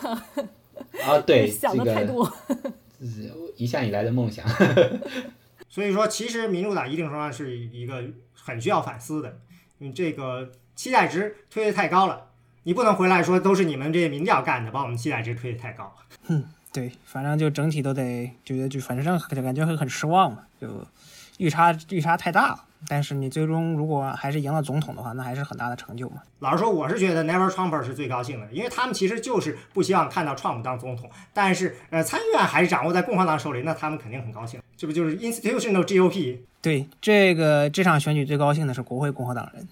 [1.04, 2.30] 啊，对， 想的太多。
[3.00, 4.46] 这是一向以来的梦想。
[5.68, 8.02] 所以说，其实民主党一定程度上是一个
[8.34, 9.40] 很需要反思的。
[9.78, 12.26] 你这个期待值推的太高了，
[12.64, 15.94] 你不能回来说都是你们这些民调干的，把我们期待值推的太高。
[16.26, 20.68] 哼，对，反正就整体都得觉得就反正就感觉会很失望嘛，就
[21.38, 22.64] 预差预差太大了。
[22.86, 26.16] 但是你最终如果还是赢了总统的话，那还是很大的成就嘛。
[26.40, 31.10] 老实说，我是觉得 Never Trump 是最高兴的，因为他们其实就是不希望看到 Trump 当总统。
[31.32, 34.60] 但是呃，参议院还是掌握在共和党手里，那他们肯定很高兴。
[34.76, 36.40] 这不就是 Institutional GOP？
[36.60, 39.66] 对，这个这场选举最高兴的是国会共和党人，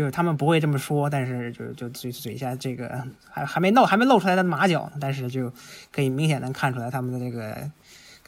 [0.00, 2.90] 就是他们不会这么说，但是就就嘴嘴下这个
[3.28, 5.52] 还还没露还没露出来的马脚呢，但是就
[5.92, 7.54] 可以明显能看出来他们的这个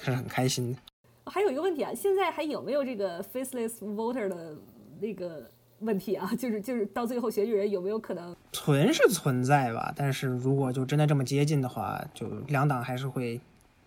[0.03, 0.79] 是很开心的。
[1.25, 4.55] 还有一个问题啊，现在还有没有这个 faceless voter 的
[5.01, 6.31] 那个问题啊？
[6.39, 9.91] 就是就是到最后选举人有没有可能存是存在吧？
[9.97, 13.41] 但是如果就真的这么接近的话，就两党还是会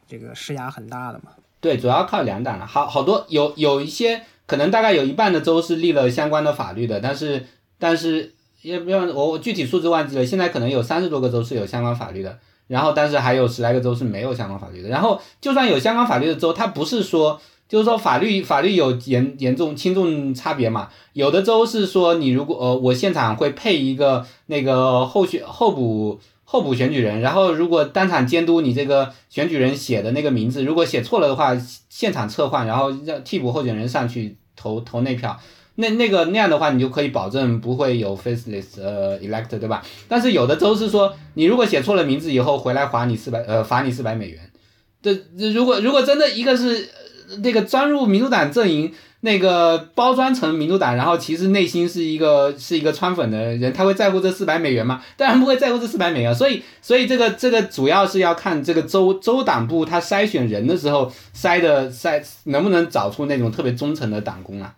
[0.07, 1.33] 这个施压很大的嘛。
[1.61, 2.65] 对，主要靠两党了。
[2.65, 7.45] 好好多有有一些可能大概有一半的州是立了相关的法律的，但是
[7.77, 12.37] 但是也不要我我具体数字忘记了，现在可能有三十多个州是有相关法律的，
[12.67, 14.89] 然后但是还有十来个州是没有相关法律的。
[14.89, 20.89] 然后就算有相关法律的州，它不是说就是说法律法律有严严重轻重差别嘛？
[21.13, 26.19] 有的州是说你如果呃我现场会配一个那个候选候补。
[26.47, 31.57] 候补选举人，然后如果当场监督你这个选举人写的那个名字，如果写错了的话，
[31.89, 35.37] 现场撤换，然后让替补候选人上去投投那票，
[35.75, 39.83] 那那个那样的话，你就可以保证不会有 faceless 呃 elect 对吧？
[40.07, 44.39] 但是有的州是说，你如果写错了名字以后回来罚你四百呃罚你四百美元，
[45.01, 46.89] 这这如果如果真的一个是
[47.43, 48.93] 那个钻入民主党阵营。
[49.21, 55.01] 那个包装成民主党，然后其实内心是一个是一个川粉的人，他会在乎这四百美元吗？
[55.17, 56.35] 当然不会在乎这四百美元。
[56.35, 64.75] 所以，所以这个这个主要是要看这个州州党部他筛选人的时候筛的筛能不能找出那种特别忠诚的党工啊。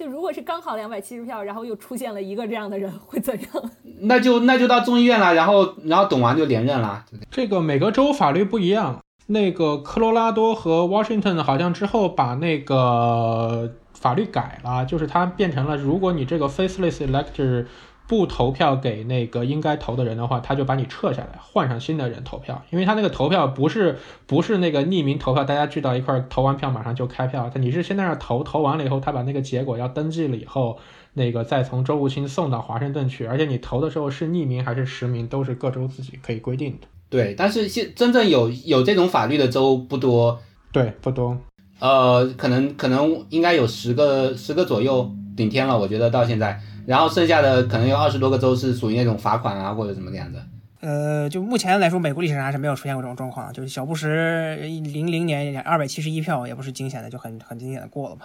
[0.00, 3.70] 就如果是刚好两百七十票，然后又出现了一个这样的人，会怎样？
[4.00, 7.04] 那就那就到众议院了，然后然后董完就连任了。
[7.30, 8.98] 这个每个州法律不一样。
[9.26, 17.66] 那个科罗拉多和 Washington 好像之后把那个法律改了，就是它变成了，如果你这个 faceless elector
[18.10, 22.60] 不投票给那个应该投的人的话，他就把你撤下来，换上新的人投票。
[22.70, 30.76] 因为他那个投票不是不是那个匿名投票，大家聚到一块儿投完票马上就开票，他你是先在那投，投完了以后，他把那个结果要登记了以后，
[31.14, 36.88] 那个再从州务卿送到华盛顿去，而且你投的时候是匿名还是实名，都是各州自己可以规定的。
[37.08, 40.40] 对，但是现真正有有这种法律的州不多，
[40.72, 41.38] 对，不多。
[41.78, 46.60] 呃，可能可能应该有十个十个左右顶天了，我觉得到现在，
[46.90, 50.44] 然后剩下的可能有二十多个州是属于那种罚款啊或者怎么样的。
[50.80, 53.52] 呃，就目前来说，美国历史上还是没有出现过这种状况。
[53.52, 58.22] 就是小布什零零年二百七十一票也不是惊险的，就很很惊险的过了嘛。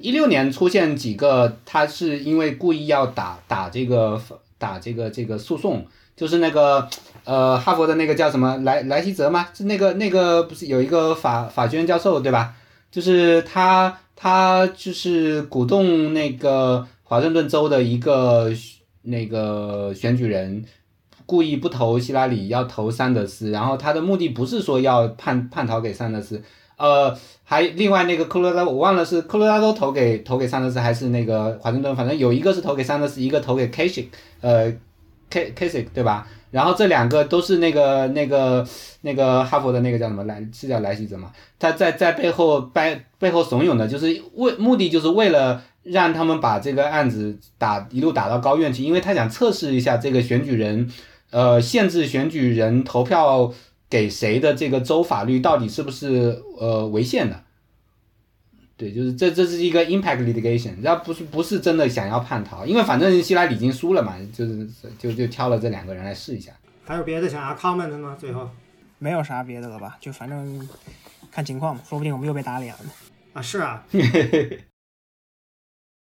[0.00, 4.18] 一六年出现几个，他是因为故意要打打这个
[4.56, 5.84] 打这个这个诉讼。
[6.16, 6.88] 就是那个，
[7.24, 9.48] 呃，哈佛的那个叫什么莱莱希泽吗？
[9.52, 12.54] 是那个那个不是有一个法法学院教授对吧？
[12.90, 18.52] 就是他他就是鼓动那个华盛顿州的一个
[19.02, 20.64] 那个选举人
[21.24, 26.42] 故意不投希拉里，要投桑德斯，然后他的目的不是说要叛叛逃给桑德斯，
[26.76, 34.06] 呃，还另外那个科罗拉我忘了是科罗拉多投给投给桑德斯还是那个华盛顿，反正有一个是投给桑德斯，一个投给 Kasich，
[34.40, 34.74] 呃。
[35.28, 36.24] K Kasich 对吧？
[36.52, 38.64] 然后这两个都是那个那个
[39.00, 41.32] 那个哈佛的那个叫什么来是叫莱希泽嘛？
[41.58, 50.90] 他在在背后背背后怂恿的，就是为目的就是为了让他们把这个案子打一路打到高院去，因为他想测试一下这个选举人，
[51.30, 53.52] 呃，限制选举人投票
[53.88, 57.42] 给谁的这个州法律到底是不是呃违宪的。
[58.76, 64.68] 对，就是这这是一个 impact litigation，然后不是不是真的想要叛逃，因为反正希拉里已经输了嘛，就是
[64.98, 66.52] 就就挑了这两个人来试一下。
[66.84, 68.14] 还有别的想要 comment 的吗？
[68.20, 68.50] 最后
[68.98, 69.96] 没有啥别的了吧？
[69.98, 70.68] 就反正
[71.30, 72.80] 看情况嘛，说不定我们又被打脸了。
[73.32, 73.82] 啊，是啊，